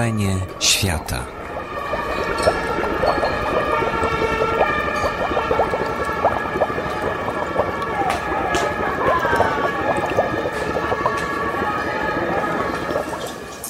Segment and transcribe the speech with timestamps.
[0.00, 1.26] Marzenie świata.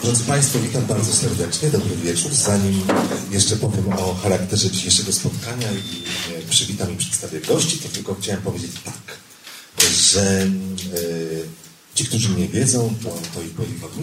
[0.03, 2.33] Drodzy Państwo, witam bardzo serdecznie, dobry wieczór.
[2.35, 2.83] Zanim
[3.31, 6.03] jeszcze powiem o charakterze dzisiejszego spotkania i
[6.35, 9.19] e, przywitam i przedstawię gości, to tylko chciałem powiedzieć tak,
[9.93, 10.51] że e,
[11.95, 13.55] ci, którzy nie wiedzą, to, to ich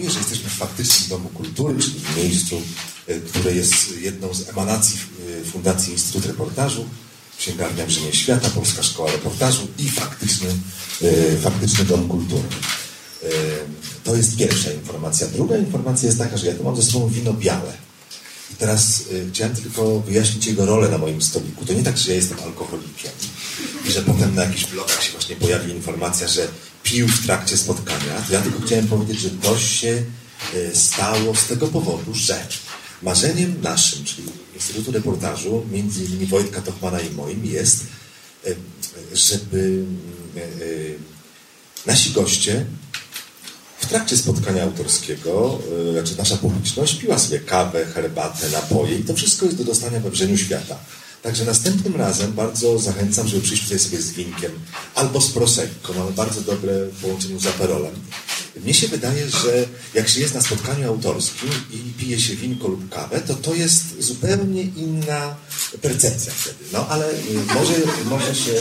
[0.06, 2.62] że jesteśmy w faktycznym Domu Kultury, czyli w miejscu,
[3.06, 4.98] e, które jest jedną z emanacji
[5.40, 6.84] e, Fundacji Instytut Reportażu,
[7.38, 10.48] Księgarnia Brzemię Świata, Polska Szkoła Reportażu i faktyczny,
[11.02, 12.48] e, faktyczny Dom Kultury.
[14.04, 15.26] To jest pierwsza informacja.
[15.26, 17.72] Druga informacja jest taka, że ja tu mam ze sobą wino białe.
[18.52, 19.02] I teraz
[19.32, 21.66] chciałem tylko wyjaśnić jego rolę na moim stoliku.
[21.66, 23.10] To nie tak, że ja jestem alkoholikiem
[23.88, 26.48] i że potem na jakichś blogach się właśnie pojawi informacja, że
[26.88, 28.24] pił w trakcie spotkania.
[28.30, 30.02] Ja tylko chciałem powiedzieć, że to się
[30.54, 32.46] y, stało z tego powodu, że
[33.02, 34.22] marzeniem naszym, czyli
[34.54, 37.86] Instytutu Reportażu, między innymi Wojtka Tochmana i moim jest,
[38.46, 38.56] y,
[39.12, 39.84] żeby
[40.60, 40.98] y,
[41.86, 42.66] nasi goście
[43.80, 45.58] w trakcie spotkania autorskiego,
[45.92, 50.10] znaczy nasza publiczność piła sobie kawę, herbatę, napoje i to wszystko jest do dostania we
[50.10, 50.78] Wrzeniu Świata.
[51.22, 54.52] Także następnym razem bardzo zachęcam, żeby przyjść tutaj sobie z winkiem
[54.94, 55.92] albo z prosecco.
[55.92, 57.94] Mamy bardzo dobre w połączeniu z aperolem.
[58.56, 62.88] Mnie się wydaje, że jak się jest na spotkaniu autorskim i pije się winko lub
[62.88, 65.36] kawę, to to jest zupełnie inna
[65.82, 66.56] percepcja wtedy.
[66.72, 67.14] No ale y,
[67.54, 67.74] może,
[68.04, 68.52] może się...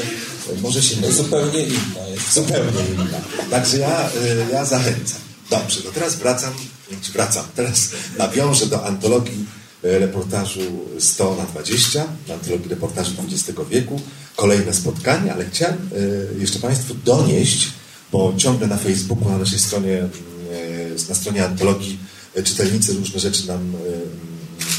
[0.62, 2.34] Może się To zupełnie inna jest.
[2.34, 3.20] Zupełnie inna.
[3.50, 5.20] Także ja, y, ja zachęcam.
[5.50, 6.54] Dobrze, to teraz wracam,
[7.02, 9.46] czy wracam, teraz nawiążę do antologii
[9.84, 10.62] reportażu
[11.00, 14.02] 100 na 20, antologii reportażu XX wieku.
[14.36, 17.68] Kolejne spotkanie, ale chciałem y, jeszcze Państwu donieść,
[18.12, 22.00] bo ciągle na Facebooku, na naszej stronie, y, na stronie antologii
[22.44, 23.74] czytelnicy różne rzeczy nam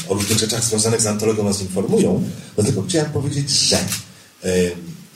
[0.09, 2.23] o różnych rzeczach związanych z antologią nas informują,
[2.65, 3.77] tylko chciałem powiedzieć, że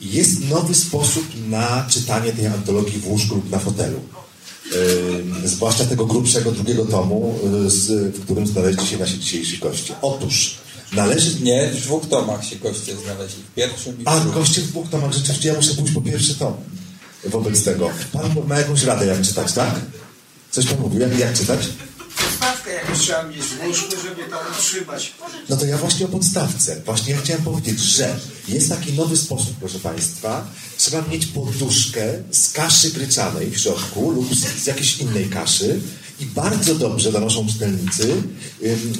[0.00, 4.00] jest nowy sposób na czytanie tej antologii w łóżku lub na fotelu.
[5.44, 9.94] Zwłaszcza tego grubszego drugiego tomu, yy, z, w którym znaleźli się nasi dzisiejsi goście.
[10.02, 10.56] Otóż
[10.92, 11.40] należy...
[11.40, 13.42] Nie, w dwóch tomach się goście znaleźli.
[13.42, 14.40] W pierwszym i w A, drugim.
[14.40, 15.12] goście w dwóch tomach.
[15.12, 16.54] Rzeczywiście ja muszę pójść po pierwszy tom.
[17.24, 17.90] Wobec tego.
[18.12, 19.80] Pan ma jakąś radę, jak czytać, tak?
[20.50, 21.60] Coś pan mówił, jak, jak czytać?
[23.66, 25.12] Mieć żeby to utrzymać.
[25.48, 26.80] No to ja właśnie o podstawce.
[26.86, 28.16] Właśnie ja chciałem powiedzieć, że
[28.48, 30.46] jest taki nowy sposób, proszę Państwa.
[30.78, 35.80] Trzeba mieć poduszkę z kaszy gryczanej w środku lub z, z jakiejś innej kaszy
[36.20, 38.02] i bardzo dobrze donoszą czytelnicy.
[38.12, 38.22] Ym,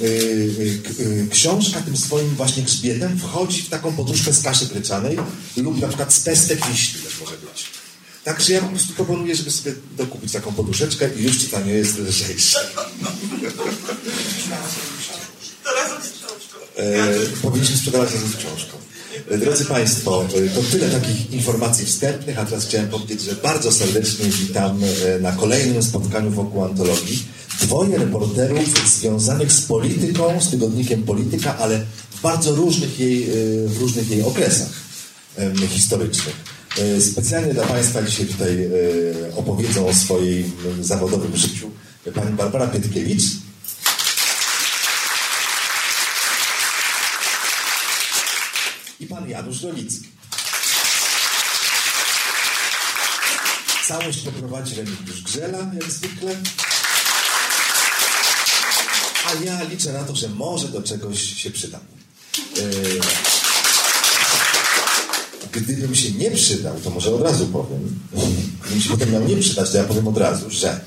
[0.01, 4.65] y, y, k- y, książka tym swoim właśnie grzbietem wchodzi w taką poduszkę z kaszy
[4.65, 5.17] gryczanej
[5.57, 7.65] lub na przykład z pestek wiśni też może być.
[8.23, 12.59] Także ja po prostu proponuję, żeby sobie dokupić taką poduszeczkę i już czytanie jest lżejsze.
[16.75, 17.07] E,
[17.41, 18.77] powinniśmy sprzedawać razem z książką.
[19.29, 23.71] E, Drodzy Państwo, e, to tyle takich informacji wstępnych, a teraz chciałem powiedzieć, że bardzo
[23.71, 24.81] serdecznie witam
[25.21, 27.23] na kolejnym spotkaniu wokół antologii
[27.61, 33.27] dwoje reporterów związanych z polityką, z tygodnikiem Polityka, ale w bardzo różnych jej,
[33.65, 34.69] w różnych jej okresach
[35.69, 36.35] historycznych.
[37.11, 38.69] Specjalnie dla Państwa dzisiaj tutaj
[39.35, 40.51] opowiedzą o swoim
[40.81, 41.71] zawodowym życiu
[42.11, 43.23] pani Barbara Pietkiewicz,
[48.99, 50.07] i pan Janusz Rolicki.
[53.87, 56.35] Całość poprowadzi Remigiusz Grzela, jak zwykle.
[59.25, 61.81] A ja liczę na to, że może do czegoś się przydam.
[62.57, 62.61] E,
[65.51, 67.99] Gdybym się nie przydał, to może od razu powiem.
[68.61, 70.81] Gdybym się potem miał nie przydać, to ja powiem od razu, że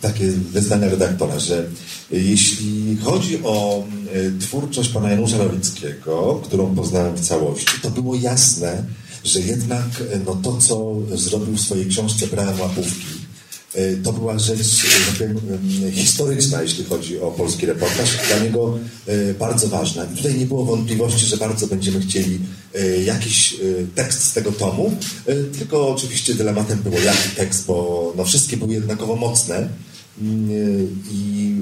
[0.00, 1.66] takie wyznania redaktora, że
[2.10, 8.84] jeśli chodzi o e, twórczość pana Janusza Rolickiego, którą poznałem w całości, to było jasne,
[9.24, 13.17] że jednak e, no, to, co zrobił w swojej książce Brałem łapówki, e,
[14.04, 15.38] to była rzecz, e, tak powiem,
[15.84, 20.04] em, historyczna, jeśli chodzi o polski reportaż, dla niego e, bardzo ważna.
[20.04, 22.38] I tutaj nie było wątpliwości, że bardzo będziemy chcieli
[22.74, 23.56] e, jakiś e,
[23.94, 24.96] tekst z tego tomu,
[25.26, 29.68] e, tylko oczywiście dylematem było jaki tekst, bo no, wszystkie były jednakowo mocne
[30.22, 31.54] Mm, i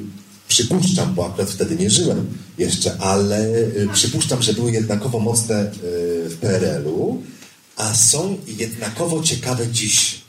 [0.49, 2.27] przypuszczam, bo akurat wtedy nie żyłem
[2.59, 5.73] jeszcze, ale e, przypuszczam, że były jednakowo mocne e,
[6.29, 7.23] w PRL-u,
[7.77, 10.21] a są jednakowo ciekawe dziś.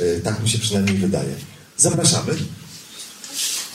[0.00, 1.34] E, Tak mi się przynajmniej wydaje.
[1.76, 2.34] Zapraszamy.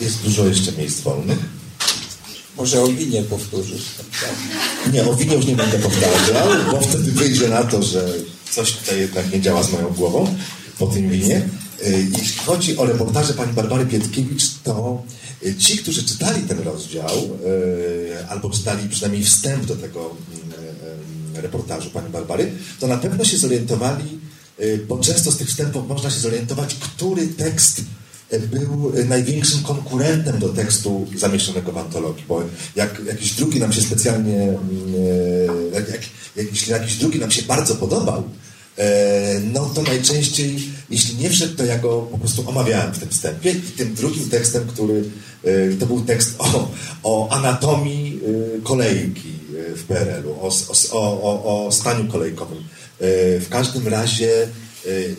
[0.01, 1.39] Jest dużo jeszcze miejsc wolnych.
[2.57, 3.81] Może o winie powtórzysz.
[4.93, 8.13] Nie, o winie już nie będę powtarzał, bo wtedy wyjdzie na to, że
[8.51, 10.35] coś tutaj jednak nie działa z moją głową
[10.79, 11.49] po tym winie.
[12.17, 15.03] Jeśli chodzi o reportaże pani Barbary Pietkiewicz, to
[15.59, 17.29] ci, którzy czytali ten rozdział,
[18.29, 20.15] albo czytali przynajmniej wstęp do tego
[21.33, 24.19] reportażu pani Barbary, to na pewno się zorientowali,
[24.87, 27.81] bo często z tych wstępów można się zorientować, który tekst
[28.51, 32.43] był największym konkurentem do tekstu zamieszczonego w antologii, bo
[32.75, 34.59] jak jakiś drugi nam się specjalnie, mm,
[35.73, 36.01] jak, jak,
[36.51, 38.23] jeśli jakiś drugi nam się bardzo podobał,
[39.53, 43.51] no to najczęściej, jeśli nie wszedł, to ja go po prostu omawiałem w tym wstępie
[43.51, 45.03] i tym drugim tekstem, który
[45.79, 46.71] to był tekst o,
[47.03, 48.19] o anatomii
[48.63, 49.33] kolejki
[49.75, 50.49] w PRL-u, o,
[50.91, 52.63] o, o, o staniu kolejkowym.
[53.39, 54.47] W każdym razie,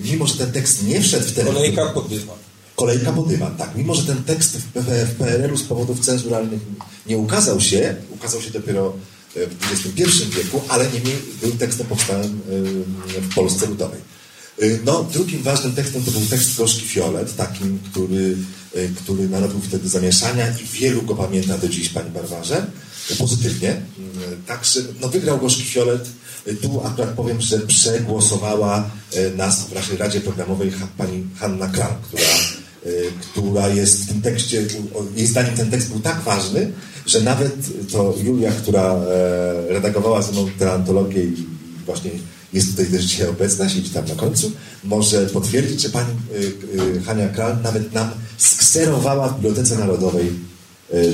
[0.04, 1.46] mimo że ten tekst nie wszedł w ten...
[1.46, 2.32] Kolejka podyma.
[2.80, 3.76] Kolejka po dywan, tak.
[3.76, 6.60] Mimo, że ten tekst w PRL-u z powodów cenzuralnych
[7.06, 8.92] nie ukazał się, ukazał się dopiero
[9.36, 10.02] e, w XXI
[10.36, 12.40] wieku, ale niemniej był tekstem powstałym
[13.18, 14.00] e, w Polsce Ludowej.
[14.62, 18.36] E, no, drugim ważnym tekstem to był tekst Gorzki Fiolet, takim, który,
[18.96, 22.66] który narobił wtedy zamieszania i wielu go pamięta do dziś, pani Barwarze,
[23.18, 23.82] pozytywnie.
[24.46, 26.08] Także, no, wygrał Gorzki Fiolet.
[26.62, 28.90] Tu akurat powiem, że przegłosowała
[29.36, 32.22] nas w Radzie Programowej pani Hanna Kram, która
[32.86, 34.66] Y, która jest w tym tekście,
[35.16, 36.72] jej zdaniem ten tekst był tak ważny,
[37.06, 37.54] że nawet
[37.92, 41.46] to Julia, która e, redagowała ze mną tę antologię i
[41.86, 42.10] właśnie
[42.52, 44.52] jest tutaj też dzisiaj obecna, siedzi tam na końcu,
[44.84, 46.08] może potwierdzić, że pani
[47.06, 50.32] Hania Kral nawet nam skserowała w Bibliotece Narodowej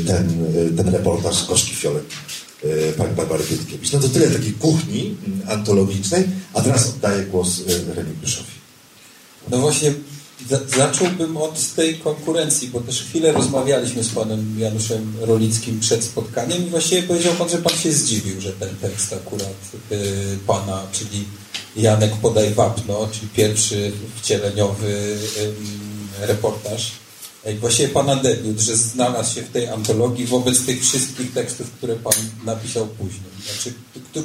[0.06, 0.46] ten,
[0.76, 2.04] ten reportaż Koszki Fiolet
[2.96, 3.92] pani Barbary Pietkiewicz.
[3.92, 6.24] No to tyle takiej kuchni mm, antologicznej,
[6.54, 7.60] a teraz oddaję głos
[7.96, 8.56] Remigiuszowi.
[9.50, 9.94] No właśnie
[10.76, 16.70] Zacząłbym od tej konkurencji, bo też chwilę rozmawialiśmy z panem Januszem Rolickim przed spotkaniem i
[16.70, 19.56] właściwie powiedział pan, że pan się zdziwił, że ten tekst akurat
[19.92, 21.24] y, pana, czyli
[21.76, 25.16] Janek Podaj Wapno, czyli pierwszy wcieleniowy
[26.22, 26.92] y, reportaż,
[27.54, 32.14] właściwie pana debiut, że znalazł się w tej antologii wobec tych wszystkich tekstów, które pan
[32.44, 33.22] napisał później.
[33.44, 33.72] Znaczy,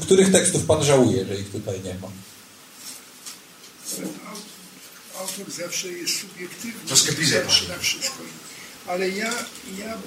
[0.02, 2.08] których tekstów pan żałuje, że ich tutaj nie ma?
[5.22, 6.88] autor zawsze jest subiektywny.
[6.88, 7.40] Troszkę bliżej
[7.70, 8.18] na wszystko.
[8.88, 9.32] Ale ja,
[9.80, 9.98] ja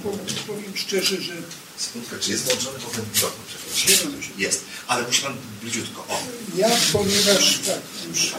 [0.47, 1.33] powiem szczerze, że...
[1.77, 3.41] Sekundkę, czy jest włączony potem mikrofon?
[3.49, 4.13] Przepraszam.
[4.39, 6.07] Jest, ale musi Pan bliziutko.
[6.09, 6.19] O.
[6.57, 8.35] Ja, ponieważ tak, już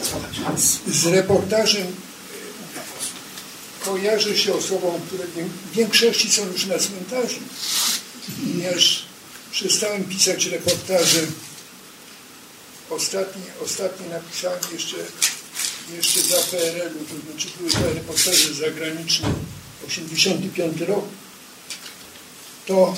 [0.88, 1.88] z reportażem
[3.86, 7.40] kojarzę się osobą, które w większości są już na cmentarzu.
[8.54, 9.06] Ponieważ
[9.52, 11.20] przestałem pisać reportaże.
[12.90, 14.98] Ostatnie, ostatnie napisałem jeszcze
[15.94, 19.34] jeszcze za PRL-u, to znaczy były te reportaże zagraniczne,
[19.88, 21.06] 85 rok,
[22.66, 22.96] to,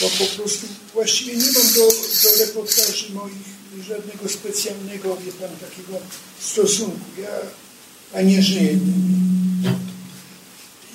[0.00, 1.88] to po prostu właściwie nie mam do,
[2.22, 5.98] do reportaży moich żadnego specjalnego, wie pan, takiego
[6.40, 7.04] stosunku.
[7.18, 7.38] Ja,
[8.14, 8.78] a nie żyję.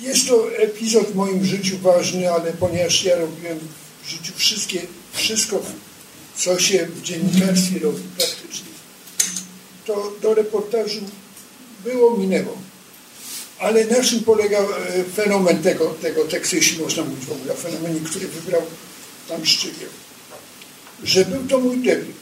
[0.00, 3.58] Jest to epizod w moim życiu ważny, ale ponieważ ja robiłem
[4.02, 4.80] w życiu wszystkie,
[5.12, 5.62] wszystko,
[6.36, 8.68] co się w dziennikarstwie robi praktycznie,
[9.86, 11.00] to do reportażu
[11.84, 12.58] było, minęło.
[13.58, 17.56] Ale na czym polega e, fenomen tego, tego tekstu, jeśli można mówić w ogóle o
[17.56, 18.62] fenomenie, który wybrał
[19.28, 19.90] tam Szczygieł?
[21.04, 22.16] Że był to mój debiut.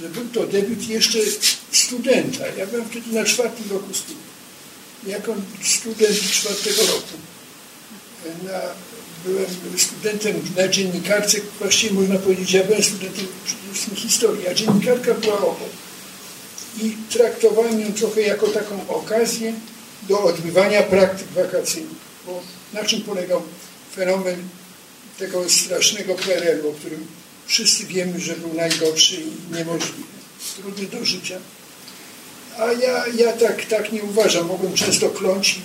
[0.00, 1.18] Że był to debiut jeszcze
[1.72, 2.46] studenta.
[2.58, 4.33] Ja byłem wtedy na czwartym roku studiów.
[5.06, 7.16] Jako student czwartego roku
[8.44, 8.60] na,
[9.24, 9.46] byłem
[9.78, 13.26] studentem na dziennikarce, właściwie można powiedzieć, ja byłem studentem
[13.94, 15.70] historii, a dziennikarka była obok
[16.82, 19.52] i traktowałem ją trochę jako taką okazję
[20.08, 21.98] do odbywania praktyk wakacyjnych.
[22.26, 22.42] Bo
[22.72, 23.42] na czym polegał
[23.96, 24.48] fenomen
[25.18, 27.06] tego strasznego PRL-u, o którym
[27.46, 30.02] wszyscy wiemy, że był najgorszy i niemożliwy,
[30.56, 31.38] trudny do życia.
[32.58, 34.46] A ja, ja tak, tak nie uważam.
[34.46, 35.58] Mogłem często kląć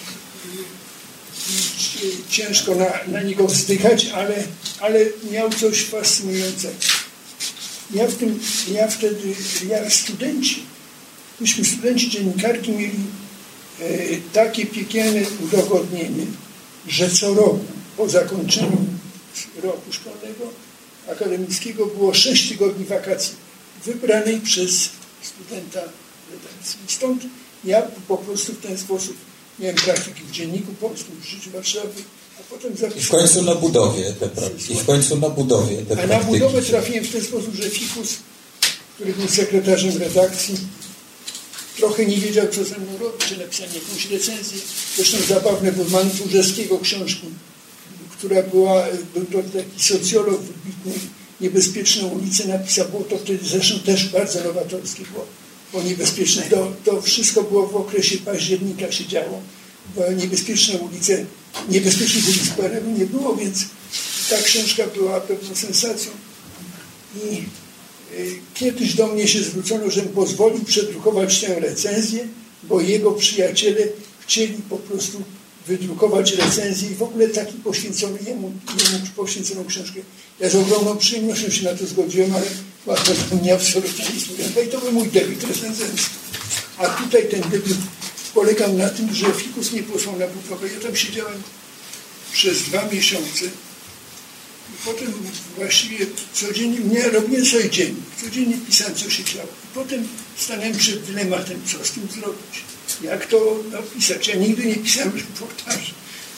[1.49, 4.43] i, i ciężko na, na niego wzdychać, ale,
[4.79, 4.99] ale
[5.31, 6.75] miał coś fascynującego.
[7.93, 8.39] Ja, w tym,
[8.71, 9.35] ja wtedy,
[9.67, 10.63] ja studenci,
[11.39, 12.99] myśmy studenci dziennikarki mieli
[13.79, 13.85] e,
[14.33, 16.25] takie piekielne udowodnienie,
[16.87, 17.65] że co roku
[17.97, 18.85] po zakończeniu
[19.63, 20.51] roku szkolnego
[21.11, 23.35] akademickiego było 6 tygodni wakacji
[23.85, 24.89] wybranej przez
[25.21, 25.81] studenta
[26.87, 27.23] Stąd
[27.63, 29.17] ja po prostu w ten sposób
[29.59, 32.03] miałem praktyki w Dzienniku Polskim, w Życiu Warszawy,
[32.39, 34.73] a potem I w końcu na budowie te praktyki.
[34.73, 36.13] I w końcu na budowie te praktyki.
[36.13, 38.15] A na budowę trafiłem w ten sposób, że Fikus,
[38.95, 40.55] który był sekretarzem redakcji,
[41.77, 44.57] trochę nie wiedział, co ze mną robić, czy napisanie jakąś recenzję.
[44.95, 47.27] Zresztą zabawne, bo mam Tchórzewskiego książki,
[48.17, 50.93] która była, był to taki socjolog wybitny,
[51.41, 55.25] Niebezpieczne ulice napisał, było to wtedy zresztą też bardzo nowatorskie było.
[55.73, 59.41] Bo niebezpieczne, to, to wszystko było w okresie października się działo,
[59.95, 61.25] bo niebezpieczne ulice,
[61.69, 63.65] niebezpiecznych ulic PRL nie było, więc
[64.29, 66.11] ta książka była pewną sensacją.
[67.15, 67.43] I
[68.17, 72.27] y, kiedyś do mnie się zwrócono, żebym pozwolił przedrukować tę recenzję,
[72.63, 73.87] bo jego przyjaciele
[74.19, 75.23] chcieli po prostu
[75.67, 78.51] wydrukować recenzję i w ogóle taki poświęcony jemu,
[78.91, 79.99] jemu poświęconą książkę.
[80.39, 82.45] Ja z ogromną przyjemnością się na to zgodziłem, ale
[82.89, 83.57] łatwo mnie nie
[84.55, 86.15] No i to był mój debiut recenzencki.
[86.77, 87.77] A tutaj ten debiut
[88.33, 90.67] polegał na tym, że fikus nie posłał na budowę.
[90.67, 91.43] Ja tam siedziałem
[92.33, 93.45] przez dwa miesiące
[94.69, 95.13] i potem
[95.57, 99.47] właściwie codziennie, nie robiłem sobie dzień, codziennie pisałem, co się działo.
[99.47, 102.63] I potem stanąłem przed dylematem, co z tym zrobić
[103.03, 104.27] jak to napisać.
[104.27, 105.93] Ja nigdy nie pisałem reportaży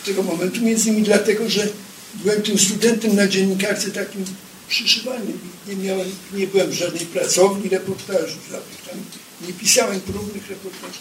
[0.05, 1.67] tego momentu, między innymi dlatego, że
[2.15, 4.25] byłem tym studentem na dziennikarce takim
[4.71, 5.39] przyszywanym.
[5.67, 8.99] Nie, miałem, nie byłem w żadnej pracowni reportaży, żadnych tam,
[9.47, 10.99] nie pisałem próbnych reportaży.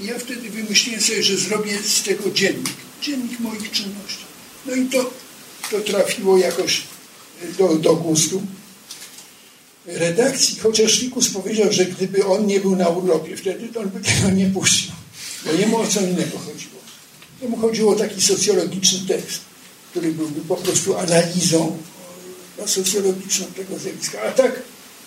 [0.00, 4.24] I ja wtedy wymyśliłem sobie, że zrobię z tego dziennik, dziennik moich czynności.
[4.66, 5.10] No i to,
[5.70, 6.82] to trafiło jakoś
[7.58, 8.42] do, do gustu
[9.86, 14.00] redakcji, chociaż Fikus powiedział, że gdyby on nie był na urlopie wtedy, to on by
[14.00, 14.92] tego nie puścił.
[15.44, 16.80] Bo jemu o co innego chodziło.
[17.42, 19.40] Jemu chodziło o taki socjologiczny tekst,
[19.90, 21.78] który byłby po prostu analizą
[22.68, 24.22] socjologiczną tego zjawiska.
[24.22, 24.62] A tak,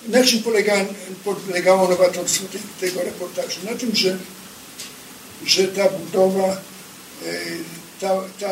[0.07, 0.85] na czym polega,
[1.24, 3.59] polegało nowatorstwo te, tego reportażu?
[3.71, 4.17] Na tym, że,
[5.45, 6.62] że ta budowa,
[7.25, 7.41] e,
[8.01, 8.50] ta, ta,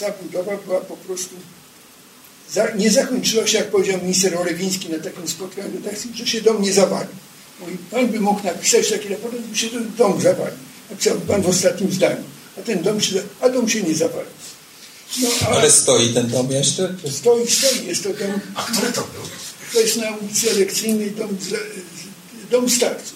[0.00, 1.36] ta budowa była po prostu
[2.76, 6.72] nie zakończyła się, jak powiedział minister Olewiński na takim spotkaniu redakcji, że się dom nie
[6.72, 7.14] zawalił.
[7.60, 9.66] Mówi, pan by mógł napisać taki raport, by się
[9.98, 10.58] dom zawalił.
[10.90, 12.22] Napisał pan w ostatnim zdaniu.
[12.58, 14.30] A ten dom się, a dom się nie zawalił.
[15.22, 16.94] No, a Ale stoi ten dom jeszcze?
[17.10, 17.86] Stoi, stoi.
[17.86, 18.40] Jest to dom...
[18.54, 19.22] A który to był?
[19.72, 21.36] To jest na ulicy Elekcyjnej dom,
[22.50, 23.14] dom starców.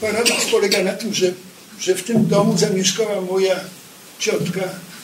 [0.00, 1.32] Paradoks polega na tym, że,
[1.80, 3.60] że w tym domu zamieszkała moja
[4.18, 4.60] ciotka,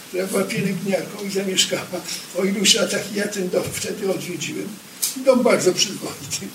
[0.08, 2.00] która była pielęgniarką i zamieszkała
[2.38, 4.68] o iluś latach ja ten dom wtedy odwiedziłem.
[5.16, 6.46] Dom bardzo przyzwoity.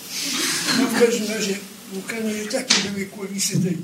[0.80, 1.56] No w każdym razie
[1.96, 3.78] Łukanie, takie były kulisy tej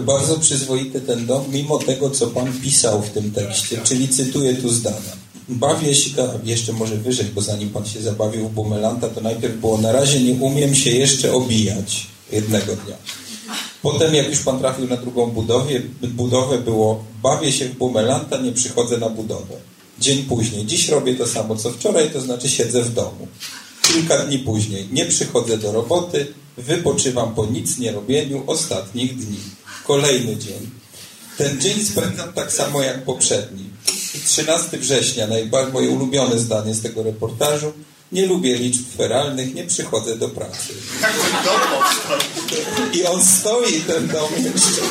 [0.00, 4.68] bardzo przyzwoity ten dom, mimo tego, co Pan pisał w tym tekście, czyli cytuję tu
[4.68, 5.22] zdania.
[5.48, 6.10] Bawię się,
[6.44, 10.20] jeszcze może wyżej, bo zanim Pan się zabawił w Bumelanta, to najpierw było na razie
[10.20, 12.96] nie umiem się jeszcze obijać jednego dnia.
[13.82, 18.52] Potem, jak już pan trafił na drugą budowie, budowę, było bawię się w bumelanta, nie
[18.52, 19.54] przychodzę na budowę.
[19.98, 23.28] Dzień później, dziś robię to samo co wczoraj, to znaczy siedzę w domu.
[23.82, 29.38] Kilka dni później, nie przychodzę do roboty, wypoczywam po nic nie robieniu ostatnich dni.
[29.86, 30.70] Kolejny dzień.
[31.38, 33.70] Ten dzień spędzam tak samo jak poprzedni.
[34.26, 37.72] 13 września, najbardziej moje ulubione zdanie z tego reportażu,
[38.12, 40.72] nie lubię liczb feralnych, nie przychodzę do pracy.
[42.92, 44.82] I on stoi, ten dom jeszcze.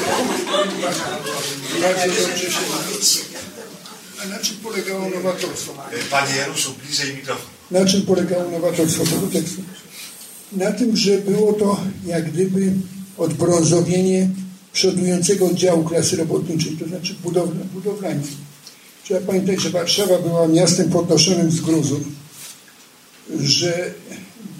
[4.23, 5.73] A na czym polegało nowatorstwo?
[6.11, 7.45] Panie Januszu, bliżej mikrofon.
[7.71, 9.61] Na czym polegało nowatorstwo tego tekstu?
[10.51, 12.73] Na tym, że było to jak gdyby
[13.17, 14.29] odbrązowienie
[14.73, 18.37] przodującego oddziału klasy robotniczej, to znaczy budowla, budowlańców.
[19.03, 22.01] Trzeba pamiętać, że Warszawa była miastem podnoszonym z gruzów
[23.39, 23.93] że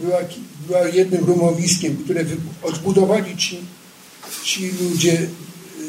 [0.01, 0.19] była,
[0.67, 2.25] była jednym rumowiskiem, które
[2.63, 3.57] odbudowali ci,
[4.43, 5.27] ci ludzie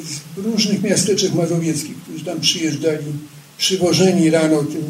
[0.04, 3.04] z różnych miasteczek mazowieckich, którzy tam przyjeżdżali,
[3.58, 4.84] przywożeni rano tym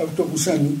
[0.00, 0.78] autobusami.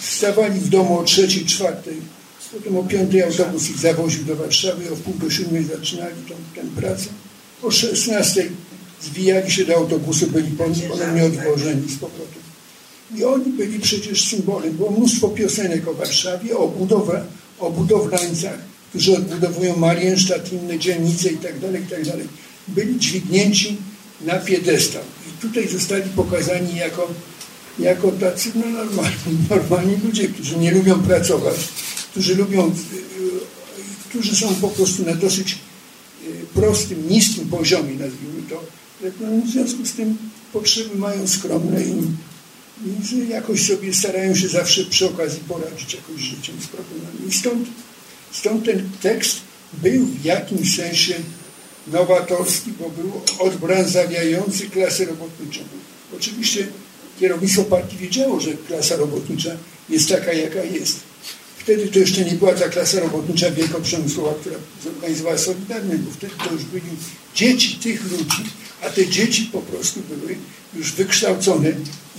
[0.00, 2.15] Stawali w domu o trzeciej, czwartej.
[2.52, 6.80] Potem o piątej autobus ich zawoził do Warszawy, o pół do siódmej zaczynali tą, tę
[6.80, 7.08] pracę.
[7.62, 8.50] O szesnastej
[9.02, 10.50] zwijali się do autobusu, byli
[10.88, 12.42] ponownie odwożeni z powrotem.
[13.14, 14.72] I oni byli przecież symbolem.
[14.72, 17.24] Było mnóstwo piosenek o Warszawie, o, budowę,
[17.58, 18.58] o budowlańcach,
[18.90, 22.10] którzy odbudowują Marienstadt, inne dzielnice itd., tak itd.
[22.12, 22.20] Tak
[22.68, 23.76] byli dźwignięci
[24.20, 25.02] na piedestał.
[25.28, 27.08] I tutaj zostali pokazani jako,
[27.78, 31.56] jako tacy no, normalni, normalni ludzie, którzy nie lubią pracować,
[32.16, 32.74] którzy lubią,
[34.08, 38.64] którzy są po prostu na dosyć y, prostym, niskim poziomie, nazwijmy to.
[39.20, 40.16] No, w związku z tym
[40.52, 41.94] potrzeby mają skromne i
[43.04, 47.28] że jakoś sobie starają się zawsze przy okazji poradzić jakoś życiem z problemami.
[47.28, 47.68] I stąd,
[48.32, 49.36] stąd ten tekst
[49.72, 51.14] był w jakimś sensie
[51.86, 55.60] nowatorski, bo był odbranzawiający klasę robotniczą.
[56.16, 56.66] Oczywiście
[57.20, 59.50] kierownictwo partii wiedziało, że klasa robotnicza
[59.88, 61.00] jest taka, jaka jest.
[61.66, 66.52] Wtedy to jeszcze nie była ta klasa robotnicza wielkoprzemysłowa, która zorganizowała Solidarność, bo wtedy to
[66.52, 66.82] już byli
[67.34, 68.42] dzieci tych ludzi,
[68.82, 70.36] a te dzieci po prostu były
[70.74, 71.72] już wykształcone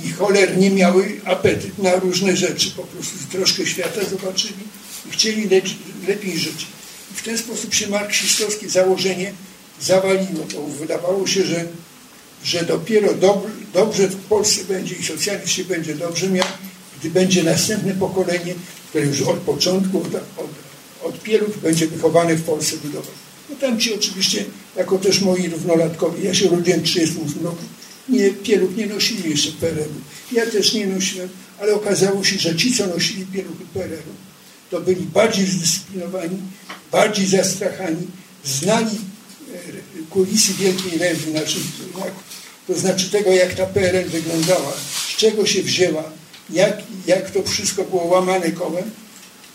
[0.06, 2.72] i cholernie miały apetyt na różne rzeczy.
[2.72, 4.64] Po prostu troszkę świata zobaczyli
[5.08, 5.62] i chcieli le
[6.08, 6.66] lepiej żyć.
[7.16, 9.34] w ten sposób się marksistowskie założenie
[9.82, 10.46] zawaliło.
[10.54, 11.66] To wydawało się, że,
[12.44, 16.48] że dopiero dob, dobrze w Polsce będzie i socjalizm się będzie dobrze miał,
[17.00, 18.56] gdy będzie następne pokolenie,
[18.90, 20.50] które już od początku, od, od,
[21.04, 23.12] od pieluch będzie wychowane w Polsce budować.
[23.50, 27.64] No tam ci oczywiście, jako też moi równolatkowie, ja się urodziłem w 1938 roku,
[28.10, 30.36] nie, pieluch nie nosili jeszcze PRL-u.
[30.36, 34.14] Ja też nie nosiłem, ale okazało się, że ci, co nosili pieluchy PRL-u,
[34.70, 36.38] to byli bardziej zdyscyplinowani,
[36.92, 38.08] bardziej zastrachani,
[38.46, 38.98] znali
[39.54, 39.60] e,
[40.10, 41.60] kulisy Wielkiej Ręby, znaczy,
[42.68, 44.74] to znaczy tego, jak ta PRL wyglądała,
[45.08, 46.04] z czego się wzięła,
[46.50, 46.78] jak,
[47.08, 48.92] jak to wszystko było łamane kołem,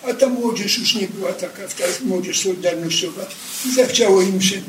[0.08, 3.26] a ta młodzież już nie była taka, ta młodzież solidarnościowa
[3.66, 4.62] i zachciało im się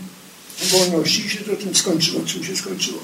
[0.62, 3.00] wolności i się to tym skończyło, czym się skończyło.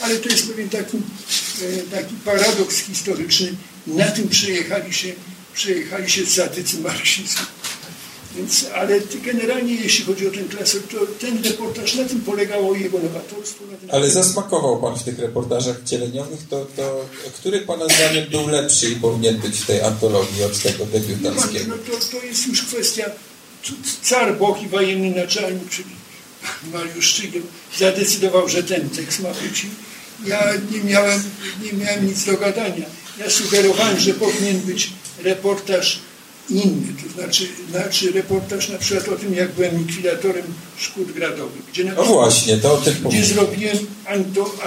[0.00, 3.54] Ale to jest pewien taki, e, taki paradoks historyczny.
[3.86, 5.12] Na tym przejechali się,
[5.54, 7.42] przejechali się zatycy marksizmu.
[8.36, 12.98] Więc, ale generalnie jeśli chodzi o ten klasek, to ten reportaż, na tym polegało jego
[12.98, 13.64] nowatorstwo.
[13.88, 18.96] ale zasmakował Pan w tych reportażach wcieleniowych, to, to który Pana zdaniem był lepszy i
[18.96, 21.64] powinien być w tej antologii od tego debiutanckiego?
[21.68, 23.04] No, no to, to jest już kwestia,
[24.02, 25.90] car Boch i wojenny naczelnik, czyli
[26.72, 27.42] Mariusz Szczygiel,
[27.78, 29.66] zadecydował, że ten tekst ma być.
[30.26, 31.22] Ja nie miałem,
[31.62, 32.86] nie miałem nic do gadania.
[33.18, 34.90] Ja sugerowałem, że powinien być
[35.22, 36.00] reportaż
[36.50, 40.44] inny, to znaczy, znaczy reportaż na przykład o tym, jak byłem likwidatorem
[40.76, 41.62] szkód gradowych.
[41.72, 43.78] Gdzie no właśnie, to o tym Gdzie zrobiłem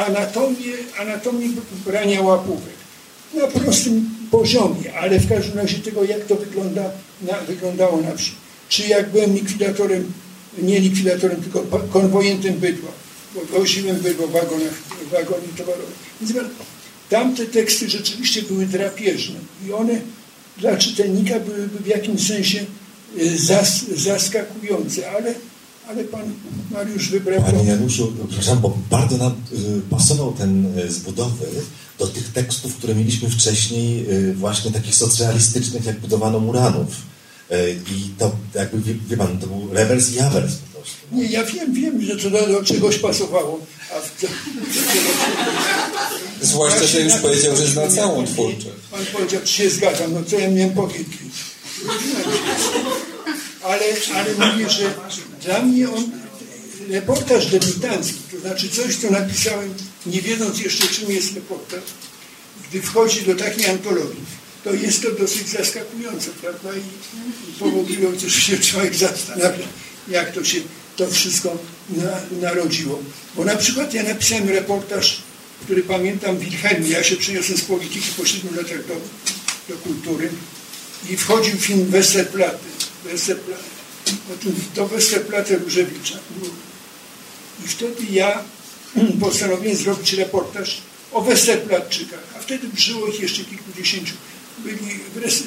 [0.07, 1.47] anatomię, anatomię
[1.85, 2.75] brania łapówek.
[3.33, 6.83] Na prostym poziomie, ale w każdym razie tego, jak to wygląda,
[7.21, 8.31] na, wyglądało na wsi.
[8.69, 10.11] Czy jak byłem likwidatorem,
[10.61, 12.91] nie likwidatorem, tylko konwojentem bydła,
[13.35, 14.73] bo woziłem bydło w wagonach,
[15.11, 15.95] wagonie towarowych.
[16.21, 16.33] Więc
[17.09, 19.35] tamte teksty rzeczywiście były drapieżne
[19.67, 20.01] i one
[20.57, 22.65] dla czytelnika byłyby w jakimś sensie
[23.19, 25.33] e, zas, zaskakujące, ale,
[25.87, 26.33] ale pan
[26.71, 27.43] Mariusz wybrał...
[27.43, 31.45] Panie Januszu, przepraszam, bo bardzo nam y, pasował ten y, z budowy
[31.99, 36.87] do tych tekstów, które mieliśmy wcześniej, właśnie takich socjalistycznych, jak budowano Muranów.
[37.95, 40.53] I to jakby, wie, wie pan, to był rewers i awers.
[41.11, 43.59] Nie, ja wiem, wiem, że to do, czegoś pasowało.
[43.91, 44.27] A w, do,
[46.41, 48.75] Zwłaszcza, że już powiedział, że zna całą twórczość.
[48.91, 51.07] Pan powiedział, czy się zgadzam, no co ja miałem powiedzieć.
[53.63, 54.93] Ale, ale mówię, że
[55.41, 56.11] dla mnie on
[56.89, 59.73] reportaż debiutancki, to znaczy coś, co napisałem,
[60.05, 61.83] nie wiedząc jeszcze, czym jest reportaż,
[62.69, 64.25] gdy wchodzi do takiej antologii,
[64.63, 66.69] to jest to dosyć zaskakujące, prawda?
[66.73, 66.79] I,
[67.49, 69.65] i powodujące, że się człowiek zastanawia,
[70.07, 70.57] jak to się
[70.95, 71.57] to wszystko
[71.89, 72.99] na, narodziło.
[73.35, 75.21] Bo na przykład ja napisałem reportaż
[75.65, 76.89] który pamiętam Wilhelmie.
[76.89, 78.95] Ja się przeniosłem z polityki po 7 latach do,
[79.69, 80.29] do kultury
[81.09, 82.65] i wchodził film Westerplatte.
[83.03, 83.63] Westerplatte.
[84.75, 86.19] Do Westerplatte Różewicza.
[87.65, 88.43] I wtedy ja
[89.21, 94.13] postanowiłem zrobić reportaż o Westerplattczykach, a wtedy żyło ich jeszcze kilkudziesięciu.
[94.57, 94.99] Byli,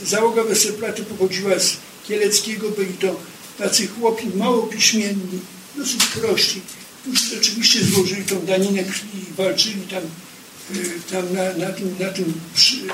[0.04, 1.76] załoga Westerplatte pochodziła z
[2.08, 3.20] Kieleckiego, byli to
[3.58, 5.40] tacy chłopi mało piśmienni,
[5.76, 6.60] dosyć prości
[7.02, 10.02] którzy rzeczywiście złożyli tą daninę krwi i walczyli tam,
[10.76, 12.40] y, tam na, na, tym, na, tym,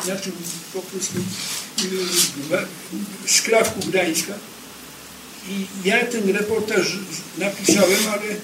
[0.08, 0.32] na tym
[0.72, 1.18] po prostu
[1.84, 4.34] y, skrawku Gdańska.
[5.48, 6.98] I ja ten reportaż
[7.38, 8.36] napisałem, ale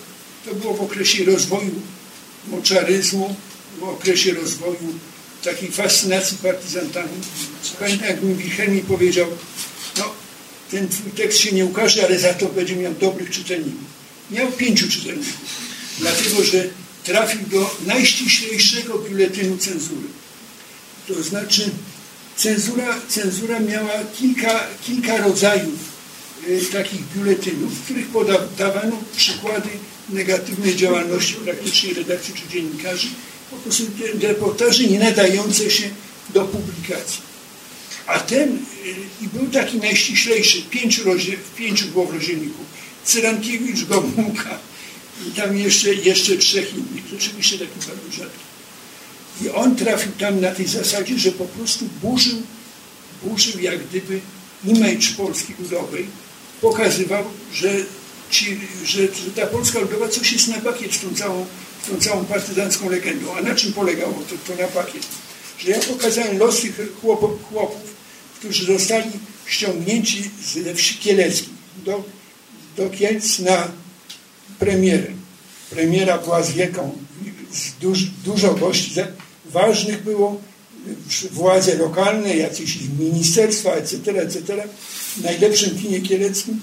[0.44, 1.74] to było w okresie rozwoju
[2.48, 3.36] moczaryzmu,
[3.80, 4.94] w okresie rozwoju
[5.44, 7.08] takiej fascynacji partyzantami.
[7.78, 9.26] Pamiętam, jak mi Wilhelmi powiedział,
[10.70, 14.88] ten twój tekst się nie ukaże, ale za to będzie miał dobrych czytelników miał pięciu
[14.88, 15.36] czytelników,
[15.98, 16.68] dlatego że
[17.04, 20.08] trafił do najściślejszego biuletynu cenzury.
[21.08, 21.70] To znaczy
[22.36, 25.78] cenzura, cenzura miała kilka, kilka rodzajów
[26.48, 29.68] y, takich biuletynów, w których podawano przykłady
[30.08, 33.08] negatywnej działalności praktycznie redakcji czy dziennikarzy,
[33.50, 33.82] po prostu
[34.22, 35.90] reportaży nie nadające się
[36.34, 37.29] do publikacji.
[38.10, 38.58] A ten y,
[39.22, 42.64] i był taki najściślejszy, pięciu, rozdział, pięciu było w rozdzielniku
[43.04, 44.58] Cyrankiewicz, Gomułka
[45.28, 47.04] i tam jeszcze, jeszcze trzech innych.
[47.10, 48.44] Rzeczywiście taki bardzo rzadki.
[49.42, 52.42] I on trafił tam na tej zasadzie, że po prostu burzył,
[53.22, 54.20] burzył jak gdyby
[54.64, 56.06] image Polski Ludowej.
[56.60, 57.68] Pokazywał, że,
[58.30, 61.46] ci, że, że ta Polska Ludowa coś jest na pakiet z tą całą,
[61.84, 63.36] z tą całą partyzancką legendą.
[63.36, 65.06] A na czym polegało to, to na pakiet?
[65.58, 67.89] Że ja pokazałem los tych chłopów, chłopów
[68.40, 69.10] którzy zostali
[69.46, 70.30] ściągnięci
[70.64, 71.48] ze wsi kieleckich
[71.84, 72.04] do
[72.76, 73.68] do Kielc na
[74.58, 75.06] premierę.
[75.70, 76.98] Premiera była z wieką,
[77.52, 78.94] z duż, dużo gości
[79.46, 80.40] ważnych było,
[81.30, 84.62] władze lokalne, jacyś ministerstwa, etc., etc.
[85.16, 86.60] W najlepszym kinie kieleckim.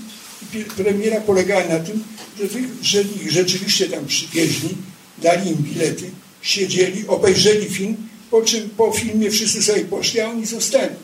[0.78, 2.04] premiera polegała na tym,
[2.40, 2.48] że,
[2.82, 4.70] że ich rzeczywiście tam przywieźli,
[5.18, 6.12] dali im bilety,
[6.42, 7.96] siedzieli, obejrzeli film,
[8.32, 10.96] po czym po filmie wszyscy sobie poszli, a oni zostali.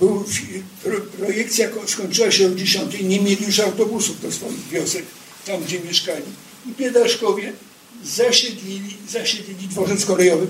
[0.00, 0.24] Był,
[0.82, 5.04] pro, projekcja skończyła się o 10, nie mieli już autobusów do swoich wiosek,
[5.46, 6.22] tam gdzie mieszkali.
[6.66, 7.52] I biedaszkowie
[8.04, 10.46] zasiedlili, zasiedlili dworzec kolejowy,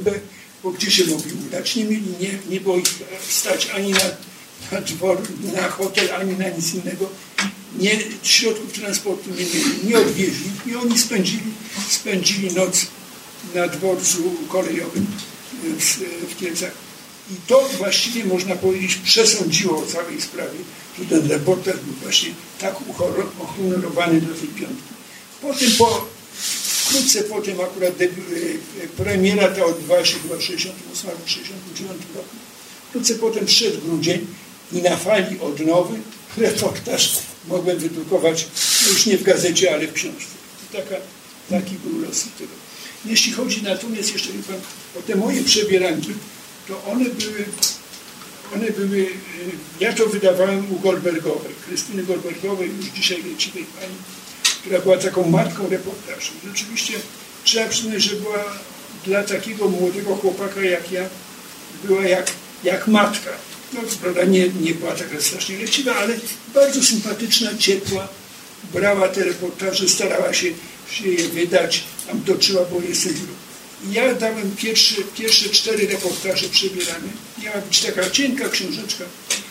[0.62, 1.76] bo gdzie się mogli udać?
[1.76, 2.88] Nie mieli, nie, nie było ich
[3.28, 4.00] stać ani na,
[4.72, 5.18] na dwór,
[5.54, 7.08] na hotel, ani na nic innego.
[7.78, 11.52] Nie, środków transportu nie mieli, nie odwieźli i oni spędzili,
[11.88, 12.86] spędzili noc
[13.54, 15.06] na dworcu kolejowym
[15.78, 15.98] w,
[16.30, 16.87] w Kielcach.
[17.30, 20.58] I to właściwie można powiedzieć przesądziło o całej sprawie,
[20.98, 22.74] że ten reporter był właśnie tak
[23.38, 24.88] uhonorowany do tej piątki.
[25.42, 26.06] Potem po,
[26.88, 28.06] wkrótce potem akurat e,
[28.96, 32.28] premiera ta odbywała się chyba w 68 albo 69 roku.
[32.88, 34.26] Wkrótce potem przyszedł grudzień
[34.72, 35.98] i na fali odnowy
[36.36, 38.46] reportaż mogłem wydrukować
[38.82, 40.34] no już nie w gazecie, ale w książce.
[40.64, 40.94] I taka,
[41.50, 42.52] taki był los tego.
[43.04, 44.56] Jeśli chodzi natomiast jeszcze pan,
[44.98, 46.10] o te moje przebieranki,
[46.68, 47.44] to one były,
[48.54, 49.10] one były, y,
[49.80, 53.94] ja to wydawałem u Goldbergowej, Krystyny Goldbergowej, już dzisiaj leciwej pani,
[54.60, 56.32] która była taką matką reportażu.
[56.46, 56.94] Rzeczywiście
[57.44, 58.44] trzeba przyznać, że była
[59.06, 61.08] dla takiego młodego chłopaka jak ja,
[61.84, 62.30] była jak,
[62.64, 63.30] jak matka.
[63.72, 66.14] No, prawda, nie, nie była taka strasznie leciwa, ale
[66.54, 68.08] bardzo sympatyczna, ciepła,
[68.72, 70.48] brała te reportaże, starała się,
[70.90, 73.32] się je wydać, tam toczyła, bo jest cenzurą.
[73.86, 77.08] Ja dałem pierwsze, pierwsze cztery reportaże przebierane.
[77.42, 79.04] Miała być taka cienka książeczka,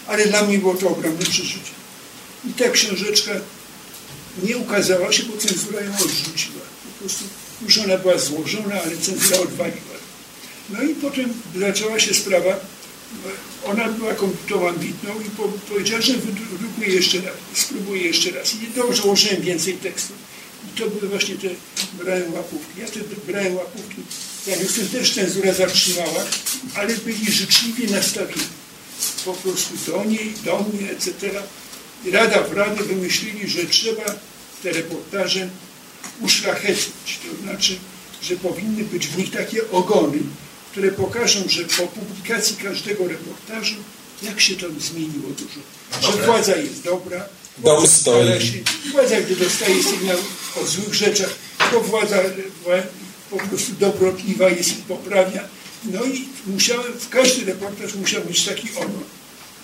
[0.08, 1.72] ale dla mnie było to ogromne przeżycie.
[2.50, 3.32] I ta książeczka
[4.44, 6.62] nie ukazała się, bo cenzura ją odrzuciła.
[6.84, 7.24] Po prostu
[7.62, 9.98] już ona była złożona, ale cenzura odwaliła.
[10.70, 12.60] No i potem zaczęła się sprawa,
[13.66, 15.30] ona była kobietą ambitną i
[15.70, 18.54] powiedziała, że wydrukuję jeszcze raz, spróbuję jeszcze raz.
[18.54, 20.27] I dobrze ułożyłem więcej tekstów.
[20.78, 21.48] I to były właśnie te,
[22.04, 22.80] brałem łapówki.
[22.80, 24.02] Ja te brałem łapówki,
[24.48, 26.26] jak jestem też cenzura zatrzymała,
[26.76, 28.48] ale byli życzliwie nastawieni.
[29.26, 31.12] Po prostu do niej, do mnie, etc.
[32.12, 34.04] Rada w Radę wymyślili, że trzeba
[34.64, 35.50] te reportaże
[36.22, 37.20] uszlachetnić.
[37.30, 37.76] To znaczy,
[38.22, 40.20] że powinny być w nich takie ogony,
[40.72, 43.76] które pokażą, że po publikacji każdego reportażu,
[44.24, 46.12] jak się tam zmieniło dużo.
[46.12, 48.64] Że władza jest dobra, Dom stoi.
[48.92, 50.18] Władza, gdy dostaje sygnał
[50.60, 51.36] o złych rzeczach,
[51.72, 52.18] to władza
[53.30, 55.44] po prostu dobrotliwa jest i poprawia.
[55.86, 59.04] No i musiałem, w każdy reportaż musiał mieć taki ogon.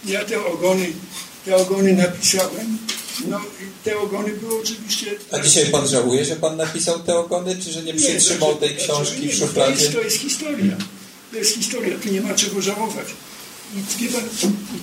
[0.05, 0.93] Ja te ogony,
[1.45, 2.77] te ogony napisałem.
[3.27, 3.41] No
[3.83, 5.11] te ogony były oczywiście...
[5.31, 8.77] A dzisiaj pan żałuje, że pan napisał te ogony, czy że nie przytrzymał nie, tej
[8.77, 9.75] książki w szufladzie?
[9.75, 10.77] To jest, to jest historia.
[11.31, 13.07] To jest historia, tu nie ma czego żałować.
[13.75, 14.09] I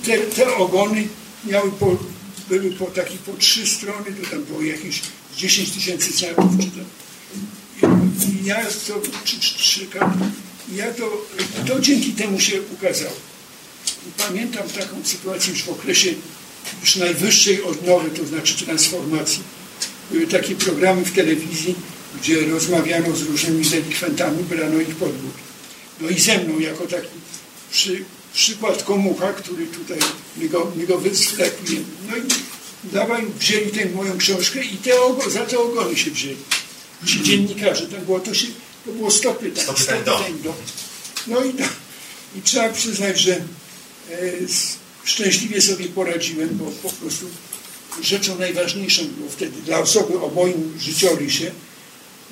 [0.05, 1.07] te, te ogony
[1.45, 1.97] miały po,
[2.49, 5.01] były po takich po trzy strony, to tam było jakieś
[5.37, 6.81] 10 tysięcy znaków, czy to.
[8.41, 9.87] I ja to, czy, czy, czy,
[10.75, 11.25] ja to,
[11.67, 13.15] to dzięki temu się ukazało.
[14.17, 16.13] Pamiętam taką sytuację już w okresie
[16.81, 19.43] już najwyższej odnowy, to znaczy transformacji.
[20.11, 21.75] Były takie programy w telewizji,
[22.21, 25.33] gdzie rozmawiano z różnymi delikwentami, brano ich pod górę.
[26.01, 27.07] No i ze mną jako taki
[27.71, 29.97] przy, przykład komucha, który tutaj
[30.37, 31.01] mi go, mi go.
[32.09, 32.21] No i
[32.83, 36.37] dawaj, wzięli tę moją książkę i te ogo, za te ogony się wzięli.
[37.05, 38.47] Ci dziennikarze, tak było, to, się,
[38.85, 39.63] to było 100 pytań.
[39.63, 40.25] 100 pytań do.
[40.43, 40.53] do.
[41.27, 41.49] No i,
[42.37, 43.41] i trzeba przyznać, że e,
[45.03, 47.25] szczęśliwie sobie poradziłem, bo po prostu
[48.01, 51.51] rzeczą najważniejszą było wtedy dla osoby o moim życiorysie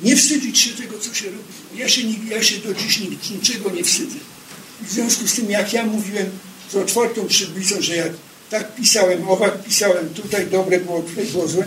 [0.03, 1.43] nie wstydzić się tego, co się robi.
[1.75, 2.99] Ja się, ja się do dziś
[3.31, 4.15] niczego nie wstydzę.
[4.81, 6.29] W związku z tym, jak ja mówiłem
[6.71, 8.13] z otwartą przybliżą, że jak
[8.49, 11.65] tak pisałem, owak pisałem, tutaj dobre było, tutaj było złe,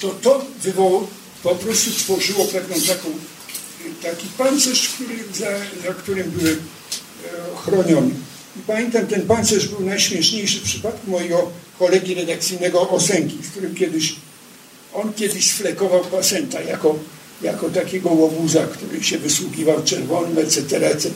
[0.00, 1.08] to to wywołało,
[1.42, 3.08] po prostu tworzyło pewną taką,
[4.02, 8.10] taki pancerz, który, za, za którym byłem e, chroniony.
[8.56, 14.16] I pamiętam, ten pancerz był najśmieszniejszy w przypadku mojego kolegi redakcyjnego Osenki, z którym kiedyś,
[14.94, 16.98] on kiedyś sflekował pasenta jako
[17.42, 21.10] jako takiego łobuza, który się wysługiwał czerwonym, etc., etc.,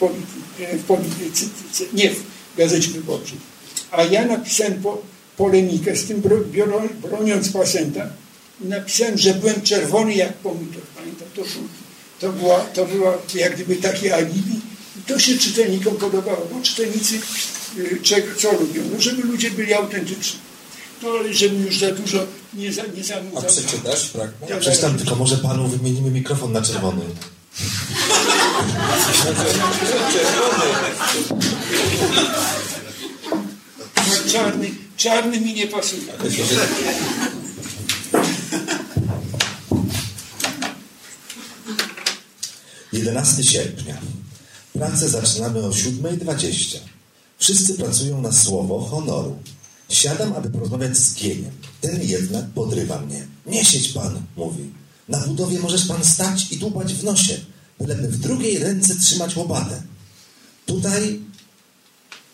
[0.00, 1.46] polity, w polityce,
[1.92, 2.22] nie w
[2.56, 3.51] Gazecie Wyborczej.
[3.92, 5.02] A ja napisałem po,
[5.36, 6.22] polemikę z tym,
[7.02, 8.06] broniąc Pasenta,
[8.60, 10.82] napisałem, że byłem czerwony jak pomidor.
[10.96, 11.42] Pamiętam, to,
[12.20, 14.60] to, była, to była jak gdyby takie alibi.
[14.98, 17.14] I to się czytelnikom podobało, bo czytelnicy
[17.78, 18.82] y, czego, co lubią?
[18.92, 20.40] No, żeby ludzie byli autentyczni.
[21.02, 23.42] No ale żeby już za dużo nie, za, nie zanudzał.
[23.42, 24.50] A przeczytasz fragment?
[24.50, 27.02] Ja przeczytam, tylko może panu wymienimy mikrofon na czerwony.
[34.32, 36.02] czarny, czarny mi nie pasuje.
[42.92, 44.00] Jedenasty sierpnia.
[44.72, 46.78] Pracę zaczynamy o 7.20.
[47.38, 49.38] Wszyscy pracują na słowo honoru.
[49.88, 51.52] Siadam, aby porozmawiać z Gieniem.
[51.80, 53.26] Ten jednak podrywa mnie.
[53.46, 53.62] Nie
[53.94, 54.70] pan, mówi.
[55.08, 57.40] Na budowie możesz pan stać i dłubać w nosie,
[57.80, 59.82] byleby w drugiej ręce trzymać łopatę.
[60.66, 61.20] Tutaj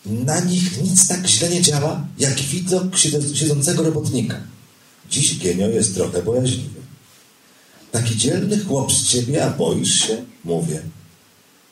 [0.05, 2.97] na nich nic tak źle nie działa, jak widok
[3.33, 4.41] siedzącego robotnika.
[5.09, 6.79] Dziś Gienio jest trochę bojaźliwy.
[7.91, 10.17] Taki dzielny chłop z ciebie, a boisz się?
[10.43, 10.81] Mówię.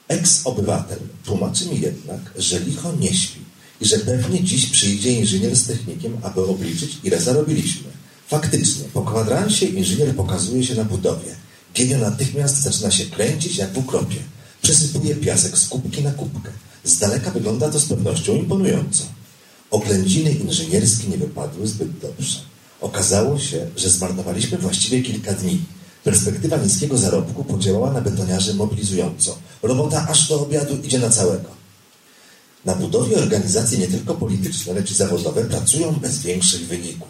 [0.08, 3.40] Eks-obywatel tłumaczy mi jednak, że licho nie śpi
[3.82, 7.88] i że pewnie dziś przyjdzie inżynier z technikiem, aby obliczyć, ile zarobiliśmy.
[8.28, 11.36] Faktycznie, po kwadransie inżynier pokazuje się na budowie.
[11.76, 14.18] Genio natychmiast zaczyna się kręcić jak w ukropie.
[14.62, 16.52] Przesypuje piasek z kubki na kubkę.
[16.88, 19.04] Z daleka wygląda to z pewnością imponująco.
[19.72, 22.40] Oględziny inżynierskie nie wypadły zbyt dobrze.
[22.82, 25.62] Okazało się, że zmarnowaliśmy właściwie kilka dni.
[26.04, 29.38] Perspektywa niskiego zarobku podziałała na betoniarzy mobilizująco.
[29.64, 31.50] Robota aż do obiadu idzie na całego.
[32.66, 37.10] Na budowie organizacje nie tylko polityczne, lecz i zawodowe pracują bez większych wyników.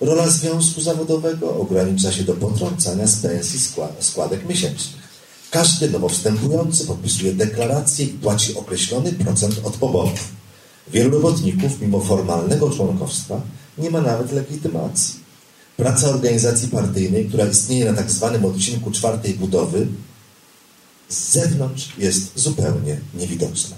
[0.00, 3.60] Rola związku zawodowego ogranicza się do potrącania z pensji
[4.00, 4.97] składek miesięcznych.
[5.50, 10.28] Każdy nowo wstępujący podpisuje deklarację i płaci określony procent od poborów.
[10.92, 13.40] Wielu robotników, mimo formalnego członkostwa,
[13.78, 15.14] nie ma nawet legitymacji.
[15.76, 19.86] Praca organizacji partyjnej, która istnieje na tak zwanym odcinku czwartej budowy,
[21.08, 23.76] z zewnątrz jest zupełnie niewidoczna.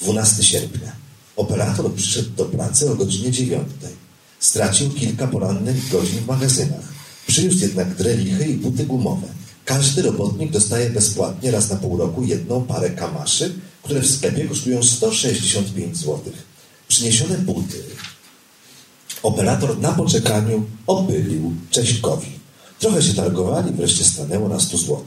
[0.00, 0.92] 12 sierpnia.
[1.36, 3.68] Operator przyszedł do pracy o godzinie 9.
[4.40, 6.84] Stracił kilka porannych godzin w magazynach.
[7.26, 9.26] Przyniósł jednak drelichy i buty gumowe.
[9.70, 14.82] Każdy robotnik dostaje bezpłatnie raz na pół roku jedną parę kamaszy, które w sklepie kosztują
[14.82, 16.20] 165 zł.
[16.88, 17.82] Przyniesione buty
[19.22, 22.30] operator na poczekaniu opylił Cześćkowi.
[22.78, 25.04] Trochę się targowali, wreszcie stanęło na 100 zł.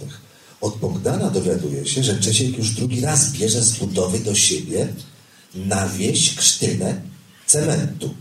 [0.62, 4.88] Od Bogdana dowiaduje się, że Czesiek już drugi raz bierze z budowy do siebie
[5.56, 7.02] na wieś krztynę
[7.48, 8.14] cementu.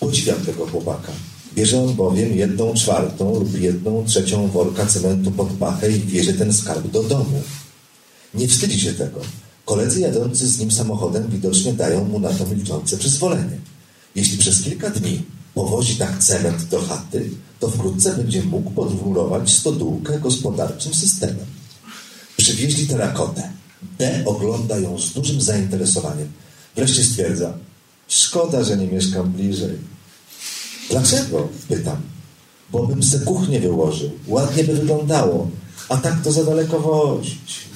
[0.00, 1.12] Podziwiam tego chłopaka.
[1.56, 6.52] Bierze on bowiem jedną czwartą lub jedną trzecią worka cementu pod pachę i bierze ten
[6.52, 7.42] skarb do domu.
[8.34, 9.20] Nie wstydzi się tego.
[9.64, 13.58] Koledzy jadący z nim samochodem widocznie dają mu na to milczące przyzwolenie.
[14.14, 15.22] Jeśli przez kilka dni
[15.54, 21.46] powozi tak cement do chaty, to wkrótce będzie mógł podwórować stodółkę gospodarczym systemem.
[22.36, 23.50] Przywieźli terakotę.
[23.98, 26.28] D ogląda ją z dużym zainteresowaniem.
[26.76, 27.52] Wreszcie stwierdza,
[28.08, 29.95] szkoda, że nie mieszkam bliżej.
[30.90, 31.48] Dlaczego?
[31.68, 31.96] Pytam.
[32.72, 34.10] Bo bym se kuchnię wyłożył.
[34.26, 35.50] Ładnie by wyglądało.
[35.88, 37.66] A tak to za daleko wozić.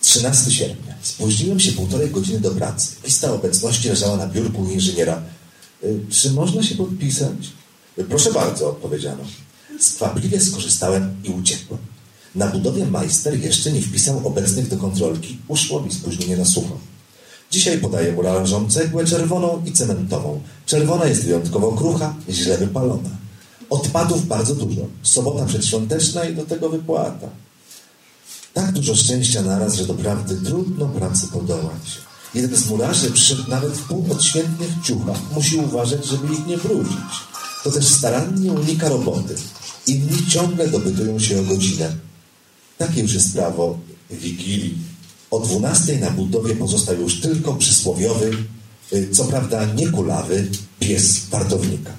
[0.00, 0.94] 13 sierpnia.
[1.02, 2.88] Spóźniłem się półtorej godziny do pracy.
[3.04, 5.22] Lista obecności leżała na biurku inżyniera.
[5.84, 7.52] Y, czy można się podpisać?
[7.98, 9.24] Y, proszę bardzo, odpowiedziano.
[9.80, 11.80] Skwapliwie skorzystałem i uciekłem.
[12.34, 15.38] Na budowie majster jeszcze nie wpisał obecnych do kontrolki.
[15.48, 16.78] Uszło mi spóźnienie na sucho.
[17.50, 20.40] Dzisiaj podaję mu należą cegłę czerwoną i cementową.
[20.66, 23.10] Czerwona jest wyjątkowo krucha, źle wypalona.
[23.70, 24.82] Odpadów bardzo dużo.
[25.02, 27.28] Sobota przedświąteczna i do tego wypłata.
[28.54, 31.98] Tak dużo szczęścia naraz, że doprawdy trudno pracy podołać.
[32.34, 35.18] Jeden z murarzy przyszedł nawet w półodświętnych ciuchach.
[35.34, 37.14] Musi uważać, żeby ich nie brudzić.
[37.64, 39.34] To też starannie unika roboty.
[39.86, 41.92] Inni ciągle dobytują się o godzinę.
[42.78, 43.78] Takie już jest prawo
[44.10, 44.78] Wigilii.
[45.34, 48.30] O dwunastej na budowie pozostał już tylko przysłowiowy,
[48.92, 50.46] y, co prawda niekulawy,
[50.80, 51.92] pies wartownika.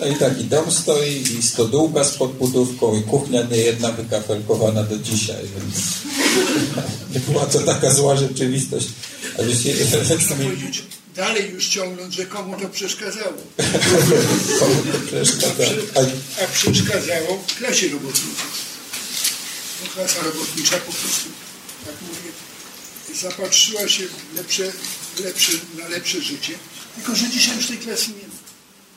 [0.00, 5.44] No i taki dom stoi i stodółka z podbudówką i kuchnia niejedna wykafelkowana do dzisiaj,
[5.56, 5.76] więc
[7.14, 8.88] nie była to taka zła rzeczywistość.
[9.62, 9.74] Się,
[10.36, 10.82] powiedzieć,
[11.16, 13.36] dalej już ciągnąć, że komu to przeszkadzało.
[14.60, 15.80] komu to przeszkadzało?
[15.94, 16.00] A,
[16.44, 18.34] a przeszkadzało klasie robotniczej.
[19.80, 21.53] Bo klasa robotnicza po prostu, tak
[23.20, 24.02] zapatrzyła się
[24.36, 24.72] lepsze,
[25.24, 26.52] lepsze, na lepsze życie,
[26.94, 28.34] tylko że dzisiaj już tej klasy nie ma.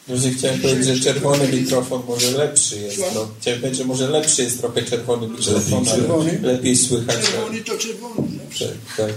[0.07, 2.97] Właśnie chciałem powiedzieć, że czerwony mikrofon może lepszy jest.
[3.15, 7.25] No, chciałem powiedzieć, że może lepszy jest trochę czerwony mikrofon, ale lepiej słychać.
[7.25, 8.39] Czerwony to czerwony.
[8.59, 9.13] Tak, tak.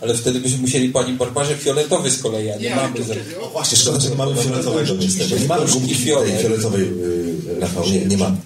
[0.00, 3.04] Ale wtedy byśmy musieli Pani Barbarze fioletowy z kolei, a nie, nie mamy.
[3.04, 3.14] Za...
[3.40, 4.94] O, właśnie, szkoda, że nie mamy fioletowego.
[5.40, 8.36] Nie mamy gumki fioletowej, yy, Rafał, nie, nie mamy.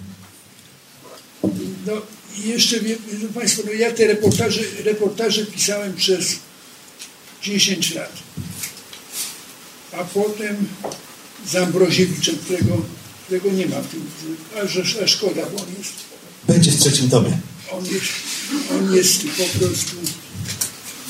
[1.85, 1.93] No
[2.37, 6.35] i jeszcze, wiedzą Państwo, no ja te reportaże, reportaże pisałem przez
[7.43, 8.13] 10 lat.
[9.91, 10.67] A potem
[11.51, 12.81] z Ambroziewiczem, którego,
[13.25, 14.05] którego nie ma w tym,
[14.55, 15.93] a, a szkoda, bo on jest...
[16.47, 17.37] Będzie w trzecim tomie.
[17.71, 18.11] On jest,
[18.71, 19.95] on jest po prostu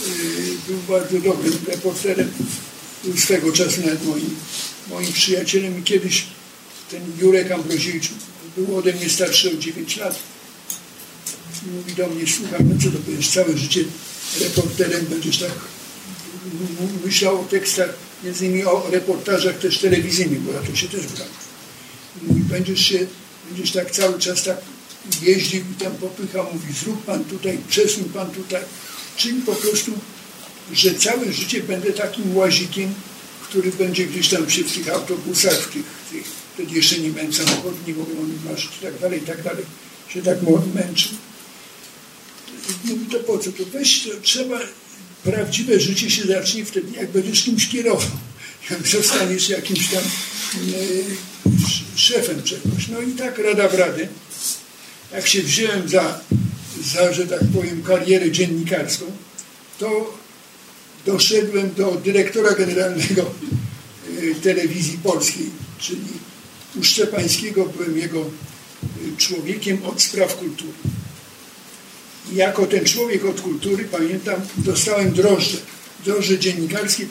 [0.08, 2.32] yy, był bardzo dobrym reporterem.
[3.04, 4.36] Był swego czasu nawet moim,
[4.90, 6.26] moim przyjacielem i kiedyś
[6.92, 8.10] ten Jurek Ambroziewicz
[8.58, 10.20] był ode mnie starszy o 9 lat.
[11.72, 13.84] Mówi do mnie, słuchaj, no co to będziesz całe życie
[14.40, 15.52] reporterem, będziesz tak
[17.06, 17.90] myślał o tekstach,
[18.24, 21.34] między innymi o reportażach też telewizyjnych, bo ja to się też brałem.
[22.22, 23.08] Mówi, będziesz się,
[23.50, 24.58] będziesz tak cały czas tak
[25.22, 28.62] jeździł i tam popychał, mówi, zrób pan tutaj, przesuń pan tutaj.
[29.18, 29.92] Czyli po prostu,
[30.74, 32.94] że całe życie będę takim łazikiem,
[33.44, 37.34] który będzie gdzieś tam się w tych autobusach, w tych, tych wtedy jeszcze nie miałem
[37.34, 39.66] samochodu, nie mogłem o marzyć i tak dalej, i tak dalej,
[40.10, 40.38] się tak
[40.74, 41.12] męczył.
[42.94, 43.52] Mówi, to po co?
[43.52, 44.60] To weź, to trzeba,
[45.24, 48.10] prawdziwe życie się zacznie wtedy, jak będziesz kimś kierował.
[48.72, 51.58] Jak zostaniesz jakimś tam e,
[51.96, 52.88] szefem czegoś.
[52.88, 54.08] No i tak rada w radę.
[55.14, 56.20] Jak się wziąłem za,
[56.94, 59.06] za, że tak powiem, karierę dziennikarską,
[59.80, 60.18] to
[61.06, 66.08] doszedłem do dyrektora generalnego e, telewizji polskiej, czyli
[66.76, 70.74] u Szczepańskiego byłem jego e, człowiekiem od spraw kultury.
[72.32, 75.58] Jako ten człowiek od kultury, pamiętam, dostałem drożdże.
[76.06, 77.06] Drożdże dziennikarskie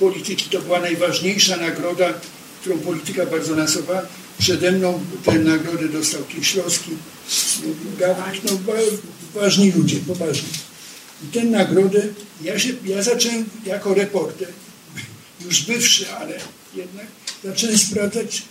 [0.00, 2.14] polityki to była najważniejsza nagroda,
[2.60, 4.02] którą polityka bardzo nasowała.
[4.38, 6.90] Przede mną tę nagrodę dostał Kieślowski,
[7.98, 8.58] Gawik, no
[9.34, 10.48] ważni ludzie, poważni.
[11.24, 12.08] I tę nagrodę,
[12.42, 14.48] ja, się, ja zacząłem jako reporter,
[15.44, 16.38] już bywszy, ale
[16.74, 17.06] jednak
[17.44, 18.42] zacząłem sprawdzać,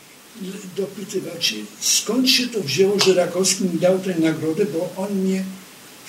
[0.78, 5.44] dopytywać się, skąd się to wzięło, że Rakowski mi dał tę nagrodę, bo on mnie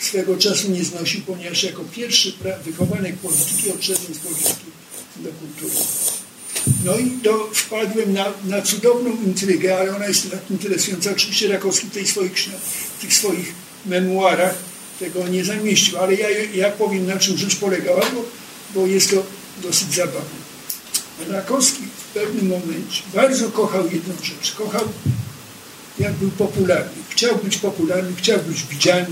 [0.00, 2.32] swego czasu nie znosił, ponieważ jako pierwszy
[2.64, 4.70] wychowanek polityki odszedłem z polityki
[5.16, 5.84] do kultury.
[6.84, 11.10] No i to wpadłem na, na cudowną intrygę, ale ona jest tak interesująca.
[11.10, 12.32] Oczywiście Rakowski w, tej swoich,
[13.00, 13.54] tych swoich
[13.86, 14.54] memuarach
[14.98, 18.24] tego nie zamieścił, ale ja, ja powiem na czym rzecz polegała, bo,
[18.74, 19.22] bo jest to
[19.62, 20.40] dosyć zabawne.
[21.28, 24.52] Rakowski w pewnym momencie bardzo kochał jedną rzecz.
[24.52, 24.88] Kochał,
[25.98, 27.02] jak był popularny.
[27.08, 29.06] Chciał być popularny, chciał być widziany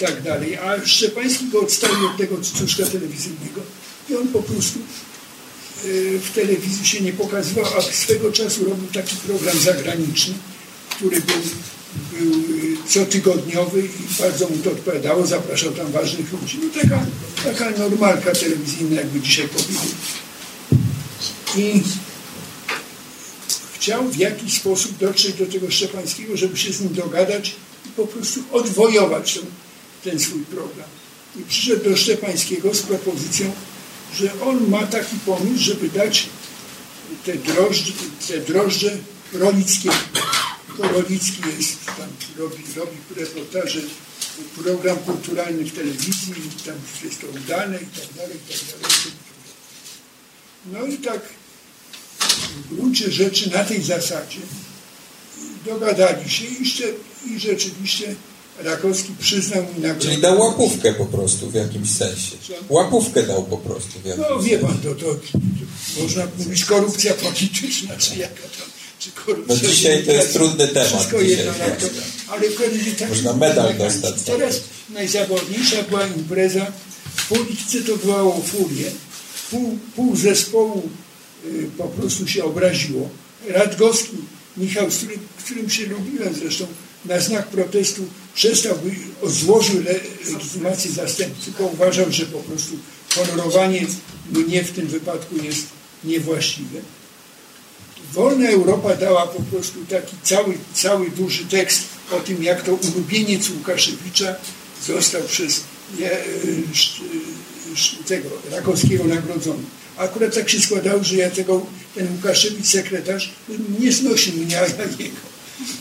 [0.00, 0.56] tak dalej.
[0.56, 3.60] A Szczepański go odstawił od tego cucuszka telewizyjnego
[4.10, 4.78] i on po prostu
[6.22, 10.34] w telewizji się nie pokazywał, a swego czasu robił taki program zagraniczny,
[10.90, 11.36] który był,
[12.12, 12.32] był
[12.88, 16.58] cotygodniowy i bardzo mu to odpowiadało, zapraszał tam ważnych ludzi.
[16.62, 17.06] No taka,
[17.44, 19.94] taka normalka telewizyjna, jakby dzisiaj powiedzieć.
[21.56, 21.82] I
[23.74, 27.54] chciał w jakiś sposób dotrzeć do tego Szczepańskiego, żeby się z nim dogadać
[27.86, 29.44] i po prostu odwojować ten,
[30.04, 30.88] ten swój program.
[31.36, 33.52] I przyszedł do Szczepańskiego z propozycją,
[34.14, 36.26] że on ma taki pomysł, żeby dać
[37.24, 37.92] te drożdże,
[38.28, 38.98] te drożdże.
[39.32, 42.08] To Rolicki jest, tam
[42.38, 43.80] robi, robi reportaże,
[44.62, 46.34] program kulturalny w telewizji,
[46.66, 49.12] tam jest to udane i tak dalej, i tak dalej.
[50.72, 51.20] No i tak
[52.56, 54.38] w gruncie rzeczy na tej zasadzie
[55.66, 56.64] dogadali się i,
[57.34, 58.14] i rzeczywiście
[58.62, 60.00] Rakowski przyznał mi nagrodę.
[60.00, 62.36] Czyli dał łapówkę po prostu w jakimś sensie.
[62.68, 67.14] Łapówkę dał po prostu w jakimś No wie pan, to, to, to można mówić korupcja
[67.14, 68.42] polityczna, czy jaka.
[68.98, 70.88] Czy korupcja no dzisiaj to jest trudny temat.
[70.88, 71.86] Wszystko jedno, to,
[72.32, 72.42] ale
[72.98, 74.14] tak, Można medal dostać.
[74.26, 76.72] Teraz najzabawniejsza była impreza.
[77.16, 78.90] W polityce to bywało furię.
[79.50, 80.90] Pół, pół zespołu
[81.44, 83.08] y, po prostu się obraziło.
[83.48, 84.16] Radgowski,
[84.56, 86.66] Michał, z którym, którym się lubiłem zresztą,
[87.04, 88.02] na znak protestu
[88.34, 88.78] przestał,
[89.26, 92.76] złożył legitymację zastępcy, bo uważał, że po prostu
[93.14, 93.86] honorowanie
[94.30, 95.66] mnie w tym wypadku jest
[96.04, 96.78] niewłaściwe.
[98.12, 101.82] Wolna Europa dała po prostu taki cały, cały duży tekst
[102.12, 104.34] o tym, jak to ulubieniec Łukaszewicza
[104.86, 105.60] został przez
[108.06, 109.62] tego Rakowskiego nagrodzony.
[109.96, 113.30] Akurat tak się składało, że ja tego, ten Łukaszewicz sekretarz
[113.80, 115.29] nie znosił mnie, a ja jego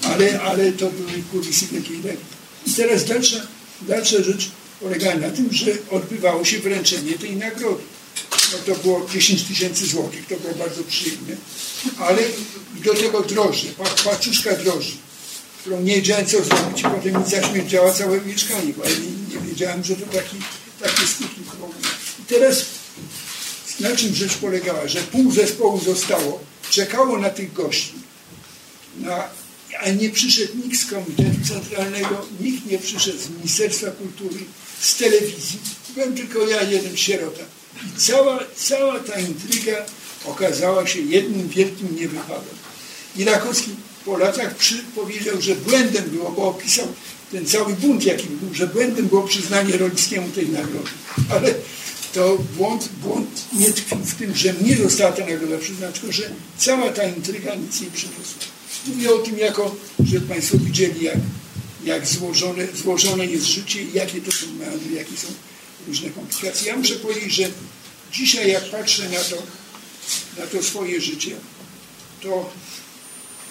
[0.03, 2.01] ale, ale to były kulisy takiej
[2.67, 3.47] I teraz dalsza,
[3.81, 7.83] dalsza rzecz polega na tym, że odbywało się wręczenie tej nagrody.
[8.51, 11.35] No to było 10 tysięcy złotych, to było bardzo przyjemne,
[11.99, 12.21] ale
[12.85, 13.67] do tego drożdże,
[14.03, 14.97] paczuszka drożdży,
[15.61, 19.95] którą nie wiedziałem co zrobić potem mi zaśmierdziała całe mieszkanie, bo nie, nie wiedziałem, że
[19.95, 20.37] to taki,
[20.79, 21.41] takie skutki.
[22.19, 22.65] I teraz
[23.79, 26.39] na czym rzecz polegała, że pół zespołu zostało,
[26.69, 27.93] czekało na tych gości,
[28.97, 29.29] na
[29.77, 34.45] a nie przyszedł nikt z Komitetu Centralnego, nikt nie przyszedł z Ministerstwa Kultury,
[34.81, 35.59] z telewizji.
[35.95, 37.43] Byłem tylko ja, jeden sierota.
[37.87, 39.85] I cała, cała ta intryga
[40.25, 42.55] okazała się jednym wielkim niewypadem.
[43.15, 43.71] I Rakowski
[44.05, 46.87] po latach przy, powiedział, że błędem było, bo opisał
[47.31, 50.89] ten cały bunt, jaki był, że błędem było przyznanie Rolickiemu tej nagrody.
[51.29, 51.53] Ale
[52.13, 56.29] to błąd, błąd nie tkwił w tym, że mnie została ta nagroda przyznana, tylko że
[56.57, 58.58] cała ta intryga nic nie przyniosła.
[58.87, 59.75] Mówię o tym jako,
[60.05, 61.17] że Państwo widzieli, jak,
[61.83, 65.27] jak złożone, złożone jest życie i jakie to są meandry, jakie są
[65.87, 66.67] różne komplikacje.
[66.67, 67.49] Ja muszę powiedzieć, że
[68.11, 69.43] dzisiaj jak patrzę na to,
[70.37, 71.35] na to swoje życie,
[72.21, 72.51] to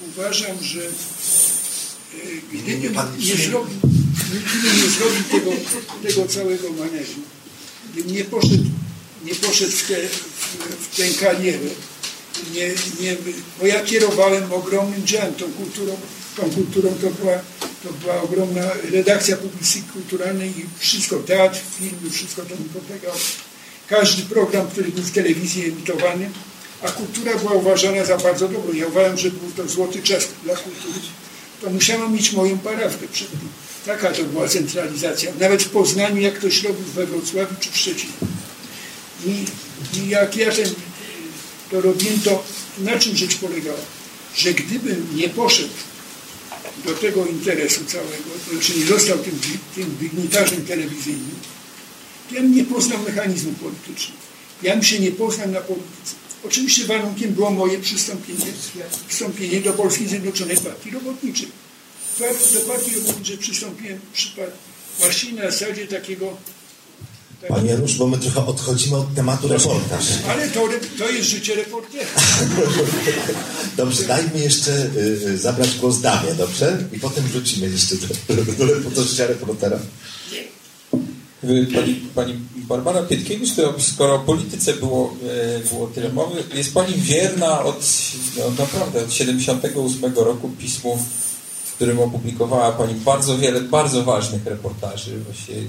[0.09, 0.91] uważam, że e,
[2.53, 3.81] gdybym nie, zrobił,
[4.47, 5.51] gdybym nie zrobił tego,
[6.03, 7.23] tego całego manewru,
[7.93, 8.65] gdybym nie poszedł,
[9.25, 10.25] nie poszedł w, te, w,
[10.81, 11.69] w tę karierę,
[12.55, 12.69] nie,
[13.01, 13.17] nie,
[13.61, 15.97] bo ja kierowałem ogromnym działem, tą kulturą,
[16.37, 17.39] tą kulturą to była,
[17.83, 18.63] to była ogromna
[18.93, 23.17] redakcja publicystyki kulturalnej i wszystko, teatr, filmy, wszystko to mi podlegało.
[23.89, 26.31] Każdy program, który był w telewizji emitowany,
[26.83, 28.73] a kultura była uważana za bardzo dobrą.
[28.73, 31.01] Ja uważam, że był to złoty czas dla kultury.
[31.61, 33.49] To musiałem mieć moją parawkę przed tym.
[33.87, 35.33] Taka to była centralizacja.
[35.41, 38.13] Nawet w Poznaniu, jak ktoś robił we Wrocławiu czy w Szczecinie.
[39.27, 39.45] I,
[39.99, 40.75] i jak ja ten,
[41.71, 42.45] to robiłem, to
[42.79, 43.79] na czym rzecz polegała?
[44.37, 45.75] Że gdybym nie poszedł
[46.85, 49.39] do tego interesu całego, to znaczy nie został tym,
[49.75, 51.37] tym dygnitarzem telewizyjnym,
[52.29, 54.21] to ja nie poznał mechanizmu politycznego.
[54.63, 56.15] Ja bym się nie poznał na polityce.
[56.45, 58.47] Oczywiście warunkiem było moje przystąpienie,
[59.09, 61.49] przystąpienie do Polskiej Zjednoczonej Partii Robotniczej.
[62.55, 64.01] Do Partii Robotniczej przystąpiłem
[64.99, 66.37] właśnie na zasadzie takiego
[67.49, 70.05] Panie Janusz, bo my trochę odchodzimy od tematu reportaż.
[70.29, 70.69] Ale to,
[70.99, 72.07] to jest życie reportera.
[73.77, 76.79] Dobrze, daj mi jeszcze y, y, zabrać głos damie, dobrze?
[76.93, 79.79] I potem wrócimy jeszcze do, do, do życia reportera.
[81.75, 85.15] Pani, pani Barbara Pietkiewicz, to skoro o polityce było,
[85.57, 87.87] e, było tyle mowy, jest Pani wierna od,
[88.37, 90.99] no naprawdę, od 78 roku pismu,
[91.65, 95.19] w którym opublikowała Pani bardzo wiele bardzo ważnych reportaży.
[95.19, 95.63] Właściwie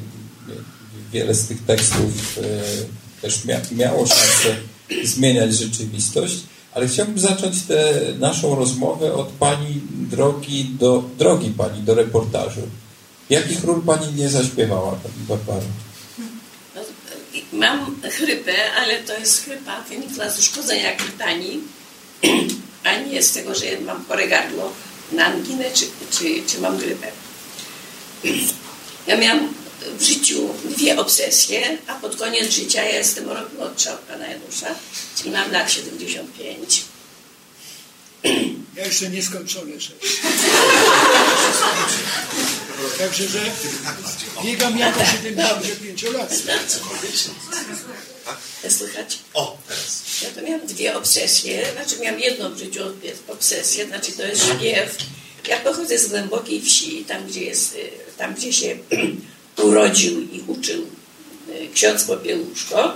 [1.11, 4.55] wiele z tych tekstów e, też mia, miało szansę
[5.03, 6.39] zmieniać rzeczywistość.
[6.73, 12.61] Ale chciałbym zacząć tę naszą rozmowę od Pani drogi do, drogi Pani do reportażu.
[13.29, 15.65] Jakich ról Pani nie zaśpiewała, Pani Barbara?
[16.75, 16.81] No,
[17.53, 21.59] mam chrypę, ale to jest chrypa wynikła z uszkodzenia krtani,
[22.83, 24.71] a nie z tego, że mam chore gardło
[25.11, 27.07] na anginę czy, czy, czy mam grypę.
[29.07, 29.53] Ja miałam
[29.97, 34.75] w życiu dwie obsesje, a pod koniec życia ja jestem rok młodsza od pana Janusza,
[35.17, 36.83] czyli mam lat 75.
[38.75, 40.21] Ja jeszcze nieskończony rzecz.
[42.97, 43.39] Także, że
[44.43, 46.33] biegam jako 75 lat.
[48.69, 49.17] Słychać?
[49.33, 50.01] O, teraz.
[50.23, 52.79] Ja to miałam dwie obsesje, znaczy miałam jedną w życiu
[53.27, 54.97] obsesję, znaczy to jest śpiew.
[55.47, 57.77] Ja pochodzę z głębokiej wsi, tam gdzie jest,
[58.17, 58.77] tam gdzie się
[59.63, 60.85] urodził i uczył
[61.73, 62.93] ksiądz Popiełuszko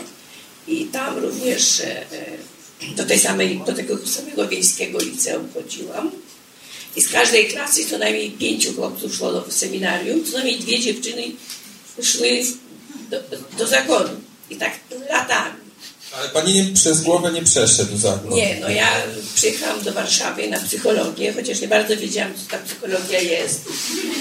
[0.68, 1.82] i tam również
[2.96, 6.12] do, tej samej, do tego samego wiejskiego liceum chodziłam.
[6.96, 11.24] I z każdej klasy co najmniej pięciu chłopców szło do seminarium, co najmniej dwie dziewczyny
[12.02, 12.44] szły
[13.10, 13.18] do,
[13.58, 14.10] do zakonu.
[14.50, 15.63] I tak latami.
[16.18, 18.34] Ale pani nie, przez głowę nie przeszedł zakon.
[18.34, 18.88] Nie, no ja
[19.36, 23.66] przyjechałam do Warszawy na psychologię, chociaż nie bardzo wiedziałam, co ta psychologia jest.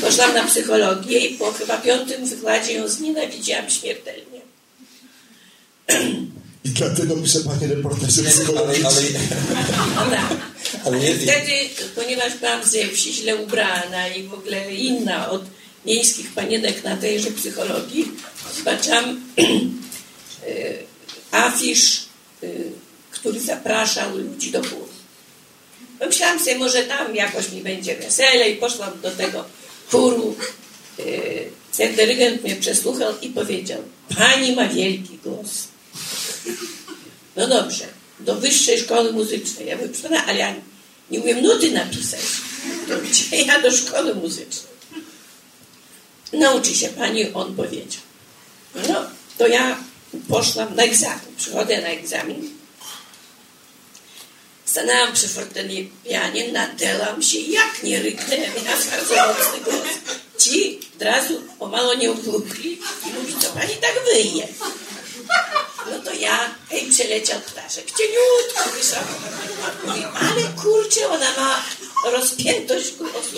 [0.01, 4.41] Poszłam na psychologię i po chyba piątym wykładzie ją znienawidziłam śmiertelnie.
[6.65, 8.89] I dlatego pisze Pani reportaże psychologiczne.
[9.97, 10.19] Ale, ale,
[10.85, 11.53] ale, ale wtedy,
[11.95, 15.43] ponieważ byłam ze wsi źle ubrana i w ogóle inna od
[15.87, 18.11] miejskich panienek na tejże psychologii,
[18.57, 19.05] zobaczyłam
[21.33, 22.05] afisz,
[23.11, 24.89] który zapraszał ludzi do chóru.
[25.99, 28.57] Pomyślałam sobie, może tam jakoś mi będzie weselej.
[28.57, 29.45] Poszłam do tego
[29.91, 30.37] chóru.
[31.77, 33.83] Ten dyrygent mnie przesłuchał i powiedział,
[34.19, 35.69] pani ma wielki głos.
[37.37, 37.85] No dobrze,
[38.21, 39.67] do wyższej szkoły muzycznej.
[39.67, 39.93] Ja bym
[40.27, 40.55] ale ja
[41.11, 42.21] nie umiem nuty napisać.
[42.89, 44.73] To gdzie ja do szkoły muzycznej?
[46.33, 48.03] Nauczy się pani, on powiedział.
[48.89, 49.05] No,
[49.39, 49.77] to ja
[50.29, 51.37] poszłam na egzamin.
[51.37, 52.51] Przychodzę na egzamin.
[54.65, 59.95] Stanęłam przy fortepianie, nadęłam się, jak nie ryknę, miałam bardzo mocny głos.
[60.39, 64.49] Ci od razu pomalo nie uchlupli i mówi, co pani tak wyje?
[65.91, 69.15] No to ja, hej, przeleciał ptaszek, cieniutko wysoko.
[69.87, 71.63] Mówi, ale kurczę, ona ma
[72.11, 73.37] rozpiętość głosu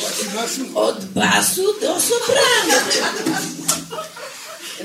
[0.79, 2.72] od basu do sopranu.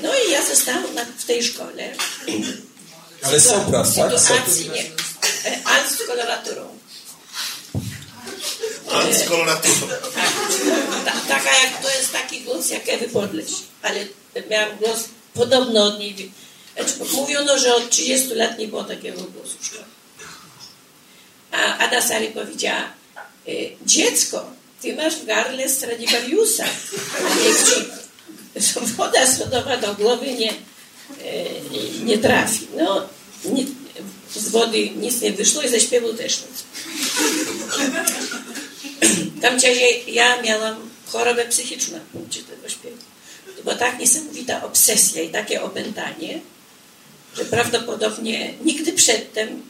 [0.04, 0.84] No i ja zostałam
[1.18, 1.94] w tej szkole.
[3.22, 4.20] Ale sopran, tak?
[4.20, 4.86] Sytuacji nie.
[5.66, 6.78] Alt z koloraturą.
[8.92, 9.88] Alt z koloraturą.
[11.06, 13.52] Tak, taka jak, to jest taki głos jak Ewy Podleś.
[13.82, 14.08] Ale
[14.50, 15.00] miałam głos
[15.34, 16.32] podobno od niej.
[16.76, 19.84] Znaczy, mówiono, że od 30 lat nie było takiego głosu w szkole.
[21.52, 22.84] A Ada Sari powiedziała,
[23.86, 24.46] dziecko,
[24.82, 26.66] ty masz w gardle Stradivariusa,
[27.18, 27.86] a niech ci
[28.98, 30.56] woda sodowa do głowy nie, e,
[32.04, 32.68] nie trafi.
[32.78, 33.10] No,
[33.46, 33.66] nie,
[34.36, 36.64] z wody nic nie wyszło i ze śpiewu też nic.
[39.40, 42.98] W tamtym czasie ja miałam chorobę psychiczną na punkcie tego śpiewu.
[43.58, 46.40] To była tak niesamowita obsesja i takie opętanie,
[47.38, 49.62] że prawdopodobnie nigdy przedtem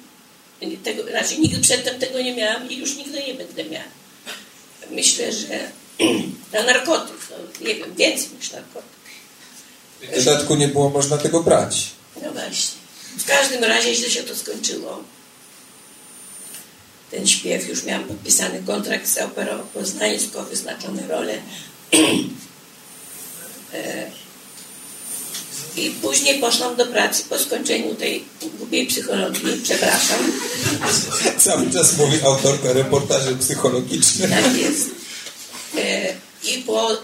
[0.83, 3.85] tego, raczej nigdy przedtem tego nie miałam i już nigdy nie będę miała.
[4.91, 5.71] Myślę, że
[6.53, 8.89] na narkotyk, no, nie wiem, więcej niż narkotyk.
[10.01, 11.89] W dodatku nie było można tego brać.
[12.23, 12.79] No właśnie.
[13.17, 15.03] W każdym razie źle się to skończyło.
[17.11, 21.37] Ten śpiew, już miałam podpisany kontrakt z operą poznańską, wyznaczone role.
[23.73, 24.11] E,
[25.75, 28.25] I później poszłam do pracy po skończeniu tej
[28.57, 30.31] głupiej psychologii, przepraszam.
[31.37, 34.29] Cały czas mówi autorka reportaży psychologicznych.
[34.29, 34.98] Tak jest.
[35.79, 36.97] E, I po,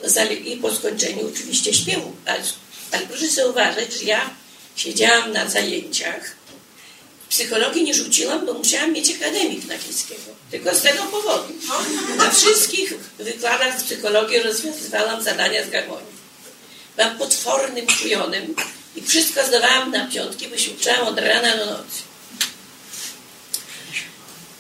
[0.45, 2.11] I po skończeniu oczywiście śpiewu.
[2.25, 2.43] Ale,
[2.91, 4.29] ale proszę sobie uważać, że ja
[4.75, 6.35] siedziałam na zajęciach.
[7.29, 10.21] Psychologii nie rzuciłam, bo musiałam mieć akademik nakińskiego.
[10.51, 11.53] Tylko z tego powodu.
[12.17, 16.15] Na wszystkich wykładach psychologii rozwiązywałam zadania z garmonii.
[16.95, 18.55] Byłam potwornym kujonem
[18.95, 22.01] i wszystko zdawałam na piątki, bo się uczyłam od rana do nocy.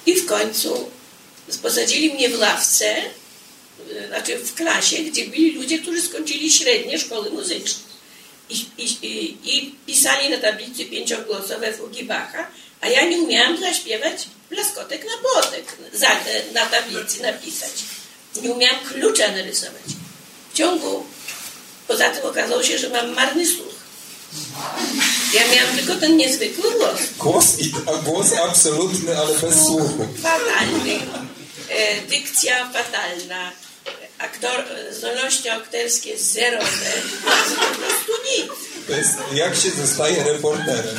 [0.05, 0.89] I w końcu
[1.61, 2.95] posadzili mnie w ławce,
[4.07, 7.83] znaczy w klasie, gdzie byli ludzie, którzy skończyli średnie szkoły muzyczne.
[8.49, 12.47] I, i, i pisali na tablicy pięciogłosowe fugi Bacha,
[12.81, 16.09] a ja nie umiałam zaśpiewać blaskotek na płotek, za,
[16.53, 17.71] na tablicy napisać.
[18.41, 19.83] Nie umiałam klucza narysować.
[20.53, 21.05] W ciągu,
[21.87, 23.75] poza tym okazało się, że mam marny słuch.
[25.33, 26.99] Ja miałam tylko ten niezwykły głos.
[27.17, 30.07] Głos, i, a głos absolutny, ale bez słuchu.
[30.21, 30.99] Fatalny.
[31.69, 33.51] E, dykcja fatalna.
[34.25, 36.91] Aktor, zdolności aktorskie zerowe.
[37.55, 38.51] Po prostu nic.
[38.87, 40.95] To jest, jak się zostaje reporterem?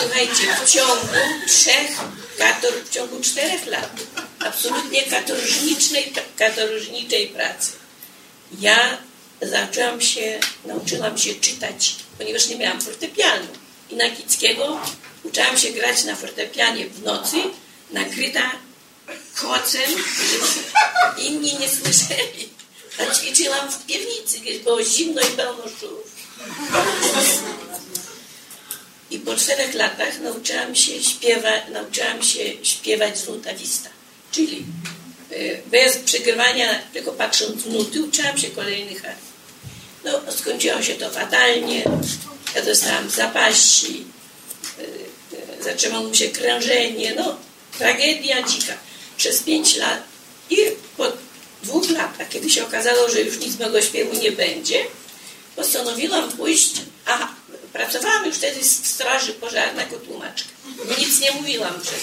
[0.00, 1.08] Słuchajcie, w ciągu
[1.46, 1.90] trzech,
[2.38, 3.90] kator, w ciągu czterech lat
[4.38, 7.82] absolutnie katorżniczej, katorżniczej pracy
[8.60, 8.98] ja
[9.42, 13.46] zaczęłam się, nauczyłam się czytać, ponieważ nie miałam fortepianu.
[13.90, 14.80] I na Kickiego
[15.22, 17.36] uczyłam się grać na fortepianie w nocy,
[17.92, 18.50] nakryta
[19.34, 19.90] kocem,
[20.32, 22.48] żeby inni nie słyszeli.
[22.98, 26.12] A ćwiczyłam w piwnicy, gdzie było zimno i pełno szczurów.
[29.10, 33.90] I po czterech latach nauczyłam się śpiewać, nauczyłam się śpiewać z nutawista,
[34.32, 34.64] czyli
[35.66, 39.02] bez przegrywania, tylko patrząc w nuty, uczyłam się kolejnych
[40.04, 41.84] No, skończyło się to fatalnie.
[42.54, 44.04] Ja dostałam zapaści,
[45.60, 47.36] zaczęło mi się krężenie, no,
[47.78, 48.72] tragedia dzika.
[49.16, 50.02] Przez pięć lat
[50.50, 50.56] i
[50.96, 51.12] po
[51.62, 54.86] dwóch latach, kiedy się okazało, że już nic mego śpiewu nie będzie,
[55.56, 56.72] postanowiłam pójść,
[57.06, 57.34] aha,
[57.72, 60.48] pracowałam już wtedy w straży pożarnej jako tłumaczka.
[60.98, 62.00] Nic nie mówiłam przez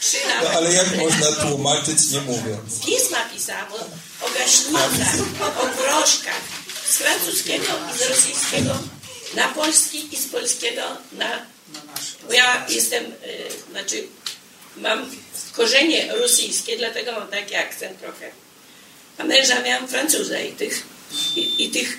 [0.00, 0.42] trzy lata.
[0.42, 2.80] No, ale jak można tłumaczyć nie mówiąc?
[2.86, 3.76] Pisma pisałam o,
[4.26, 5.14] o gaśnicach,
[5.62, 6.40] o proszkach
[6.90, 8.78] z francuskiego i z rosyjskiego
[9.34, 10.82] na polski i z polskiego
[11.12, 11.46] na...
[12.26, 13.10] Bo ja jestem, y,
[13.70, 14.06] znaczy
[14.76, 15.10] mam
[15.52, 18.30] korzenie rosyjskie, dlatego mam taki akcent trochę.
[19.18, 20.82] A męża miałam Francuza i tych,
[21.36, 21.98] i, i tych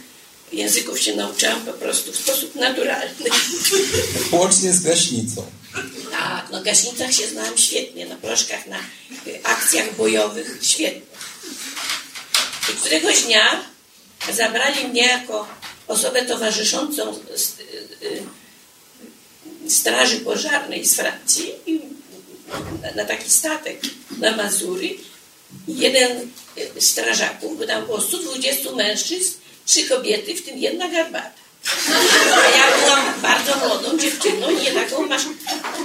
[0.54, 3.30] języków się nauczyłam po prostu w sposób naturalny.
[4.32, 5.52] Łącznie z gaśnicą.
[6.12, 8.80] Tak, no gaśnicach się znałam świetnie, na proszkach, na
[9.44, 11.02] akcjach bojowych świetnie.
[12.74, 13.64] I któregoś dnia
[14.34, 15.48] zabrali mnie jako
[15.88, 18.24] osobę towarzyszącą y, y,
[19.70, 21.54] straży pożarnej z Francji
[22.96, 23.82] na taki statek
[24.18, 24.96] na Mazury.
[25.68, 26.32] Jeden
[26.80, 29.34] z strażaków, bo tam było 120 mężczyzn,
[29.66, 31.42] trzy kobiety, w tym jedna garbata.
[32.34, 35.22] A ja byłam bardzo młodą dziewczyną, nie taką masz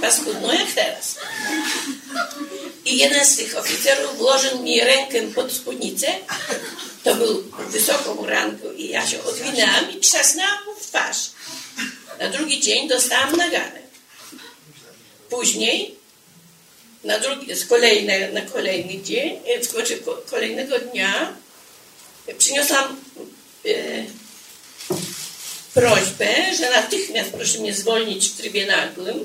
[0.01, 1.15] paskudną jak teraz.
[2.85, 6.07] I jeden z tych oficerów włożył mi rękę pod spódnicę.
[7.03, 11.17] To był wysoką ranką i ja się odwinęłam i trzasnęłam mu w twarz.
[12.19, 13.79] Na drugi dzień dostałam naganę.
[15.29, 15.96] Później
[17.07, 19.99] na drugi, z kolejne, na kolejny dzień, znaczy
[20.29, 21.33] kolejnego dnia
[22.37, 23.01] przyniosłam
[23.65, 24.05] e,
[25.73, 29.23] prośbę, że natychmiast proszę mnie zwolnić w trybie nagłym,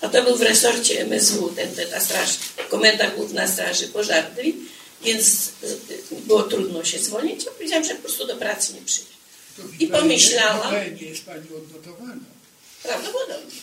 [0.00, 2.30] a to był w resorcie MSW, ten, ten, ta straż,
[2.68, 4.54] Komenda Główna Straży Pożarnej,
[5.02, 5.48] więc
[6.10, 9.10] było trudno się zwolnić, a powiedziałam, że po prostu do pracy nie przyjdę.
[9.78, 10.74] I pomyślałam...
[11.00, 12.24] Nie jest Pani odnotowana.
[12.82, 13.60] Prawdopodobnie.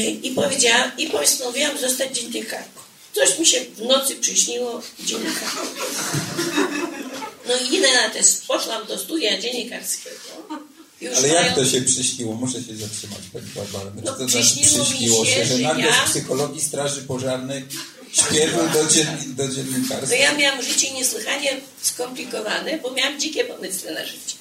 [0.00, 2.80] I powiedziałam, i postanowiłam zostać dziennikarką.
[3.12, 5.62] Coś mi się w nocy przyśniło dziennikarza.
[7.48, 8.46] No i idę na test.
[8.46, 10.16] Poszłam do studia dziennikarskiego.
[11.00, 12.34] Już Ale jak to się przyśniło?
[12.34, 13.92] Muszę się zatrzymać, Pani Barbara.
[14.04, 16.06] No, to przyśniło, przyśniło się, że, że nagle ja...
[16.06, 17.64] z psychologii Straży Pożarnej
[18.12, 20.06] śpiewał do, dzien, do dziennikarstwa.
[20.06, 24.36] To ja miałam życie niesłychanie skomplikowane, bo miałam dzikie pomysły na życie.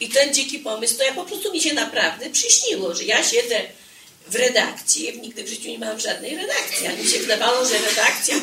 [0.00, 3.62] I ten dziki pomysł, to ja po prostu mi się naprawdę przyśniło, że ja siedzę
[4.30, 5.20] w redakcji.
[5.20, 8.34] Nigdy w życiu nie miałam żadnej redakcji, a mi się wydawało, że redakcja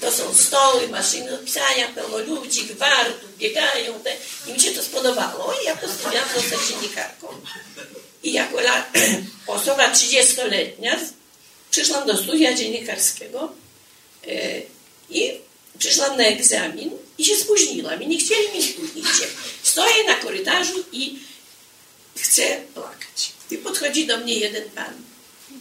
[0.00, 4.00] to są stoły, maszyny do pisania, pełno ludzi, gwartu, biegają.
[4.00, 4.16] Te,
[4.46, 7.26] I mi się to spodobało i ja postanowiłam zostać dziennikarką.
[8.22, 8.86] I jako la,
[9.46, 10.98] osoba 30-letnia
[11.70, 13.52] przyszłam do studia dziennikarskiego
[14.26, 14.62] e,
[15.10, 15.40] i
[15.78, 19.26] przyszłam na egzamin i się spóźniłam i nie chcieli mi spóźnić się.
[19.62, 21.18] Stoję na korytarzu i
[22.16, 22.42] chcę
[22.74, 23.32] płakać.
[23.50, 24.94] I podchodzi do mnie jeden pan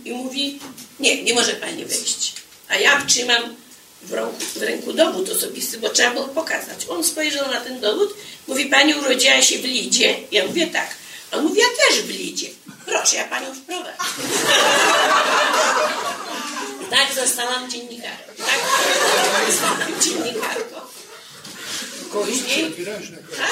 [0.05, 0.59] i mówi,
[0.99, 2.33] nie, nie może pani wejść.
[2.69, 3.55] A ja trzymam
[4.01, 6.85] w ręku, w ręku dowód osobisty, bo trzeba było pokazać.
[6.89, 8.13] On spojrzał na ten dowód,
[8.47, 10.15] mówi, pani urodziła się w Lidzie.
[10.31, 10.87] Ja mówię, tak.
[11.31, 12.47] On mówi, ja też w Lidzie.
[12.85, 13.93] Proszę, ja panią wprowadzę.
[16.89, 18.33] tak zostałam dziennikarką.
[18.37, 18.59] Tak
[19.51, 20.81] zostałam dziennikarką.
[22.11, 22.75] Później...
[23.37, 23.51] Tak?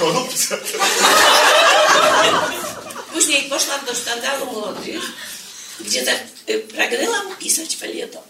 [3.13, 5.01] Później poszłam do sztandaru młodych
[5.85, 6.05] gdzie
[6.59, 8.23] pragnęłam pisać felieton.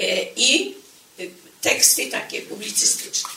[0.00, 0.74] E, I
[1.18, 1.22] e,
[1.60, 3.30] teksty takie publicystyczne.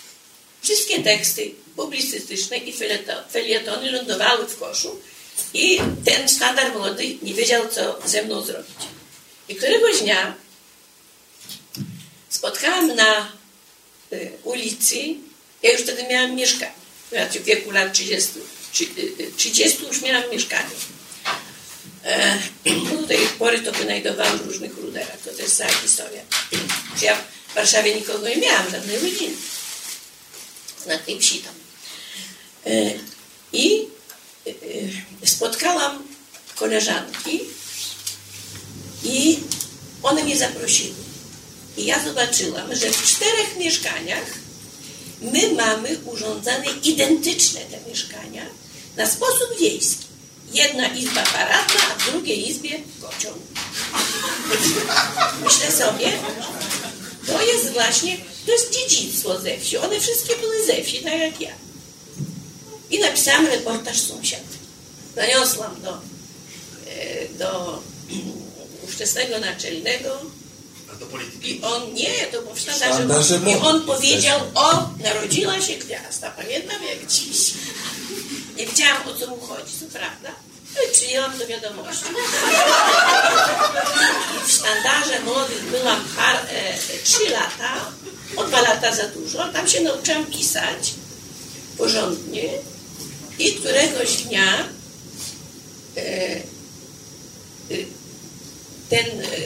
[0.62, 2.74] Wszystkie teksty publicystyczne i
[3.32, 5.00] felietony lądowały w koszu
[5.54, 8.76] i ten standard młody nie wiedział, co ze mną zrobić.
[9.50, 10.36] I któregoś dnia
[12.30, 13.32] spotkałam na
[14.44, 14.96] ulicy,
[15.64, 16.74] ja już wtedy miałam mieszkanie,
[17.32, 18.32] w wieku lat 30,
[19.38, 20.70] 30 już miałam mieszkanie
[23.02, 25.18] do tej pory to wynajdowałam w różnych ruderach.
[25.26, 26.22] To też cała historia.
[27.02, 29.36] Ja w Warszawie nikogo nie miałam, żadnej rodziny.
[30.88, 31.54] Na tej wsi tam.
[32.66, 32.92] E,
[33.54, 33.88] I
[35.22, 36.04] e, spotkałam
[36.56, 37.40] koleżanki
[39.04, 39.40] i
[40.04, 40.96] one mnie zaprosiły.
[41.78, 44.26] I ja zobaczyłam, że w czterech mieszkaniach
[45.22, 48.46] my mamy urządzane identyczne te mieszkania
[48.98, 50.11] na sposób wiejski
[50.54, 53.34] jedna izba paradna, a w drugiej izbie kocioł.
[55.44, 56.12] Myślę sobie,
[57.28, 59.78] to jest właśnie, to jest dziedzictwo ze wsi.
[59.78, 61.54] One wszystkie były ze wsi, tak jak ja.
[62.90, 64.44] I napisałam reportaż sąsiad.
[65.16, 67.82] Zaniosłam do, e, do
[68.86, 70.20] ówczesnego naczelnego
[71.44, 76.78] i on, nie, to był w sztandarze, i on powiedział, o, narodziła się gwiazda, pamiętam
[76.84, 77.54] jak dziś.
[78.58, 80.30] Nie wiedziałam o co mu chodzi, co prawda,
[80.78, 82.06] ale przyjęłam do wiadomości.
[84.46, 86.74] W sztandarze młodych byłam par, e,
[87.04, 87.92] trzy lata,
[88.36, 89.48] o dwa lata za dużo.
[89.54, 90.94] Tam się nauczyłam pisać
[91.78, 92.50] porządnie
[93.40, 94.68] i któregoś dnia
[95.98, 96.42] e, e,
[98.90, 99.06] ten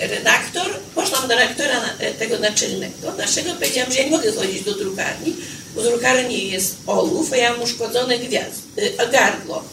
[0.09, 4.73] redaktor, poszłam do redaktora e, tego naczelnego naszego, powiedziałam, że ja nie mogę chodzić do
[4.73, 5.35] drukarni,
[5.81, 8.61] drukarni jest ołów, a ja mam uszkodzone gwiazd,
[8.97, 9.63] e, gardło.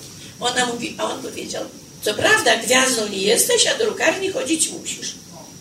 [0.40, 1.64] Ona mówi, a on powiedział,
[2.03, 5.14] co prawda gwiazdą nie jesteś, a do drukarni chodzić musisz.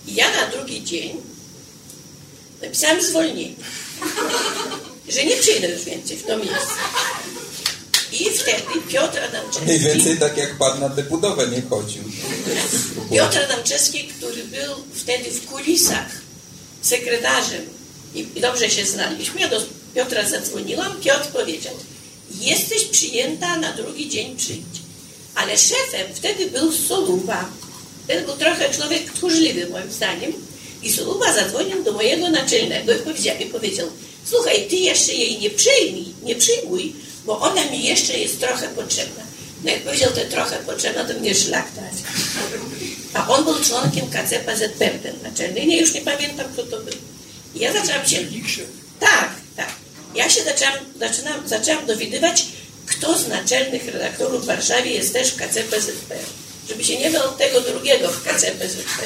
[0.07, 1.17] I ja na drugi dzień
[2.61, 3.55] napisałam zwolnienie,
[5.15, 6.75] że nie przyjdę już więcej w to miejsce.
[8.11, 9.65] I wtedy Piotr Adamczewski...
[9.65, 12.03] Mniej więcej tak jak pan na tę budowę nie chodził.
[13.11, 16.07] Piotr Adamczewski, który był wtedy w kulisach
[16.81, 17.61] sekretarzem
[18.15, 19.61] i dobrze się znaliśmy, ja do
[19.95, 21.73] Piotra zadzwoniłam, Piotr powiedział,
[22.39, 24.81] jesteś przyjęta, na drugi dzień przyjdź.
[25.35, 27.49] Ale szefem wtedy był Soluba.
[28.07, 30.33] Ten był trochę człowiek tchórzliwy moim zdaniem.
[30.83, 33.87] I Soluba zadzwonił do mojego naczelnego i powiedział, i powiedział
[34.25, 36.93] słuchaj, ty jeszcze jej nie przyjmij, nie przyjmuj,
[37.25, 39.23] bo ona mi jeszcze jest trochę potrzebna.
[39.63, 42.05] No jak powiedział, to trochę potrzebna, to mnie szlak trafił.
[43.13, 45.65] A on był członkiem KCPZP, ten naczelny.
[45.65, 46.93] Nie, już nie pamiętam, kto to był.
[47.55, 48.17] I ja zaczęłam się...
[48.99, 49.40] Tak, tak.
[50.15, 52.45] Ja się zaczęłam, zaczynam, zaczęłam dowiadywać,
[52.85, 56.15] kto z naczelnych redaktorów w Warszawie jest też w KCPZP.
[56.69, 59.03] Żeby się nie bał tego drugiego w KCPZP.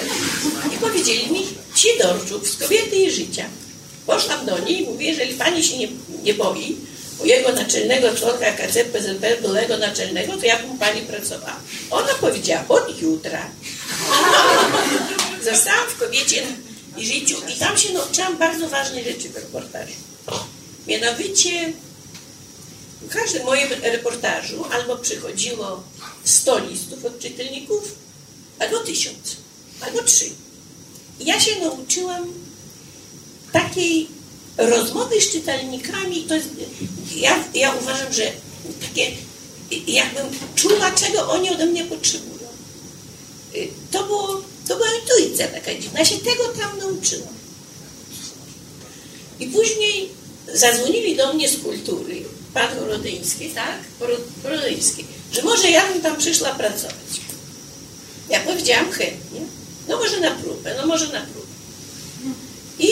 [0.76, 3.46] I powiedzieli mi, Sidorczuk z kobiety i życia.
[4.06, 5.88] Poszłam do niej i mówię, jeżeli pani się nie,
[6.24, 6.78] nie boi,
[7.20, 11.60] mojego naczelnego członka KCPZP, byłego naczelnego, to jak mu pani pracowała?
[11.92, 13.50] Ona powiedziała, od jutra.
[15.44, 16.44] Zostałam w kobiecie
[16.98, 19.94] i życiu i tam się nauczyłam bardzo ważnej rzeczy w reportażu.
[20.88, 21.74] Mianowicie
[23.02, 25.84] w każdym moim reportażu albo przychodziło
[26.24, 27.96] 100 listów od czytelników,
[28.60, 29.36] albo tysiąc,
[29.82, 30.26] albo trzy.
[31.20, 32.34] I ja się nauczyłam
[33.52, 34.08] takiej
[34.58, 36.50] rozmowy z czytelnikami, to jest,
[37.16, 38.32] ja, ja uważam, że
[38.82, 39.12] takie,
[39.88, 40.26] jakbym
[40.56, 42.48] czuła, czego oni ode mnie potrzebują.
[43.56, 46.00] Y, to, było, to była intuicja taka dziwna.
[46.00, 47.34] Ja się tego tam nauczyłam.
[49.40, 50.10] I później
[50.54, 52.24] zadzwonili do mnie z kultury,
[52.54, 53.80] pan Rodyński, tak?
[54.44, 57.22] Rodyński, że może ja bym tam przyszła pracować.
[58.30, 59.42] Ja powiedziałam chętnie.
[59.88, 61.48] No może na próbę, no może na próbę.
[62.80, 62.90] I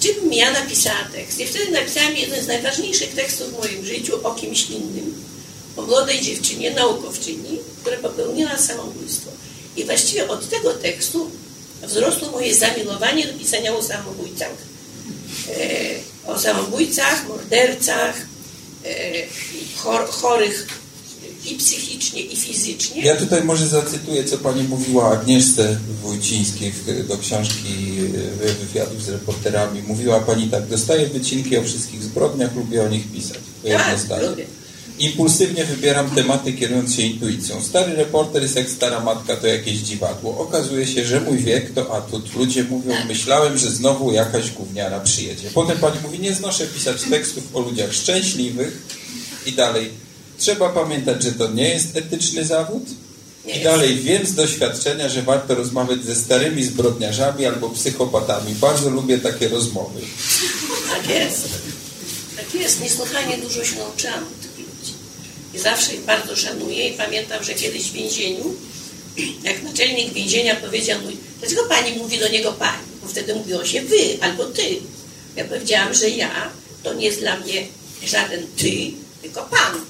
[0.00, 1.40] czym ja napisała tekst?
[1.40, 5.14] I wtedy napisałam jeden z najważniejszych tekstów w moim życiu o kimś innym.
[5.76, 9.30] O młodej dziewczynie, naukowczyni, która popełniła samobójstwo.
[9.76, 11.30] I właściwie od tego tekstu
[11.82, 14.52] wzrosło moje zamiłowanie do pisania o samobójcach.
[15.48, 15.54] E,
[16.26, 18.14] o samobójcach, mordercach,
[18.84, 18.88] e,
[19.76, 20.66] chor, chorych
[21.50, 23.02] i psychicznie, i fizycznie.
[23.02, 26.72] Ja tutaj może zacytuję, co pani mówiła Agnieszce Wójcińskiej
[27.08, 27.98] do książki
[28.42, 29.82] e, wywiadów z reporterami.
[29.82, 33.38] Mówiła pani tak, dostaję wycinki o wszystkich zbrodniach, lubię o nich pisać.
[33.62, 34.22] To jedno tak.
[34.22, 34.46] Lubię.
[34.98, 37.62] Impulsywnie wybieram tematy kierując się intuicją.
[37.62, 40.38] Stary reporter jest jak stara matka, to jakieś dziwadło.
[40.38, 42.34] Okazuje się, że mój wiek to atut.
[42.34, 45.50] Ludzie mówią, myślałem, że znowu jakaś gówniara przyjedzie.
[45.54, 48.82] Potem pani mówi, nie znoszę pisać tekstów o ludziach szczęśliwych
[49.46, 49.90] i dalej.
[50.38, 52.82] Trzeba pamiętać, że to nie jest etyczny zawód.
[53.46, 58.54] I dalej, wiem z doświadczenia, że warto rozmawiać ze starymi zbrodniarzami albo psychopatami.
[58.54, 60.00] Bardzo lubię takie rozmowy.
[60.88, 61.48] Tak jest.
[62.36, 62.80] Tak jest.
[62.80, 64.24] Niesłychanie dużo się nauczyłam
[65.56, 68.54] i zawsze ich bardzo szanuję i pamiętam, że kiedyś w więzieniu,
[69.42, 72.86] jak naczelnik więzienia powiedział mój, dlaczego pani mówi do niego pani?
[73.02, 74.76] Bo wtedy mówiło się wy albo ty.
[75.36, 76.50] Ja powiedziałam, że ja
[76.82, 77.66] to nie jest dla mnie
[78.04, 78.90] żaden ty,
[79.22, 79.80] tylko pan.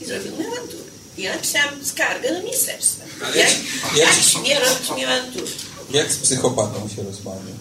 [0.00, 0.84] I zrobił mi awanturę.
[1.18, 3.04] I ja napisałam skargę do ministerstwa.
[3.26, 3.50] Ale jak,
[3.96, 5.52] jak, nie robić mi awantury.
[5.90, 7.52] Jak z psychopatą się rozmawia?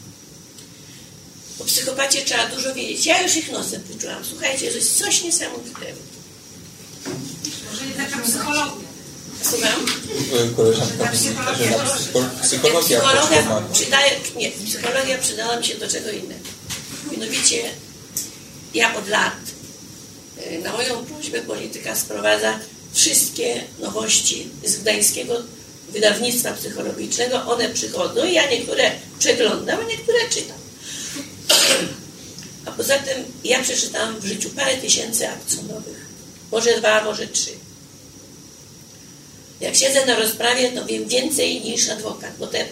[1.60, 3.06] O psychopacie trzeba dużo wiedzieć.
[3.06, 4.26] Ja już ich nosem wyczułam.
[4.26, 6.15] Słuchajcie, to jest coś niesamowitego.
[7.98, 8.86] Taka psychologia.
[9.44, 9.86] Słucham?
[10.56, 16.44] Koleżanka psychologia psychologia przydaje, nie, psychologia przydała mi się do czego innego.
[17.12, 17.70] Mianowicie
[18.74, 19.36] ja od lat
[20.52, 22.60] y, na moją prośbę polityka sprowadza
[22.94, 25.34] wszystkie nowości z gdańskiego
[25.90, 27.46] wydawnictwa psychologicznego.
[27.46, 30.58] One przychodzą i ja niektóre przeglądam, a niektóre czytam.
[32.66, 36.06] A poza tym ja przeczytałam w życiu parę tysięcy akt sądowych.
[36.56, 37.52] Może dwa, może trzy.
[39.62, 42.66] Jak siedzę na rozprawie, to wiem więcej niż adwokat, bo te,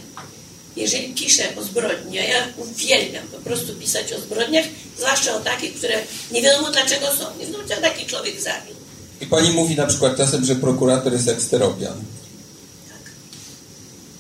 [0.76, 4.66] jeżeli piszę o zbrodni, a ja uwielbiam po prostu pisać o zbrodniach,
[4.98, 8.76] zwłaszcza o takich, które nie wiadomo dlaczego są, nie wiadomo, co taki człowiek zabił.
[9.22, 12.04] I pani mówi na przykład czasem, że prokurator jest jak steropian.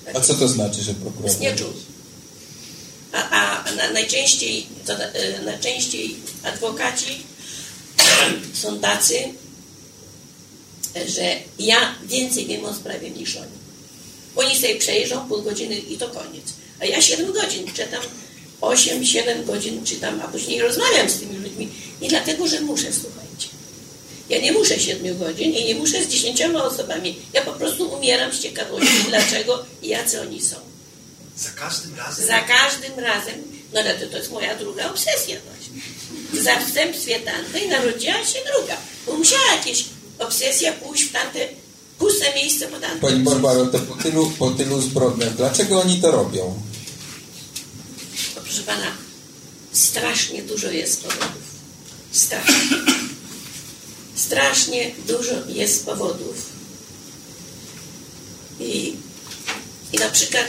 [0.05, 0.15] Tak.
[0.15, 1.25] A co to znaczy, że prokurator?
[1.25, 1.73] Jest nieczul.
[3.11, 7.23] A, a na, najczęściej, to, e, najczęściej adwokaci
[8.61, 9.33] są tacy,
[10.95, 13.63] że ja więcej wiem o sprawie niż oni.
[14.35, 16.45] Oni sobie przejrzą pół godziny i to koniec.
[16.79, 18.01] A ja 7 godzin czytam,
[18.61, 21.69] 8-7 godzin czytam, a później rozmawiam z tymi ludźmi.
[22.01, 23.47] Nie dlatego, że muszę, słuchajcie.
[24.29, 27.15] Ja nie muszę 7 godzin i nie muszę z 10 osobami.
[27.33, 30.55] Ja po prostu umieram z ciekawości, dlaczego i jacy oni są.
[31.37, 32.27] Za każdym razem?
[32.27, 33.35] Za każdym razem.
[33.73, 35.81] No ale to, to jest moja druga obsesja właśnie.
[36.33, 38.77] W zastępstwie tamtej narodziła się druga.
[39.05, 39.85] Bo musiała jakieś
[40.25, 41.47] obsesja pójść w tamte
[41.99, 42.99] puste miejsce po tamtym.
[42.99, 46.61] Pani Barbaro, to po tylu, po tylu zbrodniach, dlaczego oni to robią?
[48.35, 48.91] No, proszę Pana,
[49.71, 51.43] strasznie dużo jest powodów.
[52.11, 52.77] Strasznie.
[54.15, 56.35] Strasznie dużo jest powodów.
[58.59, 58.95] I,
[59.93, 60.47] i na przykład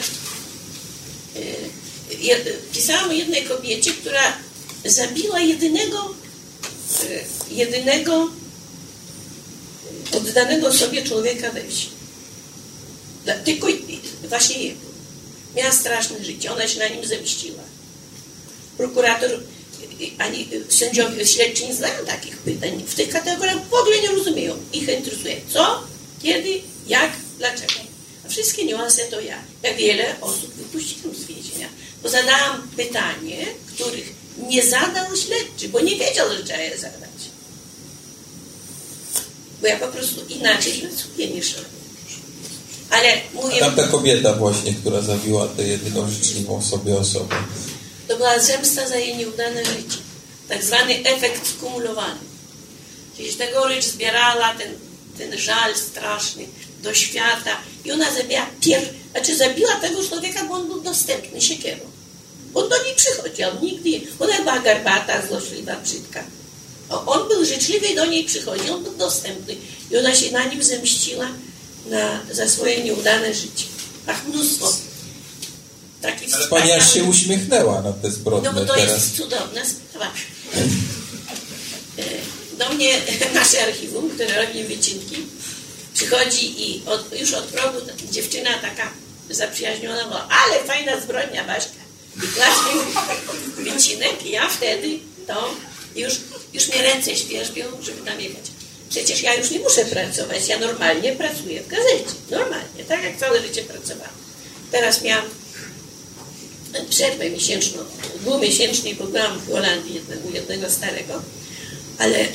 [2.21, 4.33] yy, pisałam o jednej kobiecie, która
[4.85, 6.15] zabiła jedynego,
[7.03, 7.25] yy,
[7.57, 8.31] jedynego
[10.15, 11.89] oddanego sobie człowieka we wsi.
[13.45, 13.69] Tylko
[14.29, 14.81] właśnie jego.
[15.57, 17.63] Miała straszne życie, ona się na nim zemściła.
[18.77, 19.41] Prokurator
[20.19, 22.85] ani sędziowie, śledczy nie znają takich pytań.
[22.87, 24.57] W tych kategoriach w ogóle nie rozumieją.
[24.73, 25.83] Ich interesuje co,
[26.23, 27.73] kiedy, jak, dlaczego.
[28.27, 29.39] A wszystkie niuanse to ja.
[29.63, 31.69] Ja wiele osób wypuściłam z więzienia.
[32.03, 34.13] Bo zadałam pytanie, których
[34.49, 37.04] nie zadał śledczy, bo nie wiedział, że trzeba je zadać
[39.65, 41.55] bo ja po prostu inaczej pracuję niż.
[42.91, 43.57] Ale mówię...
[43.57, 47.37] A tamta kobieta właśnie, która zabiła tę jedyną życzliwą sobie osobę.
[48.09, 49.99] To była zemsta za jej nieudane życie.
[50.49, 52.21] Tak zwany efekt skumulowany.
[53.17, 54.73] Czyli ta gorycz zbierała ten,
[55.19, 56.45] ten żal straszny
[56.83, 58.83] do świata i ona zabiła pier...
[59.11, 61.85] Znaczy zabiła tego człowieka, bo on był dostępny siekierą.
[62.55, 66.25] On do niej przychodził, nigdy, ona była garbata, złośliwa, brzydka.
[66.89, 69.57] On był życzliwy i do niej przychodził, on był dostępny.
[69.91, 71.29] I ona się na nim zemściła
[71.87, 73.65] na, za swoje nieudane życie.
[74.07, 74.73] Ach, mnóstwo
[76.03, 78.91] takich Pani aż się uśmiechnęła na te zbrodnie No bo to teraz.
[78.91, 80.13] jest cudowna sprawa.
[81.99, 82.03] E,
[82.59, 83.01] Do mnie
[83.35, 85.17] nasze archiwum, które robi wycinki,
[85.95, 87.79] przychodzi i od, już od progu
[88.11, 88.91] dziewczyna taka
[89.31, 91.85] zaprzyjaźniona była, ale fajna zbrodnia Baśka.
[92.17, 92.73] I klasznie
[93.73, 94.89] wycinek i ja wtedy
[95.27, 95.51] to
[95.97, 96.15] już,
[96.53, 98.45] już mnie ręce świerzbią, żeby tam jechać.
[98.91, 102.15] Przecież ja już nie muszę pracować, ja normalnie pracuję w gazecie.
[102.31, 104.13] Normalnie, tak jak całe życie pracowałam.
[104.71, 105.25] Teraz miałam
[106.91, 107.83] przerwę miesięczną,
[108.21, 111.23] dwumiesięcznej, bo byłam w Holandii jednego, jednego starego,
[111.99, 112.27] ale,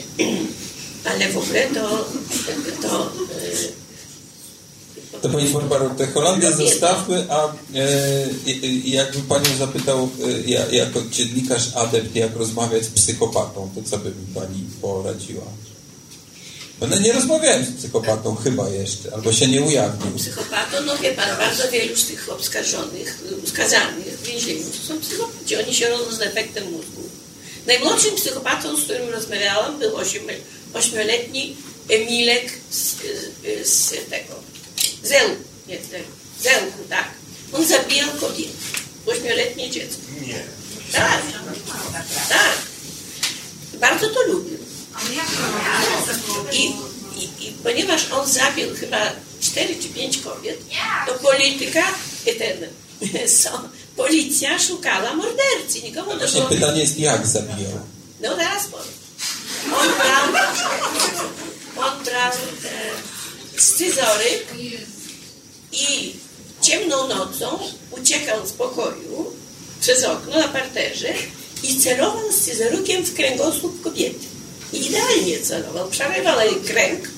[1.10, 2.10] ale w ogóle to,
[2.82, 3.12] to
[5.22, 8.28] To Pani Barbaro, te Holandię No zostawmy, a e,
[8.84, 14.10] jakby Panią zapytał e, ja, jako dziennikarz adept, jak rozmawiać z psychopatą, to co by
[14.10, 15.46] mi Pani poradziła?
[16.82, 20.18] No nie rozmawiałem z psychopatą chyba jeszcze, albo się nie ujawnił.
[20.18, 25.56] psychopatą, no wie pan, bardzo wielu z tych oskarżonych, skazanych w więzieniu to są psychopaci.
[25.56, 27.04] Oni się rodzą z defektem mózgu.
[27.68, 30.42] Najmłodszym psychopatą, z którym rozmawiałam, był ośmiu-
[30.74, 31.56] ośmioletni
[31.90, 32.96] Emilek z,
[33.64, 34.34] z tego,
[35.04, 37.08] Zełku, nie Zełku, Zełku, tak.
[37.54, 38.54] On zabijał kobiety,
[39.06, 40.02] ośmioletnie dziecko.
[40.28, 40.44] Nie.
[40.92, 41.22] Tak,
[42.30, 42.58] tak.
[43.80, 44.58] Bardzo to lubił.
[46.52, 46.66] I,
[47.16, 48.98] i, I ponieważ on zabił chyba
[49.42, 50.60] cztery czy pięć kobiet,
[51.08, 51.84] to polityka,
[52.38, 52.58] ten,
[53.42, 53.62] so,
[53.96, 55.82] policja szukała mordercy.
[55.84, 56.46] Nikomu to było...
[56.46, 57.80] pytanie jest, jak zabijał?
[58.22, 58.94] No zaraz powiem.
[59.66, 60.44] On brał,
[61.78, 63.19] on brał e,
[63.62, 64.46] scyzoryk
[65.72, 66.14] i
[66.62, 67.60] ciemną nocą
[67.92, 69.34] uciekał z pokoju
[69.82, 71.14] przez okno na parterze
[71.64, 74.26] i celował scyzorykiem w kręgosłup kobiety.
[74.74, 75.90] I idealnie celował.
[75.90, 77.10] Przerywał jej kręg,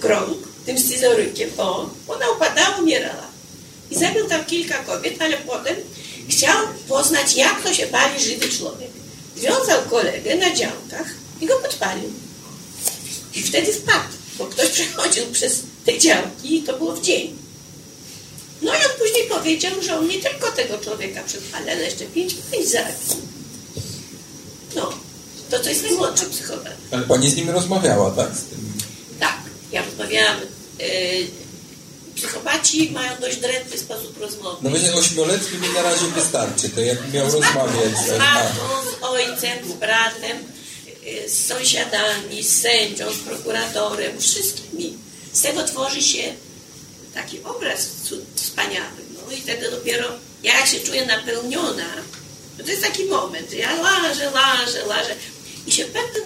[0.00, 1.50] krąg tym scyzorykiem.
[1.58, 3.26] O, ona upadała, umierała.
[3.90, 5.76] I zabił tam kilka kobiet, ale potem
[6.28, 8.90] chciał poznać, jak to się pali żywy człowiek.
[9.36, 11.06] Związał kolegę na działkach
[11.40, 12.10] i go podpalił.
[13.34, 17.36] I wtedy wpadł, bo ktoś przechodził przez te działki i to było w dzień.
[18.62, 22.34] No i on później powiedział, że on nie tylko tego człowieka przypali, ale jeszcze pięć
[22.64, 22.94] zabił.
[24.76, 24.92] No,
[25.50, 26.72] to to jest najmłodszy psychopat.
[26.90, 28.36] Ale Pani z nim rozmawiała, tak?
[28.36, 28.44] Z.
[29.20, 29.36] Tak,
[29.72, 30.36] ja rozmawiałam.
[30.78, 30.86] Yy,
[32.14, 34.56] psychopaci mają dość drętwy sposób rozmowy.
[34.62, 37.92] No będzie ośmioletni mi na razie wystarczy, to jak miał rozmawiać.
[38.06, 40.36] Z a- matką, z ojcem, z bratem,
[41.26, 44.98] z sąsiadami, z sędzią, z prokuratorem, wszystkimi.
[45.32, 46.34] Z tego tworzy się
[47.14, 47.88] taki obraz
[48.34, 48.96] wspaniały.
[49.14, 50.08] No i wtedy dopiero
[50.42, 51.94] ja się czuję napełniona.
[52.58, 55.14] No to jest taki moment, ja łażę, łażę, łażę
[55.66, 56.24] i się w pewnym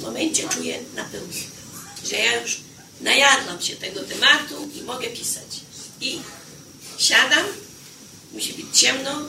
[0.00, 1.52] momencie czuję napełniona.
[2.10, 2.60] Że ja już
[3.00, 5.60] najadłam się tego tematu i mogę pisać.
[6.00, 6.20] I
[6.98, 7.44] siadam,
[8.32, 9.22] musi być ciemno,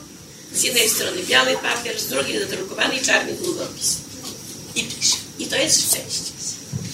[0.52, 3.96] z jednej strony biały papier, z drugiej zadrukowany czarny długopis.
[4.74, 5.16] I piszę.
[5.38, 6.32] I to jest szczęście.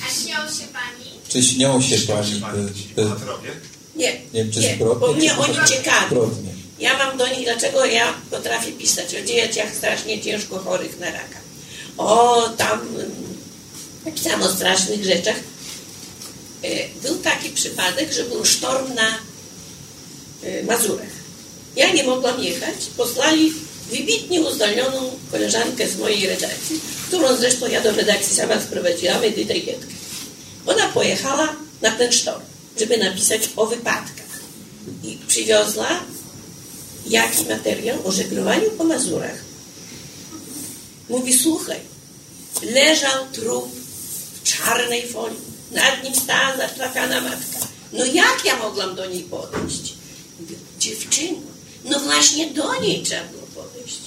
[0.06, 1.10] A śmiał się pani?
[1.28, 3.50] Czy śnią się Śmiał Pani się te, pani ci te, bohaterowie?
[3.96, 6.16] Nie, nie nie, zbrodnie, bo mnie czy oni ciekawi.
[6.78, 11.38] Ja mam do nich, dlaczego ja potrafię pisać o dzieciach strasznie ciężko chorych na raka.
[11.98, 12.80] O, tam
[14.04, 15.36] napisałam o strasznych rzeczach.
[16.62, 16.68] E,
[17.02, 19.08] Był taki przypadek, że był sztorm na
[20.42, 21.20] e, Mazurach.
[21.76, 22.74] Ja nie mogłam jechać.
[22.96, 23.52] Posłali
[23.90, 29.94] wybitnie uzdolnioną koleżankę z mojej redakcji, którą zresztą ja do redakcji sama sprowadziłam, Edytę Gietkę.
[30.66, 32.42] Ona pojechała na ten sztorm,
[32.78, 34.40] żeby napisać o wypadkach.
[35.04, 36.00] I przywiozła
[37.06, 39.38] jaki materiał o żeglowaniu po Mazurach.
[41.08, 41.80] Mówi, słuchaj,
[42.62, 43.68] leżał trup
[44.34, 47.58] w czarnej folii, nad nim stała zatrafana matka.
[47.92, 49.94] No jak ja mogłam do niej podejść?
[50.78, 51.38] Dziewczyno,
[51.84, 54.00] no właśnie do niej trzeba było podejść.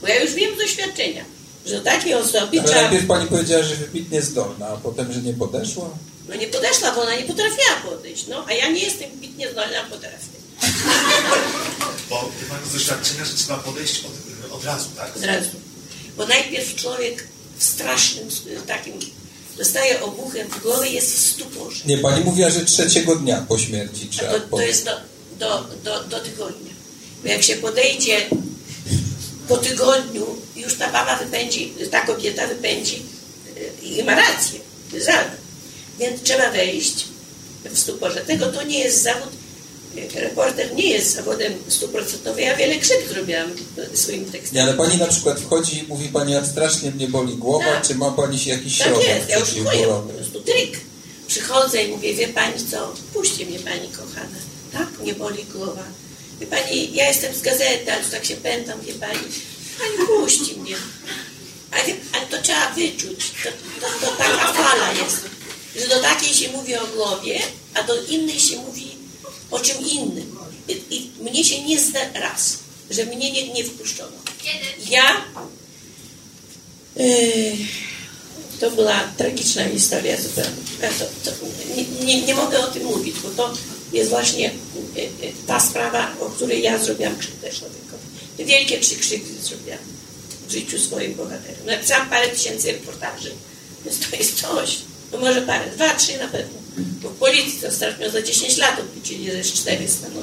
[0.00, 1.24] Bo ja już wiem z doświadczenia,
[1.66, 2.82] że takiej osoby Ale trzeba...
[2.82, 5.90] najpierw Pani powiedziała, że wybitnie zdolna, a potem, że nie podeszła.
[6.28, 8.26] No nie podeszła, bo ona nie potrafiła podejść.
[8.26, 10.34] No, a ja nie jestem wybitnie zdolna, potrafię.
[12.10, 15.16] Bo ty pani z doświadczenia, że trzeba podejść od, od razu, tak?
[15.16, 15.50] Od razu.
[16.16, 17.28] Bo najpierw człowiek
[17.58, 18.28] w strasznym
[18.66, 18.94] takim
[19.56, 21.84] dostaje obuchem w głowę, jest w stuporze.
[21.86, 24.90] Nie, Pani mówiła, że trzeciego dnia po śmierci A trzeba to, to jest do,
[25.38, 26.73] do, do, do tygodnia.
[27.24, 28.26] Bo jak się podejdzie
[29.48, 33.02] po tygodniu, już ta baba wypędzi, ta kobieta wypędzi
[33.82, 34.60] y, i ma rację.
[34.98, 35.30] Zada.
[35.98, 37.04] Więc trzeba wejść
[37.70, 38.20] w stuporze.
[38.20, 39.28] Tego to nie jest zawód
[40.16, 42.42] e, reporter nie jest zawodem stuprocentowy.
[42.42, 43.50] Ja wiele krzywd zrobiłam
[43.92, 44.54] e, swoim tekstem.
[44.54, 47.86] Nie, ale pani na przykład wchodzi i mówi pani, jak strasznie mnie boli głowa, Tak.
[47.86, 50.80] czy ma pani się jakiś Tak środek jest, ja czuję po prostu trik.
[51.26, 54.38] Przychodzę i mówię, wie pani co, puśćcie mnie pani kochana.
[54.72, 55.82] Tak, mnie boli głowa.
[56.40, 59.18] Wie pani, ja jestem z gazety, ale tu tak się pętam, wie pani.
[59.78, 60.76] Pani puści mnie.
[61.70, 61.82] Ale,
[62.12, 63.30] ale to trzeba wyczuć.
[63.44, 65.20] To, to, to taka fala jest.
[65.76, 67.42] Że do takiej się mówi o głowie,
[67.74, 68.90] a do innej się mówi
[69.50, 70.36] o czym innym.
[70.68, 72.58] I, i mnie się nie zda raz,
[72.90, 74.16] że mnie nie, nie wpuszczono.
[74.90, 75.24] Ja.
[76.96, 77.56] Yy,
[78.60, 80.56] to była tragiczna historia zupełnie.
[80.98, 81.36] To, to,
[81.76, 83.54] nie, nie, nie mogę o tym mówić, bo to
[83.94, 84.50] jest właśnie
[84.96, 88.04] yy, yy, ta sprawa, o której ja zrobiłam krzywdę człowiekowi.
[88.38, 89.78] Wielkie trzy krzywdy zrobiłam
[90.48, 91.66] w życiu swoim bohaterom.
[91.66, 93.30] Napisałam parę tysięcy reportaży,
[93.84, 94.78] więc to jest coś.
[95.12, 96.58] No może parę, dwa, trzy na pewno.
[97.02, 100.06] Bo w policji to ostatnio za 10 lat odpuścili ze 400.
[100.14, 100.22] No.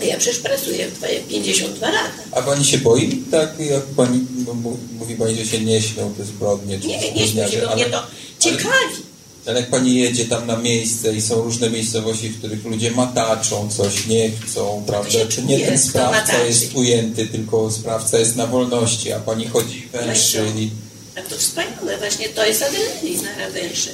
[0.00, 2.22] A ja przecież pracuję w 52 lata.
[2.32, 3.22] A pani się boi?
[3.30, 4.54] Tak, jak pani, no,
[4.98, 7.84] mówi pani, że się nie śmią te zbrodnie, czy Nie, nie śmiej się, bo mnie
[7.84, 8.06] to
[8.38, 9.07] ciekawi.
[9.46, 13.68] Ale jak pani jedzie tam na miejsce i są różne miejscowości, w których ludzie mataczą
[13.70, 15.18] coś, nie chcą, prawda?
[15.28, 20.42] Czy nie ten sprawca jest ujęty, tylko sprawca jest na wolności, a pani chodzi węszy
[20.54, 20.70] No i.
[21.16, 23.90] A to wspaniałe, właśnie to jest adrenalina na węszy.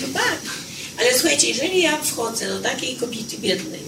[0.00, 0.38] No tak.
[0.98, 3.80] Ale słuchajcie, jeżeli ja wchodzę do takiej kobiety biednej,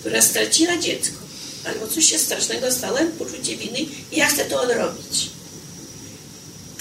[0.00, 1.16] która straciła dziecko,
[1.64, 3.78] albo coś się strasznego stało, poczucie winy
[4.12, 5.30] i ja chcę to odrobić.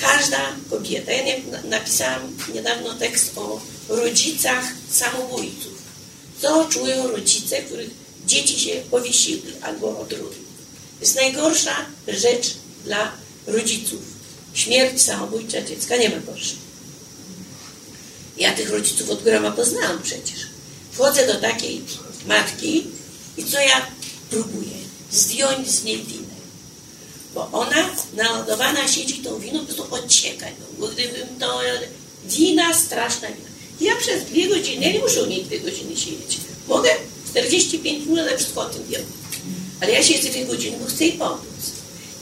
[0.04, 5.74] Każda kobieta, ja nie, na- napisałam niedawno tekst o rodzicach samobójców.
[6.42, 7.90] Co czują rodzice, których
[8.26, 10.30] dzieci się powiesiły albo otruły.
[10.32, 12.54] To jest najgorsza rzecz
[12.86, 13.12] dla
[13.48, 14.00] rodziców.
[14.54, 16.58] Śmierć samobójcza dziecka nie ma gorszej.
[18.38, 20.40] Ja tych rodziców od groma poznałam przecież.
[20.92, 21.82] Wchodzę do takiej
[22.28, 22.88] matki
[23.38, 23.88] i co ja
[24.30, 24.70] próbuję?
[25.12, 26.23] Zdjąć z niej winę.
[27.34, 30.54] Bo ona naładowana siedzi tą winą, po prostu odciekać.
[30.60, 31.60] No, bo gdybym to...
[32.26, 33.50] Wina, straszna wina.
[33.82, 36.38] Ja przez dwie godziny, ja nie muszę u niej dwie godziny siedzieć.
[36.68, 36.90] Mogę
[37.30, 39.02] 45 minut, ale wszystko o tym wiem.
[39.82, 41.40] Ale ja siedzę dwie godziny, bo chcę jej pomóc.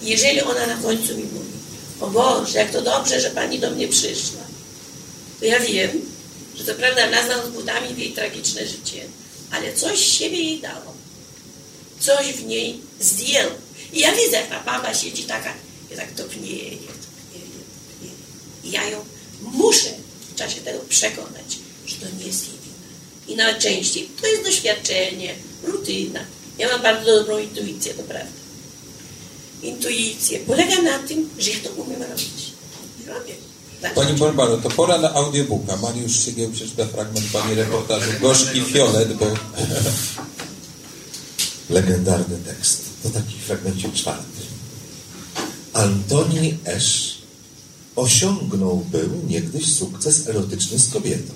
[0.01, 1.51] I jeżeli ona na końcu mi mówi,
[1.99, 4.41] o Boże, jak to dobrze, że Pani do mnie przyszła,
[5.39, 5.91] to ja wiem,
[6.55, 9.05] że to prawda nazwał z butami w jej tragiczne życie,
[9.51, 10.93] ale coś siebie jej dało.
[11.99, 13.51] Coś w niej zdjęło.
[13.93, 15.53] I ja widzę, jak ta baba siedzi taka,
[15.91, 17.47] i tak to pnieje, to pnieje,
[17.87, 18.15] to pnieje.
[18.63, 19.05] I ja ją
[19.41, 19.89] muszę
[20.31, 22.87] w czasie tego przekonać, że to nie jest jej wina.
[23.27, 26.19] I najczęściej to jest doświadczenie, rutyna.
[26.57, 28.31] Ja mam bardzo dobrą intuicję, to prawda.
[29.63, 32.51] Intuicję polega na tym, że ja to umiem robić.
[33.03, 33.33] I robię.
[33.95, 35.77] Pani Barbaro, to pora na audiobooka.
[35.77, 39.25] Mariusz Szygieł przeczyta fragment pani reportażu Gorzki Fiolet, bo
[41.69, 42.90] legendarny tekst.
[43.03, 44.41] To taki fragmencik czwarty.
[45.73, 47.21] Antoni Esz
[47.95, 51.33] osiągnął był niegdyś sukces erotyczny z kobietą.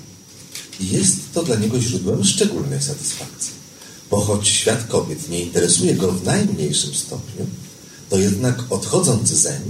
[0.79, 3.53] I jest to dla niego źródłem szczególnej satysfakcji.
[4.11, 7.45] Bo choć świat kobiet nie interesuje go w najmniejszym stopniu,
[8.09, 9.61] to jednak odchodząc zeń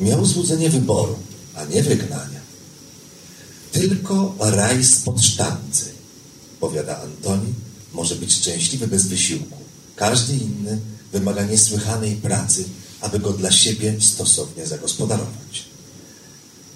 [0.00, 1.18] miał złudzenie wyboru,
[1.54, 2.40] a nie wygnania.
[3.72, 5.84] Tylko raj spod sztancy,
[6.60, 7.54] powiada Antoni,
[7.92, 9.58] może być szczęśliwy bez wysiłku.
[9.96, 10.80] Każdy inny
[11.12, 12.64] wymaga niesłychanej pracy,
[13.00, 15.64] aby go dla siebie stosownie zagospodarować.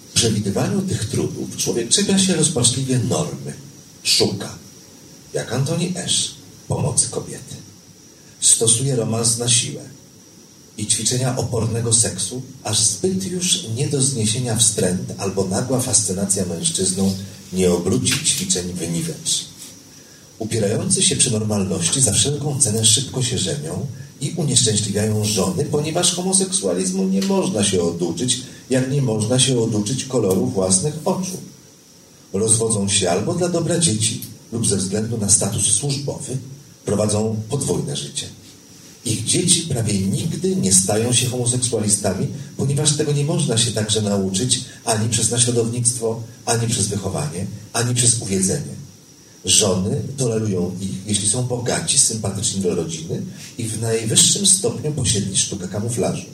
[0.09, 3.53] W przewidywaniu tych trudów człowiek czepia się rozpaczliwie normy,
[4.03, 4.55] szuka,
[5.33, 6.35] jak Antoni Esz,
[6.67, 7.55] pomocy kobiety.
[8.39, 9.81] Stosuje romans na siłę
[10.77, 17.15] i ćwiczenia opornego seksu, aż zbyt już nie do zniesienia wstręt albo nagła fascynacja mężczyzną
[17.53, 19.45] nie obróci ćwiczeń w niwecz.
[20.39, 23.87] Upierający się przy normalności za wszelką cenę szybko się żenią
[24.23, 30.45] i unieszczęśliwiają żony, ponieważ homoseksualizmu nie można się oduczyć, jak nie można się oduczyć koloru
[30.45, 31.37] własnych oczu.
[32.33, 34.21] Rozwodzą się albo dla dobra dzieci
[34.51, 36.37] lub ze względu na status służbowy,
[36.85, 38.25] prowadzą podwójne życie.
[39.05, 44.65] Ich dzieci prawie nigdy nie stają się homoseksualistami, ponieważ tego nie można się także nauczyć
[44.85, 48.82] ani przez naśladownictwo, ani przez wychowanie, ani przez uwiedzenie.
[49.45, 53.21] Żony tolerują ich, jeśli są bogaci, sympatyczni do rodziny
[53.57, 56.25] i w najwyższym stopniu posiedli sztukę kamuflażu.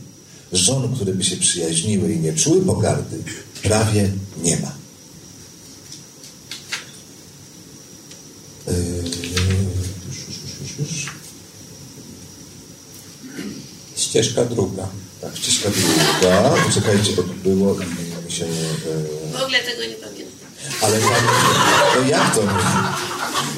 [0.52, 3.18] Żon, które by się przyjaźniły i nie czuły pogardy,
[3.64, 4.12] prawie
[4.44, 4.80] nie ma.
[10.08, 10.18] Już,
[10.62, 11.10] już, już,
[13.96, 14.90] ścieżka druga.
[15.22, 16.56] Tak, ścieżka druga.
[16.68, 18.46] Poczekajcie, bo było i mi się...
[18.46, 20.29] Yy, W ogóle tego nie pamiętam.
[20.82, 21.10] Ale tam,
[21.96, 22.42] no jak to?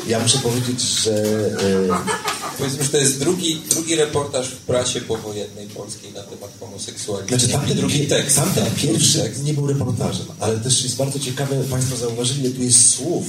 [0.07, 5.68] Ja muszę powiedzieć, że e, Powiedzmy, że to jest drugi, drugi reportaż w prasie powojennej
[5.68, 7.38] polskiej na temat homoseksualizmu.
[7.38, 8.36] Znaczy tamten, drugi tekst.
[8.36, 9.43] tamten tak, pierwszy tekst.
[9.43, 13.26] nie był reportażem, ale też jest bardzo ciekawe, Państwo zauważyli, tu jest słów,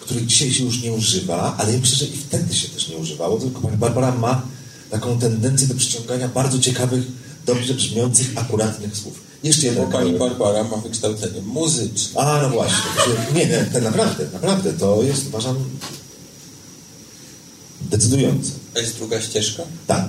[0.00, 2.96] których dzisiaj się już nie używa, ale ja myślę, że i wtedy się też nie
[2.96, 4.42] używało, tylko Pani Barbara ma
[4.90, 7.04] taką tendencję do przyciągania bardzo ciekawych,
[7.46, 9.29] dobrze brzmiących, akuratnych słów.
[9.42, 10.18] Jeszcze Bo jeden pani.
[10.18, 12.20] Barbara ma wykształcenie muzyczne.
[12.20, 12.76] A, no właśnie.
[13.34, 15.56] Nie, nie, to naprawdę, naprawdę, to jest, uważam,
[17.90, 18.52] decydujące.
[18.76, 19.62] A jest druga ścieżka?
[19.86, 20.08] Tak.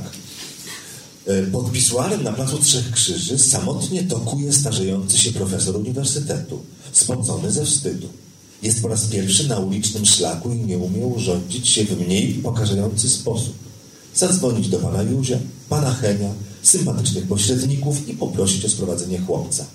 [1.28, 6.62] E, Pod pisuarem na Placu Trzech Krzyży samotnie tokuje starzejący się profesor uniwersytetu,
[6.92, 8.08] spocony ze wstydu.
[8.62, 13.10] Jest po raz pierwszy na ulicznym szlaku i nie umie urządzić się w mniej pokażający
[13.10, 13.54] sposób.
[14.16, 15.38] Zadzwonić do pana Józia,
[15.70, 16.30] pana Henia,
[16.64, 19.66] sympatycznych pośredników i poprosić o sprowadzenie chłopca.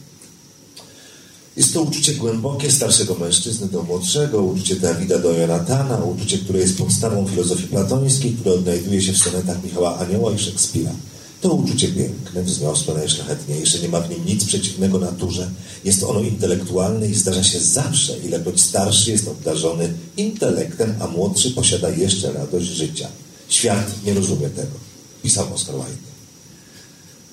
[1.56, 6.78] Jest to uczucie głębokie starszego mężczyzny do młodszego, uczucie Dawida do Jonatana, uczucie, które jest
[6.78, 10.92] podstawą filozofii platońskiej, które odnajduje się w sonetach Michała Anioła i Szekspira.
[11.40, 15.50] To uczucie piękne, wzniosłe, najszlachetniejsze, nie ma w nim nic przeciwnego naturze.
[15.84, 21.90] Jest ono intelektualne i zdarza się zawsze, ilekroć starszy jest obdarzony intelektem, a młodszy posiada
[21.90, 23.08] jeszcze radość życia.
[23.48, 24.76] Świat nie rozumie tego,
[25.22, 26.16] pisał Oscar Wilde.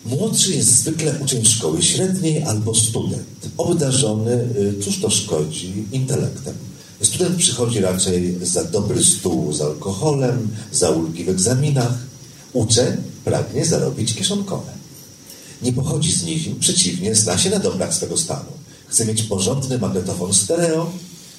[0.05, 6.53] Młodszy jest zwykle uczeń szkoły średniej albo student, obdarzony, y, cóż to szkodzi, intelektem.
[7.01, 11.93] Student przychodzi raczej za dobry stół z alkoholem, za ulgi w egzaminach.
[12.53, 14.71] Uczeń pragnie zarobić kieszonkowe.
[15.61, 18.51] Nie pochodzi z nizin, przeciwnie, zna się na dobrach swego stanu.
[18.87, 20.91] Chce mieć porządny magnetofon stereo,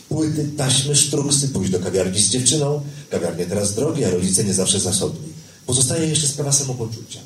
[0.09, 2.81] płyty, taśmy, sztruksy, pójść do kawiarni z dziewczyną.
[3.11, 5.29] Kawiarnie teraz drogie, a rodzice nie zawsze zasobni.
[5.67, 7.21] Pozostaje jeszcze sprawa samopoczucia.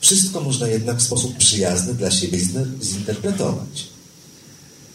[0.00, 2.38] Wszystko można jednak w sposób przyjazny dla siebie
[2.82, 3.92] zinterpretować.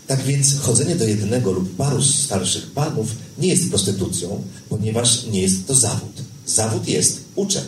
[0.08, 3.08] Tak więc chodzenie do jednego lub paru starszych panów
[3.38, 6.22] nie jest prostytucją, ponieważ nie jest to zawód.
[6.46, 7.64] Zawód jest uczeń.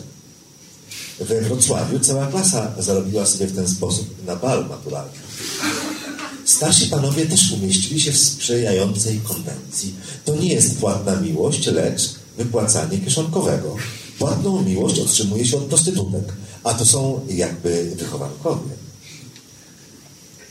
[1.20, 5.12] We Wrocławiu cała klasa zarobiła sobie w ten sposób na bal maturalny.
[6.50, 9.94] Starsi panowie też umieścili się w sprzyjającej konwencji.
[10.24, 13.76] To nie jest płatna miłość, lecz wypłacanie kieszonkowego.
[14.18, 16.32] Płatną miłość otrzymuje się od prostytutek,
[16.64, 18.70] a to są jakby wychowankowie.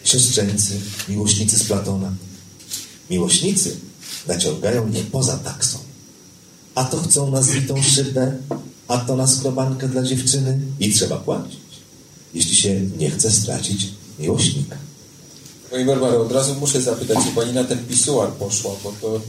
[0.04, 0.80] Siostrzeńcy,
[1.10, 2.14] miłośnicy z Platona.
[3.10, 3.78] Miłośnicy
[4.28, 5.78] naciągają ich poza taksą.
[6.76, 8.38] A to chcą na zbitą szybę,
[8.88, 11.60] a to na skrobankę dla dziewczyny i trzeba płacić,
[12.34, 13.88] jeśli się nie chce stracić
[14.20, 14.89] miłośnika.
[15.72, 19.22] Pani Barbaro, od razu muszę zapytać, czy pani na ten pisuar poszła, bo to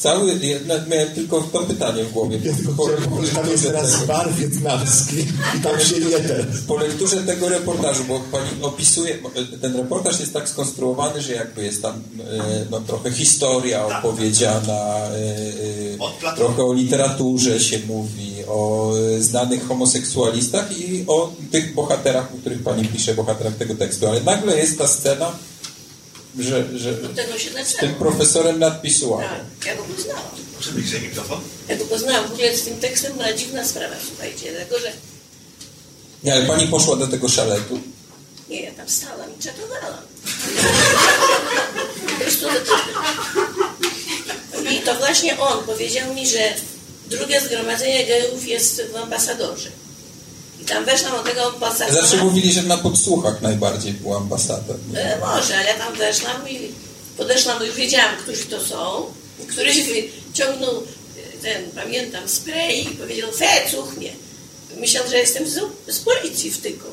[0.00, 2.40] cały, jednak miałem tylko to pytanie w głowie.
[2.76, 2.88] Po, po,
[3.34, 5.16] Tam jest teraz bar wietnamski
[5.56, 6.46] i tam się jeden.
[6.66, 9.30] po lekturze tego reportażu, bo pani opisuje, bo
[9.60, 16.28] ten reportaż jest tak skonstruowany, że jakby jest tam e, no, trochę historia opowiedziana, e,
[16.32, 22.38] e, trochę o literaturze się mówi, o e, znanych homoseksualistach i o tych bohaterach, o
[22.38, 24.08] których pani pisze, bohaterach tego tekstu.
[24.08, 25.32] Ale nagle jest ta scena,
[26.38, 29.30] że, że Od tego się z tym profesorem nad pisuarem.
[29.30, 30.22] Tak, ja go poznałam.
[30.54, 31.40] Proszę bliżej mikrofon.
[31.68, 32.28] Ja go poznałam.
[32.28, 34.92] W ogóle z tym tekstem była dziwna sprawa, słuchajcie, dlatego że
[36.24, 37.80] Nie, ale pani poszła do tego szaletu.
[38.48, 39.42] nie, ja tam stałam i
[42.18, 42.46] prostu
[44.72, 46.54] I to właśnie on powiedział mi, że
[47.06, 49.70] drugie zgromadzenie gejów jest w ambasadorze.
[50.68, 52.02] I tam weszłam do tego ambasadora.
[52.02, 54.76] Zawsze mówili, że na podsłuchach najbardziej był ambasador.
[54.94, 56.58] E, może, ale ja tam weszłam i
[57.16, 59.06] podeszłam, bo już wiedziałam, którzy to są.
[59.48, 64.12] Któryś wyciągnął e, ten, pamiętam, spray i powiedział, fe, cuchnie.
[64.76, 66.86] Myślał, że jestem z, z policji wtyką.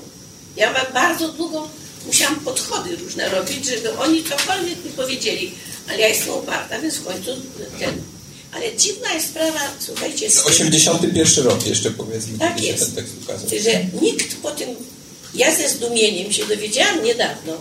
[0.55, 1.67] Ja wam bardzo długo
[2.05, 5.51] musiałam podchody różne robić, żeby oni cokolwiek mi powiedzieli.
[5.89, 7.31] Ale ja jestem uparta, więc w końcu
[7.79, 8.14] ten...
[8.55, 12.85] Ale dziwna jest sprawa, słuchajcie, z tym, 81 rok jeszcze powiedzmy, Tak kiedy się jest.
[12.85, 13.49] ten tekst ukazał.
[13.49, 14.69] że nikt po tym,
[15.33, 17.53] ja ze zdumieniem się dowiedziałam niedawno,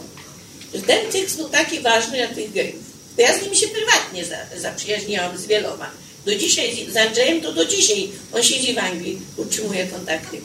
[0.74, 2.82] że ten tekst był taki ważny dla tych gejów.
[3.16, 5.90] Bo ja z nimi się prywatnie za, zaprzyjaźniłam z wieloma.
[6.26, 10.40] Do dzisiaj, z Andrzejem to do dzisiaj, on siedzi w Anglii, utrzymuje kontakty.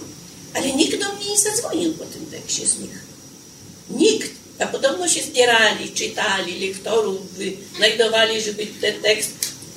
[0.54, 3.00] Ale nikt do mnie nie zadzwonił po tym tekście z nich.
[3.90, 4.30] Nikt.
[4.60, 7.18] A podobno się zbierali, czytali, lektorów
[7.78, 9.32] znajdowali, żeby ten tekst.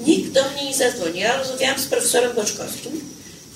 [0.06, 1.16] Nikt do mnie nie zadzwonił.
[1.16, 3.00] Ja rozmawiałam z profesorem Boczkowskim,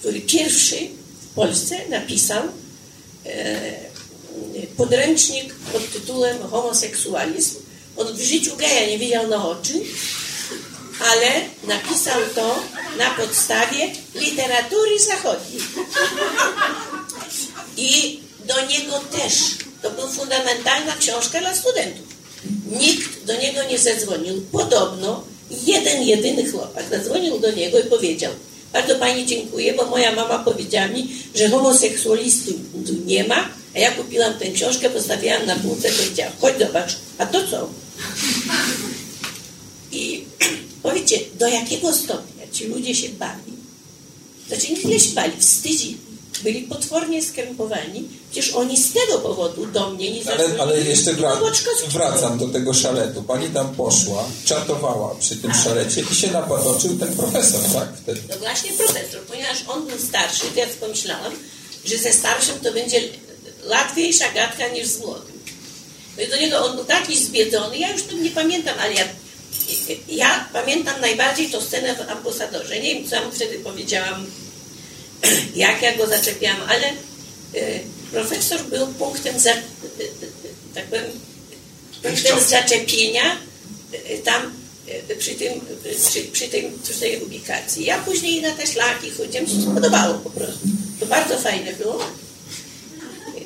[0.01, 0.77] który pierwszy
[1.23, 2.43] w Polsce napisał
[3.27, 3.61] e,
[4.77, 7.55] podręcznik pod tytułem Homoseksualizm.
[7.97, 9.73] On w życiu geja nie widział na oczy,
[11.11, 12.63] ale napisał to
[12.99, 15.61] na podstawie literatury zachodniej.
[17.77, 19.35] I do niego też.
[19.83, 22.07] To była fundamentalna książka dla studentów.
[22.81, 24.43] Nikt do niego nie zadzwonił.
[24.53, 25.25] Podobno
[25.67, 28.33] jeden, jedyny chłopak zadzwonił do niego i powiedział
[28.73, 32.57] bardzo Pani dziękuję, bo moja mama powiedziała mi, że homoseksualistów
[33.07, 37.49] nie ma, a ja kupiłam tę książkę, postawiłam na półce, powiedziałam, chodź zobacz, a to
[37.51, 37.69] co?
[39.93, 40.25] I
[40.83, 43.53] powiecie, do jakiego stopnia ci ludzie się bali?
[44.49, 46.06] Znaczy nie się bali, wstydzili.
[46.43, 48.09] Byli potwornie skrępowani.
[48.31, 52.75] Przecież oni z tego powodu do mnie nie Ale, ale jeszcze Boboczkowski wracam do tego
[52.75, 53.23] szaletu.
[53.23, 57.89] Pani tam poszła, czatowała przy tym szalecie i się napatoczył ten profesor, tak?
[58.03, 58.21] Wtedy.
[58.31, 61.33] No właśnie profesor, ponieważ on był starszy, to ja pomyślałam,
[61.85, 63.01] że ze starszym to będzie
[63.71, 65.37] łatwiejsza gadka niż z młodym.
[66.17, 69.05] No i do niego on był taki zbiedzony, ja już to nie pamiętam, ale ja,
[70.09, 72.81] ja pamiętam najbardziej tą scenę w ambasadorze.
[72.81, 74.27] Nie wiem, co ja mu wtedy powiedziałam,
[75.57, 77.81] jak ja go zaczepiałam, ale e,
[78.13, 79.61] profesor był punktem, za, e, e,
[80.75, 81.05] tak powiem,
[82.03, 83.37] punktem zaczepienia
[84.25, 84.53] tam
[85.19, 85.61] przy, tym,
[86.09, 87.85] przy, przy, tym, przy tej publikacji.
[87.85, 90.69] Ja później na te szlaki chodziłam, mi się podobało po prostu.
[91.01, 92.05] To bardzo fajne było.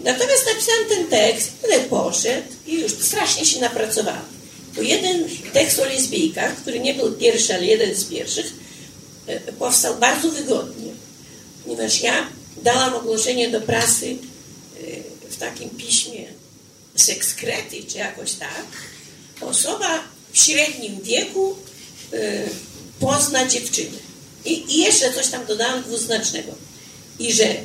[0.05, 4.25] Natomiast napisałam ten tekst, ale poszedł i już strasznie się napracowałam.
[4.77, 8.53] Bo jeden tekst o lesbijkach, który nie był pierwszy, ale jeden z pierwszych,
[9.59, 10.93] powstał bardzo wygodnie,
[11.71, 12.29] ponieważ ja
[12.63, 14.17] dałam ogłoszenie do prasy
[15.27, 16.27] e, w takim piśmie
[16.97, 18.67] Sexkrety, czy jakoś tak.
[19.41, 21.57] Osoba w średnim wieku
[22.13, 22.17] e,
[23.01, 23.99] pozna dziewczynę.
[24.45, 26.55] I, I jeszcze coś tam dodałam dwuznacznego.
[27.19, 27.65] I że e,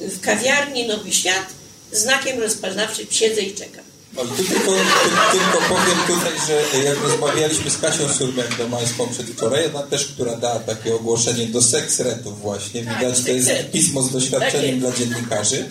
[0.00, 1.46] w kawiarni Nowy Świat
[1.92, 3.84] znakiem rozpoznawczym siedzę i czekam.
[4.16, 4.72] Tylko,
[5.32, 10.94] tylko powiem tutaj, że jak rozmawialiśmy z Kasią Surmę-Domańską przedwczoraj, ona też, która dała takie
[10.94, 15.68] ogłoszenie do seksretów właśnie, Tak, widać, to jest pismo z doświadczeniem Tak dla dziennikarzy.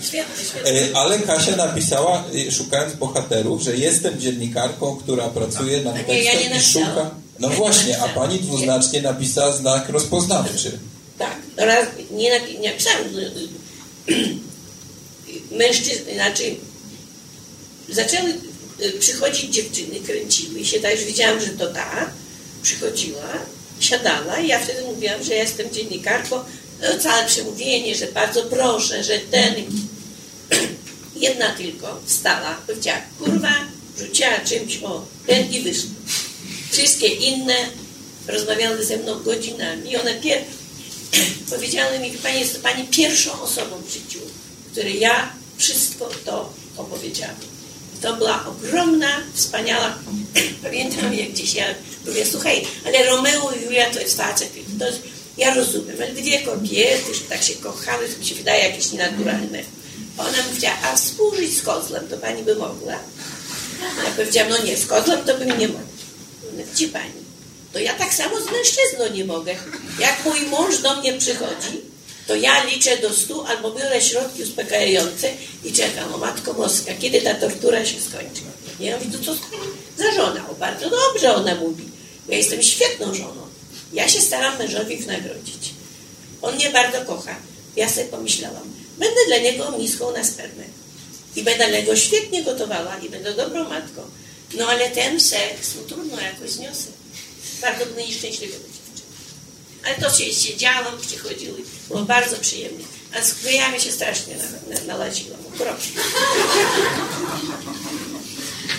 [0.65, 6.57] E, Ale Kasia napisała, e, szukając bohaterów, że jestem dziennikarką, która pracuje nad ja tekstem
[6.57, 7.11] i szuka.
[7.39, 10.79] No Ja nie znacznie, a pani dwuznacznie napisała znak rozpoznawczy.
[11.17, 13.03] Tak, oraz nie, nie napisałam.
[15.51, 16.55] Mężczyzn, znaczy
[17.89, 18.33] zaczęły
[18.81, 22.09] y, przychodzić dziewczyny, kręciły się, tak już widziałam, że to ta
[22.63, 23.29] przychodziła,
[23.79, 26.39] siadała i ja wtedy mówiłam, że ja jestem dziennikarką,
[26.81, 29.55] no, całe przemówienie, że bardzo proszę, że ten...
[31.15, 33.53] Jedna tylko wstała, powiedziała, kurwa,
[33.99, 35.89] rzuciła czymś o ten i wyszła.
[36.71, 37.55] Wszystkie inne
[38.27, 40.43] rozmawiały ze mną godzinami i one pier...
[41.49, 44.19] powiedziały mi, Pani jest Pani pierwszą osobą w życiu,
[44.71, 47.35] której ja wszystko to opowiedziałam.
[48.01, 49.97] To była ogromna, wspaniała...
[50.63, 51.65] Pamiętam jak gdzieś ja
[52.07, 54.49] mówię, słuchaj, ale Romeo i Julia to jest facet.
[54.79, 54.99] To jest...
[55.37, 59.59] Ja rozumiem, ale dwie kobiety, że tak się kochały, to mi się wydaje jakieś nienaturalne.
[60.17, 62.93] Ona powiedziała, a współżyć z kozlem to Pani by mogła?
[64.05, 65.83] Ja powiedziałam, no nie, z kozlem to bym nie mogła.
[66.57, 67.25] No, Widzi Pani,
[67.73, 69.55] to ja tak samo z mężczyzną nie mogę.
[69.99, 71.81] Jak mój mąż do mnie przychodzi,
[72.27, 75.31] to ja liczę do stu albo biorę środki uspokajające
[75.63, 78.41] i czekam, o Matko Boska, kiedy ta tortura się skończy.
[78.79, 79.39] Ja mówię, to co z
[79.97, 80.49] za żona?
[80.49, 81.83] O, bardzo dobrze ona mówi.
[82.29, 83.47] Ja jestem świetną żoną.
[83.93, 85.73] Ja się staram mężowi wynagrodzić.
[86.41, 87.35] On mnie bardzo kocha.
[87.75, 90.63] Ja sobie pomyślałam, będę dla niego miską na spermę.
[91.35, 94.01] I będę dla niego świetnie gotowała i będę dobrą matką.
[94.57, 96.87] No ale ten seks, no trudno jakoś zniosę.
[97.61, 98.55] Bardzo bym nieszczęśliwy.
[99.85, 101.57] Ale to się siedziałam, przychodziły,
[101.87, 102.85] było bardzo przyjemnie.
[103.17, 106.01] A z klejami się strasznie na, na, nalaziłam, okropnie.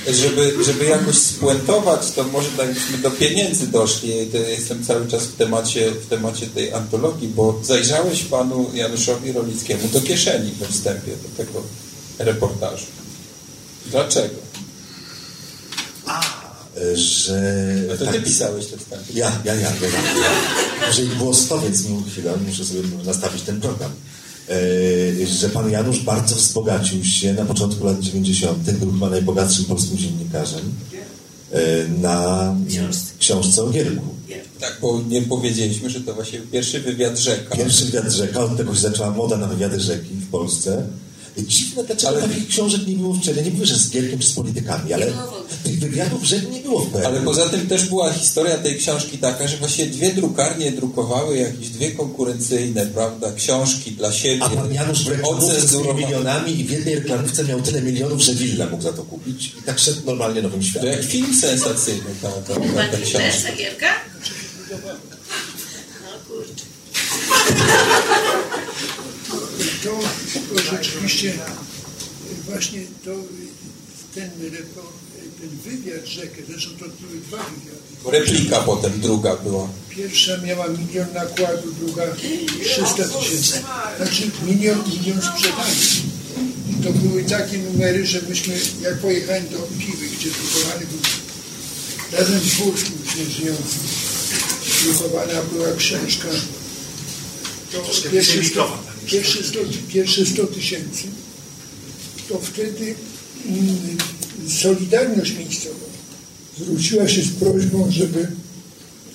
[0.09, 4.31] Żeby, żeby jakoś spuentować, to może byśmy do pieniędzy doszli.
[4.49, 10.01] Jestem cały czas w temacie, w temacie tej antologii, bo zajrzałeś panu Januszowi Rolickiemu do
[10.01, 11.63] kieszeni we wstępie do tego
[12.19, 12.87] reportażu.
[13.87, 14.46] Dlaczego?
[16.95, 17.75] Że...
[17.89, 19.13] No to tak, ty pisałeś te wstępy.
[19.15, 19.61] Ja, ja, ja.
[19.61, 19.89] ja,
[20.87, 20.93] ja.
[20.93, 23.91] Że ich było 100, więc mi chwilę, muszę sobie nastawić ten program.
[24.49, 28.71] E, że pan Janusz bardzo wzbogacił się na początku lat 90.
[28.71, 30.73] Był chyba najbogatszym polskim dziennikarzem
[31.53, 32.55] e, na
[33.19, 34.17] książce o Gierku.
[34.61, 37.57] Tak, bo nie powiedzieliśmy, że to właśnie pierwszy wywiad rzeka.
[37.57, 40.87] Pierwszy wywiad rzeka, od tego się zaczęła moda na wywiady rzeki w Polsce.
[41.39, 43.45] Dziwne, dlaczego Ale- takich książek nie było wczoraj.
[43.45, 45.07] Nie mówię, że z Gierkiem czy z politykami, ale
[45.65, 47.07] tych wywiadów rzek nie było w PRL.
[47.07, 51.69] Ale poza tym też była historia tej książki taka, że właśnie dwie drukarnie drukowały jakieś
[51.69, 54.43] dwie konkurencyjne, prawda, książki dla siebie.
[54.45, 58.67] A pan Janusz reklamówce z milionami i w jednej reklamówce miał tyle milionów, że Willa
[58.67, 59.53] mógł za to kupić.
[59.61, 60.91] I tak szedł normalnie nowym To światem.
[60.93, 63.57] jak film sensacyjny ta, ta, ta, ta Pani książka.
[63.59, 63.87] Gierka?
[64.71, 64.77] No
[66.29, 66.65] kurczę.
[70.49, 71.35] To rzeczywiście
[72.49, 73.11] właśnie to,
[74.15, 74.31] ten
[75.41, 78.19] ten wywiad rzekę, zresztą to były dwa wywiady.
[78.19, 79.69] Replika potem, druga była.
[79.91, 82.03] Pierwsza miała milion nakładu, druga
[82.65, 83.63] 300 tysięcy.
[83.97, 85.97] Znaczy milion, milion sprzedanych.
[86.71, 90.99] I to były takie numery, że myśmy, jak pojechałem do Piwy, gdzie drukowany był
[92.19, 92.99] razem z Wórskim
[93.31, 93.81] żyjącym,
[94.85, 96.29] drukowana była książka,
[97.73, 99.59] to pierwsze 100, pierwsze 100,
[99.89, 101.05] pierwsze 100 tysięcy,
[102.29, 102.95] to wtedy
[103.49, 103.99] mm,
[104.49, 105.87] Solidarność Miejscowa
[106.61, 108.29] zwróciła się z prośbą, żeby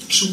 [0.07, 0.27] czy,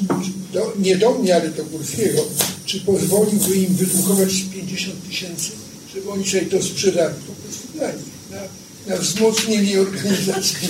[0.53, 2.25] do, nie do mnie, ale do Górskiego,
[2.67, 5.51] czy pozwoliłby im wydrukować 50 tysięcy,
[5.95, 7.15] żeby oni sobie to sprzedali.
[7.27, 10.69] Po prostu dla nich, na, na wzmocnienie organizacji.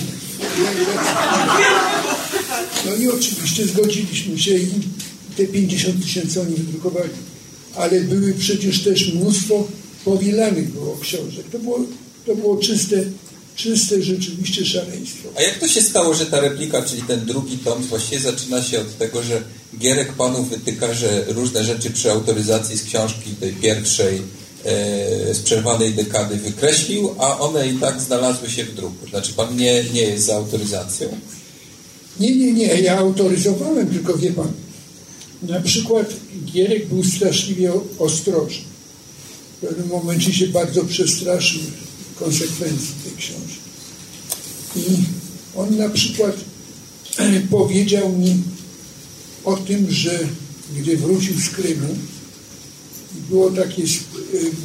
[2.85, 4.69] No i oczywiście zgodziliśmy się i
[5.37, 7.09] te 50 tysięcy oni wydrukowali.
[7.75, 9.67] Ale były przecież też mnóstwo
[10.05, 11.45] powielanych było książek.
[11.51, 11.79] To było,
[12.25, 13.03] to było czyste,
[13.55, 15.29] czyste rzeczywiście szaleństwo.
[15.35, 18.81] A jak to się stało, że ta replika, czyli ten drugi tom, właściwie zaczyna się
[18.81, 19.43] od tego, że
[19.77, 24.21] Gierek panu wytyka, że różne rzeczy przy autoryzacji z książki tej pierwszej
[24.65, 29.07] e, z przerwanej dekady wykreślił, a one i tak znalazły się w druku.
[29.09, 31.07] Znaczy pan nie, nie jest za autoryzacją?
[32.19, 32.65] Nie, nie, nie.
[32.65, 34.51] Ja autoryzowałem, tylko wie pan,
[35.43, 36.13] na przykład
[36.45, 38.63] Gierek był straszliwie ostrożny.
[39.57, 41.61] W pewnym momencie się bardzo przestraszył
[42.15, 43.59] konsekwencji tej książki.
[44.75, 44.81] I
[45.55, 46.35] on na przykład
[47.51, 48.37] powiedział mi
[49.45, 50.19] o tym, że
[50.77, 51.95] gdy wrócił z Krymu,
[53.29, 53.83] było takie,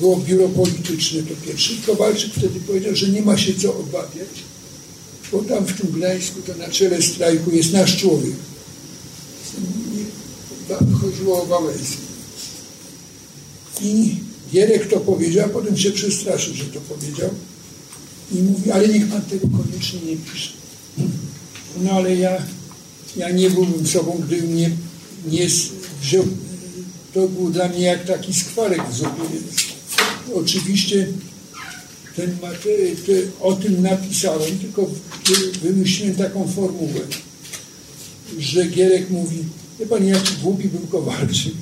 [0.01, 1.73] było biuro polityczne to pierwsze.
[1.87, 4.29] Kowalczyk wtedy powiedział, że nie ma się co obawiać,
[5.33, 8.35] bo tam w tym Gdańsku to na czele strajku jest nasz człowiek.
[11.01, 11.97] Chodziło o Wałęsę.
[13.83, 14.17] I
[14.53, 17.31] Gierek to powiedział, a potem się przestraszył, że to powiedział.
[18.33, 20.53] I mówi, ale niech pan tego koniecznie nie pisze.
[21.83, 22.43] No ale ja,
[23.17, 24.71] ja nie byłbym sobą, gdybym mnie
[25.27, 25.47] nie
[26.03, 26.25] wziął.
[27.15, 28.83] To był dla mnie jak taki skwarek.
[29.33, 29.55] Więc
[30.35, 31.07] oczywiście
[32.17, 32.39] ten,
[33.07, 34.91] te, o tym napisałem, tylko
[35.63, 37.01] wymyśliłem taką formułę,
[38.39, 39.45] że Gierek mówi,
[39.79, 41.55] wie pan, jaki głupi był Kowalczyk,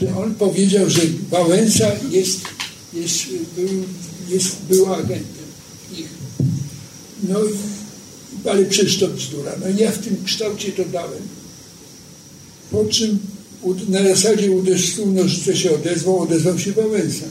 [0.00, 1.00] że on powiedział, że
[1.30, 2.40] Wałęsa jest,
[2.94, 3.26] jest,
[3.56, 3.84] był,
[4.28, 5.46] jest, był agentem
[5.92, 6.08] ich.
[7.28, 9.52] No i, ale przecież to bzdura.
[9.60, 11.22] No ja w tym kształcie to dałem.
[12.70, 13.18] Po czym
[13.88, 17.24] na zasadzie uderz stół, nożyce się odezwał, odezwał się Wałęsa.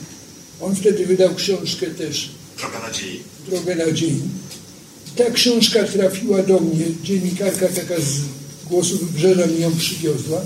[0.60, 2.30] On wtedy wydał książkę też.
[2.58, 3.20] Droga nadziei.
[3.48, 4.20] Drogę nadziei.
[5.16, 8.20] Ta książka trafiła do mnie, dziennikarka taka z
[8.70, 10.40] Głosu Wybrzeża mi ją przywiozła.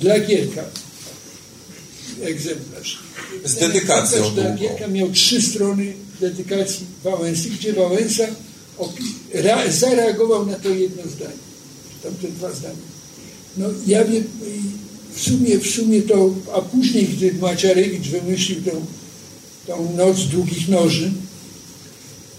[0.00, 0.64] Dla Gierka.
[2.22, 2.98] Egzemplarz.
[3.44, 4.30] Z dedykacją.
[4.30, 8.26] Dla Gierka miał trzy strony dedykacji Wałęsy, gdzie Wałęsa
[9.68, 11.40] zareagował na to jedno zdanie.
[12.02, 12.90] Tamte dwa zdania.
[13.56, 14.24] No ja wiem,
[15.14, 18.86] w sumie, w sumie to, a później, gdy Maciarewicz wymyślił tą,
[19.66, 21.12] tą noc długich noży,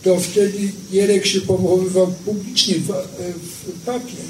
[0.03, 4.21] to wtedy Jerek się powoływał publicznie w, w papie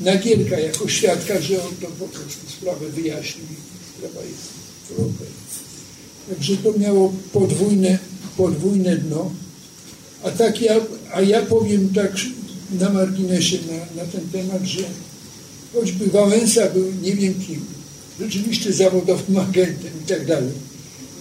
[0.00, 4.58] na Gierka jako świadka, że on to po prostu sprawę wyjaśnił i sprawa jest
[4.88, 5.28] w
[6.34, 7.98] Także to miało podwójne,
[8.36, 9.30] podwójne dno.
[10.22, 10.76] A, tak ja,
[11.12, 12.12] a ja powiem tak
[12.80, 14.82] na marginesie na, na ten temat, że
[15.74, 17.60] choćby Wałęsa był nie wiem kim,
[18.20, 20.52] rzeczywiście zawodowym agentem i tak dalej,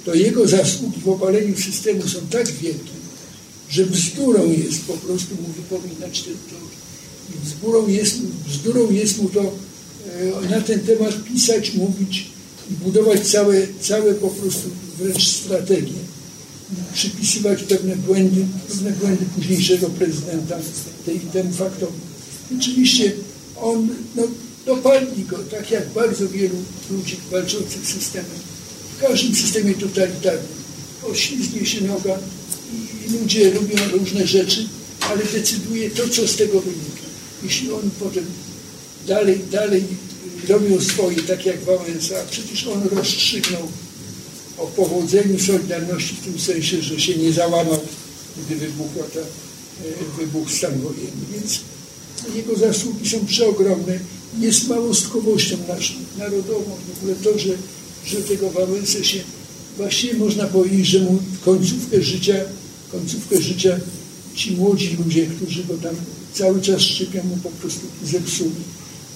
[0.05, 2.96] to jego zasługi w obaleniu systemu są tak wielkie,
[3.69, 6.67] że bzdurą jest po prostu mu wypominać to, to
[7.45, 12.25] bzdurą jest, bzdurą jest mu to e, na ten temat pisać, mówić
[12.71, 15.93] i budować całe, całe po prostu wręcz strategie.
[16.93, 20.57] Przypisywać pewne błędy, pewne błędy późniejszego prezydenta
[21.05, 21.99] tej, temu faktowi.
[22.59, 23.11] Oczywiście
[23.61, 24.23] on no,
[24.65, 26.55] dopadli go, tak jak bardzo wielu
[26.91, 28.37] ludzi walczących z systemem.
[28.97, 30.57] W każdym systemie totalitarnym
[31.03, 32.36] oślizgnie się noga i
[33.11, 34.67] ludzie robią różne rzeczy,
[34.99, 37.07] ale decyduje to, co z tego wynika.
[37.43, 38.25] Jeśli oni potem
[39.07, 39.83] dalej, dalej
[40.49, 43.67] robią swoje, tak jak Wałęsa, a przecież on rozstrzygnął
[44.57, 47.79] o powodzeniu Solidarności w tym sensie, że się nie załamał,
[48.45, 49.19] gdy wybuchła ta,
[50.19, 51.25] wybuchł stan wojenny.
[51.33, 51.59] Więc
[52.35, 53.99] jego zasługi są przeogromne.
[54.39, 57.53] Jest małostkowością naszą, narodową w ogóle to, że,
[58.05, 59.19] że tego Wałęsę się
[59.77, 62.35] właściwie można powiedzieć, że mu końcówkę życia,
[62.91, 63.79] końcówkę życia
[64.35, 65.95] ci młodzi ludzie, którzy go tam
[66.33, 68.51] cały czas szczypią, mu po prostu zepsuli.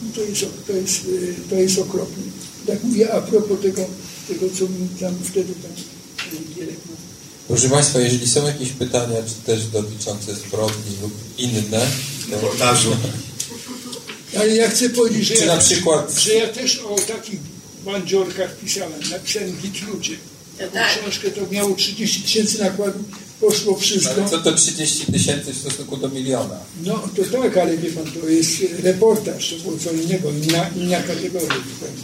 [0.09, 1.01] I to jest, to jest,
[1.49, 2.23] to jest okropne.
[2.67, 3.85] Tak mówię a propos tego,
[4.27, 5.71] tego co mi tam wtedy tam
[6.55, 7.01] Gierek mówił.
[7.47, 11.61] Proszę Państwa, jeżeli są jakieś pytania, czy też dotyczące zbrodni lub inne,
[12.29, 12.95] to Reportażu.
[14.39, 17.39] Ale ja chcę powiedzieć, że Czy ja, na przykład- że ja też o takich
[17.85, 18.99] bandziorkach pisałem.
[19.11, 20.15] Napisałem Git Ludzie.
[20.57, 20.99] Taką Tak.
[21.01, 22.99] książkę to miało 30 tysięcy nakładu,
[23.41, 24.13] poszło wszystko.
[24.13, 26.57] ale co to 30 tysięcy w stosunku do miliona?
[26.83, 28.51] No to tak, ale wie pan, to jest
[28.83, 31.47] reportaż, to było co innego, inna, inna kategoria.
[31.47, 32.03] zupełnie.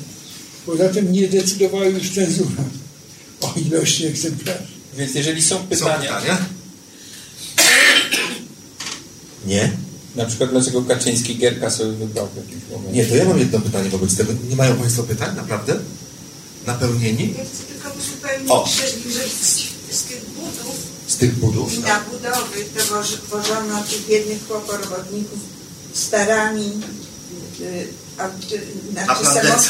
[0.65, 2.64] Poza tym nie decydowała już cenzura
[3.41, 4.68] o ilości egzemplarzy.
[4.97, 6.38] Więc jeżeli są Są pytania, pytania?
[9.45, 9.72] Nie?
[10.15, 12.93] na przykład dlaczego Kaczyński Gierka sobie wybrał w jakimś momencie.
[12.93, 14.34] Nie, to ja mam jedno pytanie wobec tego.
[14.49, 15.35] Nie mają Państwo pytań?
[15.35, 15.80] Naprawdę?
[16.68, 17.34] Napełnieni?
[17.38, 18.68] Ja chcę tylko uzupełnić, O.
[18.68, 19.57] że, że z,
[19.91, 20.76] z tych budów
[21.18, 21.73] Z tych budów?
[21.73, 22.65] i na budowy
[23.30, 25.39] wożono tych biednych chłoporobotników
[25.94, 26.72] starami,
[27.61, 27.88] y,
[28.18, 28.30] a,
[28.91, 29.69] znaczy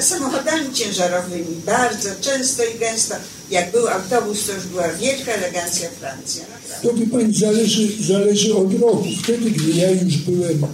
[0.00, 3.14] samochodami ciężarowymi, bardzo często i gęsto.
[3.50, 6.42] Jak był autobus, to już była wielka elegancja Francja.
[6.42, 6.88] naprawdę.
[6.88, 9.06] To wie pani, zależy, zależy od roku.
[9.22, 10.66] Wtedy, gdy ja już byłem,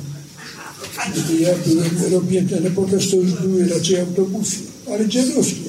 [1.16, 4.57] gdy ja byłem, robiłem ten reportaż, to już były raczej autobusy,
[4.93, 5.69] ale dziadowskie.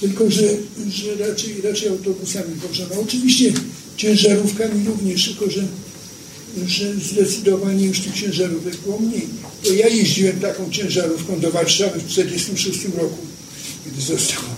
[0.00, 0.42] Tylko, że,
[0.88, 3.00] że raczej, raczej autobusami wożono.
[3.02, 3.52] Oczywiście
[4.00, 5.62] ciężarówkami również, tylko że,
[6.66, 9.28] że zdecydowanie już tych ciężarówek było mniej.
[9.64, 13.18] To ja jeździłem taką ciężarówką do Warszawy w 1946 roku,
[13.86, 14.48] gdy została,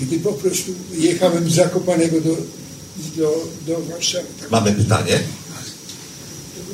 [0.00, 2.36] gdy po prostu jechałem z Zakopanego do,
[3.16, 4.26] do, do Warszawy.
[4.40, 5.20] Tak Mamy pytanie.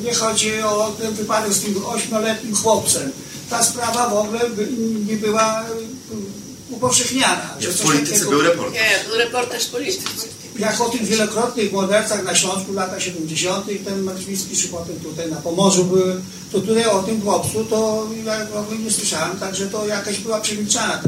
[0.03, 3.11] Nie chodzi o ten wypadek z tym ośmioletnim chłopcem.
[3.49, 4.67] Ta sprawa w ogóle by,
[5.09, 7.55] nie była y, upowszechniana.
[7.59, 8.73] Że W polityce takiego- był reportaż.
[8.73, 10.29] Nie, był reportaż polityczny.
[10.59, 13.65] Jak o tych wielokrotnych mordercach na Śląsku w latach 70.
[13.85, 16.21] ten Martwiński, czy potem tutaj na Pomorzu były,
[16.51, 20.41] to tutaj o tym chłopcu to ja w ogóle nie słyszałem, także to jakaś była
[20.41, 21.01] przemilczana.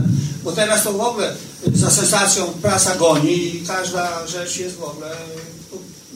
[0.44, 1.36] Bo teraz to w ogóle
[1.74, 5.12] za sensacją prasa goni i każda rzecz jest w ogóle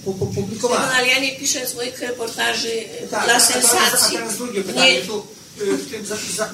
[0.05, 0.91] pu- pu- No, publikowana.
[0.93, 2.71] ale ja nie piszę swoich reportaży
[3.11, 4.17] Tak, dla a teraz, a sensacji.
[4.17, 4.93] teraz drugie pytanie.
[4.93, 5.17] Nie, Tu
[5.61, 6.49] y, w tym za, za,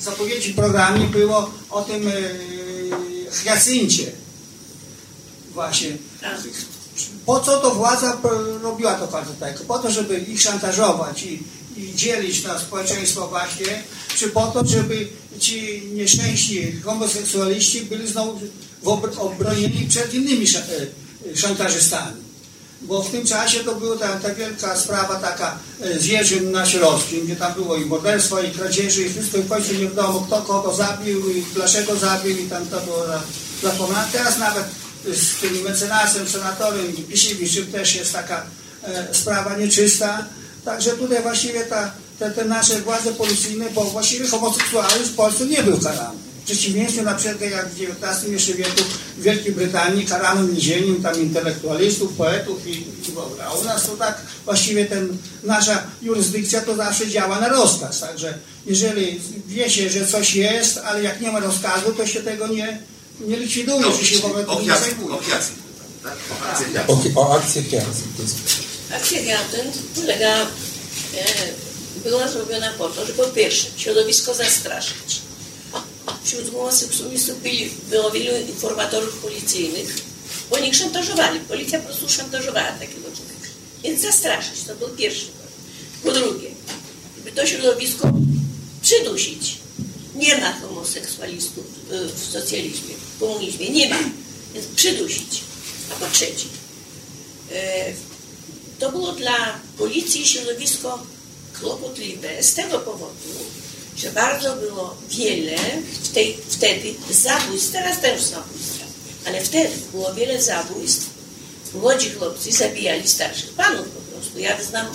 [0.00, 2.38] zapowiedzi programie było o tym y,
[3.30, 4.12] Hyacincie.
[5.54, 5.96] Właśnie.
[6.20, 6.38] Tak.
[7.26, 8.16] Po co to władza
[8.62, 9.64] robiła to kartotekę?
[9.64, 11.42] Po to, żeby ich szantażować i,
[11.76, 13.82] i dzielić na społeczeństwo właśnie,
[14.18, 15.08] czy po to, żeby
[15.38, 18.38] ci nieszczęśni homoseksualiści byli znowu
[19.18, 22.24] obronieni przed innymi e, szantażystami?
[22.82, 26.66] Bo w tym czasie to była ta, ta wielka sprawa taka e, z Jerzym na
[26.66, 30.20] Śląskim, gdzie tam było i morderstwo, i kradzieży, i wszystko, i w końcu nie wiadomo,
[30.20, 33.22] kto kogo zabił, i dlaczego zabił, i tam to było za-
[33.62, 34.08] zapomniane.
[34.12, 34.64] Teraz nawet
[35.12, 38.46] z tym mecenasem, senatorem Pisiewiczem też jest taka
[38.82, 40.26] e, sprawa nieczysta.
[40.64, 45.62] Także tutaj właściwie ta, te, te nasze władze policyjne, bo właściwie homoseksualizm w Polsce nie
[45.62, 46.18] był karany.
[46.42, 48.82] W przeciwieństwie na przykład jak w XIX jeszcze wieku
[49.18, 52.70] w Wielkiej Brytanii karano więzieniem tam intelektualistów, poetów i,
[53.08, 53.44] i w ogóle.
[53.44, 58.00] A u nas to tak właściwie ten, nasza jurysdykcja to zawsze działa na rozkaz.
[58.00, 62.46] Także jeżeli wie się, że coś jest, ale jak nie ma rozkazu, to się tego
[62.46, 62.78] nie,
[63.20, 65.14] nie likwiduje, czy się w ogóle tym nie zajmuje.
[65.14, 65.54] okiacji.
[66.02, 66.16] Tak?
[66.36, 67.16] O akcję Piast.
[67.16, 67.62] O, o akcję.
[68.16, 70.46] To jest Akcja Gatent polega, e,
[72.04, 75.20] była zrobiona po to, żeby po pierwsze środowisko zastraszyć.
[76.24, 79.96] Wśród homoseksualistów byli, było wielu informatorów policyjnych,
[80.50, 81.40] bo oni szantażowali.
[81.40, 83.48] Policja po prostu szantażowała takiego człowieka.
[83.82, 85.50] Więc zastraszyć, to był pierwszy krok.
[86.04, 86.48] Po drugie,
[87.16, 88.12] żeby to środowisko
[88.82, 89.63] przydusić.
[90.14, 93.98] Nie ma homoseksualistów y, w socjalizmie, w komunizmie, nie ma.
[94.54, 95.40] Więc przydusić.
[95.92, 96.46] A po trzecie,
[97.52, 97.92] e,
[98.78, 101.06] to było dla policji środowisko
[101.60, 103.14] kłopotliwe z tego powodu,
[103.96, 105.56] że bardzo było wiele
[106.02, 108.84] w tej, wtedy zabójstw, teraz też zabójstwa,
[109.26, 111.06] ale wtedy było wiele zabójstw.
[111.74, 114.38] Młodzi chłopcy zabijali starszych panów po prostu.
[114.38, 114.86] Ja znam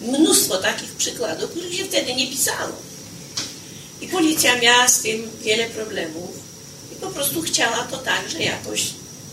[0.00, 2.72] mnóstwo takich przykładów, których się wtedy nie pisało.
[4.00, 6.30] I policja miała z tym wiele problemów
[6.92, 8.82] i po prostu chciała to tak, że jakoś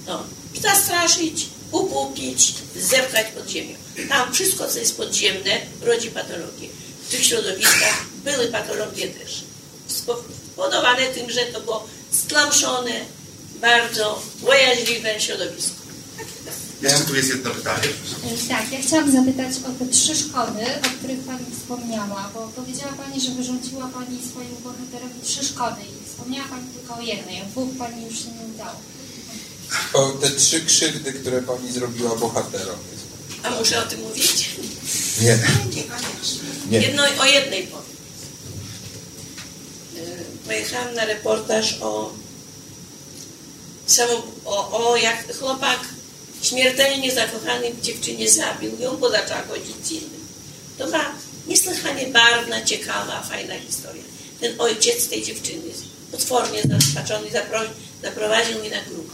[0.08, 0.24] no,
[0.62, 3.76] zastraszyć, upupić, zepchać pod ziemię.
[4.10, 6.68] Tam wszystko, co jest podziemne, rodzi patologię.
[7.08, 9.44] W tych środowiskach były patologie też.
[9.88, 13.02] Spowodowane tym, że to było stlamszone,
[13.62, 15.84] bardzo bojaźliwe środowisko.
[16.84, 17.88] Ja, tu jest jedno pytanie.
[18.50, 23.22] Tak, ja chciałam zapytać o te trzy szkody, o których Pani wspomniała, bo powiedziała Pani,
[23.22, 27.78] że wyrządziła Pani swojemu bohaterowi trzy szkody i wspomniała Pani tylko o jednej, o dwóch
[27.80, 28.80] Pani już się nie udało.
[29.94, 32.80] O te trzy krzywdy, które pani zrobiła bohaterom.
[33.44, 34.50] A muszę o tym mówić?
[35.22, 35.40] Nie.
[36.70, 36.80] Nie.
[36.80, 37.84] Jedno, o jednej powiem.
[39.96, 42.14] Y, Pojechałam na reportaż o,
[43.88, 44.14] samą,
[44.46, 45.80] o, o jak chłopak
[46.44, 50.28] śmiertelnie zakochanej dziewczynie zabił ją, bo zaczęła chodzić z innym.
[50.78, 51.12] To była
[51.48, 54.04] niesłychanie barwna, ciekawa, fajna historia.
[54.40, 55.62] Ten ojciec tej dziewczyny,
[56.12, 57.28] potwornie zrozpaczony,
[58.04, 59.14] zaprowadził mnie na grób.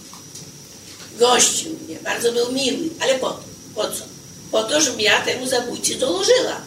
[1.19, 3.39] Gościł mnie, bardzo był miły, ale po,
[3.75, 4.03] po co?
[4.51, 6.61] Po to, żebym ja temu zabójcy dołożyła.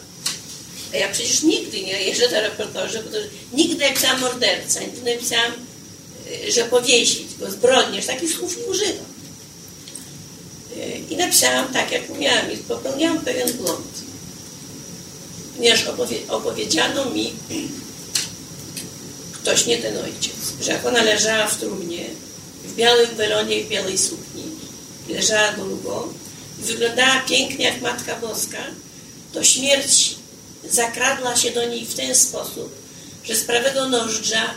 [0.93, 3.17] A ja przecież nigdy nie jeżdżę do reportaży, bo
[3.57, 5.51] nigdy napisałam morderca, nigdy napisałam,
[6.47, 9.12] y, że powiesić go, zbrodniarz, takich słów nie używam.
[10.77, 14.03] Y, I napisałam tak, jak umiałam i popełniałam pewien błąd.
[15.55, 17.33] Ponieważ opowie opowiedziano mi,
[19.33, 22.05] ktoś nie ten ojciec, że jak ona leżała w trumnie,
[22.63, 24.43] w białym welonie i w białej sukni,
[25.09, 26.13] leżała długo,
[26.59, 28.63] i wyglądała pięknie jak Matka Boska,
[29.33, 30.15] to śmierć
[30.69, 32.75] zakradła się do niej w ten sposób,
[33.23, 34.53] że z prawego nożdża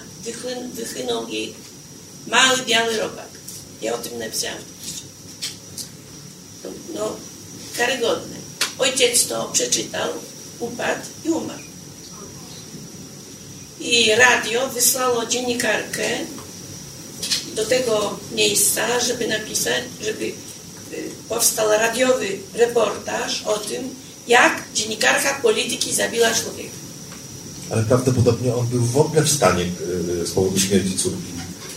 [0.74, 1.54] wychynął jej
[2.26, 3.28] mały biały robak.
[3.82, 4.58] Ja o tym napisałam
[6.96, 7.16] No,
[7.76, 8.36] karygodne.
[8.78, 10.08] Ojciec to przeczytał,
[10.60, 11.62] upadł i umarł.
[13.80, 16.08] I radio wysłało dziennikarkę
[17.54, 20.34] do tego miejsca, żeby napisać, żeby y,
[21.28, 23.94] powstał radiowy reportaż o tym,
[24.28, 26.76] jak dziennikarka polityki zabiła człowieka.
[27.70, 29.64] Ale prawdopodobnie on był w ogóle w stanie
[30.22, 31.32] y, z powodu śmierci córki,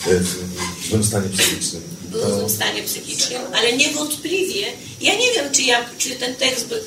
[0.08, 1.89] y, w złym stanie psychicznym.
[2.12, 4.66] Był w złym stanie psychicznym, ale niewątpliwie,
[5.02, 6.78] ja nie wiem, czy, ja, czy ten tekst był,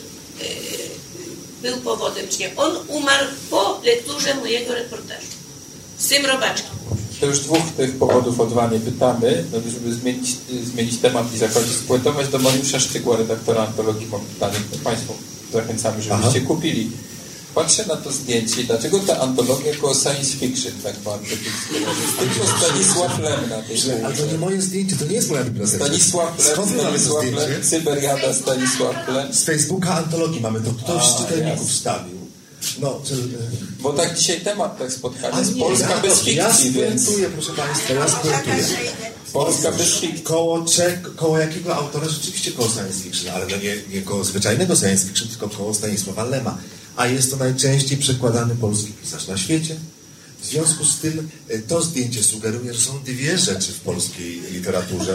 [1.62, 2.57] był powodem, czy nie.
[2.57, 5.27] On umarł po lekturze mojego reportażu
[5.99, 6.70] z tym robaczkiem.
[7.20, 10.28] To już dwóch tych powodów od Wami pytamy, no, żeby zmienić,
[10.65, 14.07] zmienić temat i zakończyć, spuentować do Mariusza Szczygła, redaktora antologii.
[14.07, 15.15] Mam pytanie do Państwu.
[15.53, 16.49] Zachęcamy, żebyście Aha.
[16.49, 16.90] kupili.
[17.55, 23.19] Patrzę na to zdjęcie dlaczego ta antologia jako science fiction tak bardzo jest tylko Stanisław
[23.19, 25.85] Lem na tej Ale to nie moje zdjęcie, to nie jest moja biblioteka.
[25.85, 29.33] Stanisław Lem, Skąd Stanisław Lem, Cyberiada Stanisław Lem.
[29.35, 32.23] Z Facebooka antologii mamy to, ktoś z czytelników wstawił.
[32.81, 33.15] No, czy...
[33.81, 37.11] Bo tak dzisiaj temat tak spotkania jest Polska ja, bez fikcji, ja więc...
[37.33, 38.65] proszę Państwa, ja spuentuję.
[39.33, 40.23] Polska bez fikcji.
[40.23, 44.77] Koło, czek, koło jakiego autora rzeczywiście koło science fiction, ale no nie, nie koło zwyczajnego
[44.77, 46.59] science fiction, tylko koło Stanisława Lema.
[46.97, 49.77] A jest to najczęściej przekładany polski pisarz na świecie.
[50.40, 55.12] W związku z tym e, to zdjęcie sugeruje, że są dwie rzeczy w polskiej literaturze,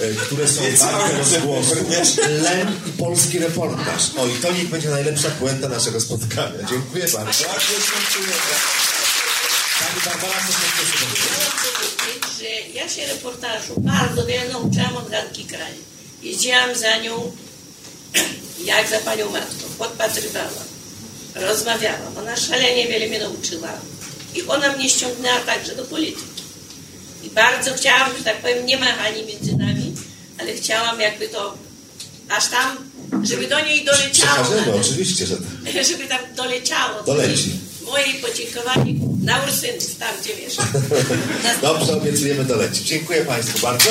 [0.00, 1.74] e, które są warte rozgłosu.
[2.42, 4.10] Lem i polski reportaż.
[4.16, 6.58] O i to niech będzie najlepsza puenta naszego spotkania.
[6.70, 7.44] Dziękuję bardzo.
[9.78, 11.18] Pani Barbara, coś powiedzieć,
[12.38, 15.72] że ja się reportażu bardzo wiele nauczyłam od Ganki Kraj.
[16.22, 17.32] Jeździłam za nią
[18.64, 20.48] jak za panią matką, podpatrywałam,
[21.34, 22.18] rozmawiałam.
[22.18, 23.68] Ona szalenie wiele mnie nauczyła
[24.34, 26.42] i ona mnie ściągnęła także do polityki.
[27.24, 29.94] I bardzo chciałam, że tak powiem, nie ma Hani między nami,
[30.38, 31.54] ale chciałam jakby to
[32.28, 32.76] aż tam,
[33.22, 34.44] żeby do niej doleciało.
[34.44, 35.84] Przekażemy, oczywiście, że tak.
[35.90, 37.02] Żeby tam doleciało.
[37.02, 37.50] Doleci.
[37.84, 40.56] Moje podziękowanie na Ursynów, tam gdzie wiesz.
[41.62, 42.86] Dobrze, obiecujemy dolecieć.
[42.88, 43.90] Dziękuję Państwu bardzo.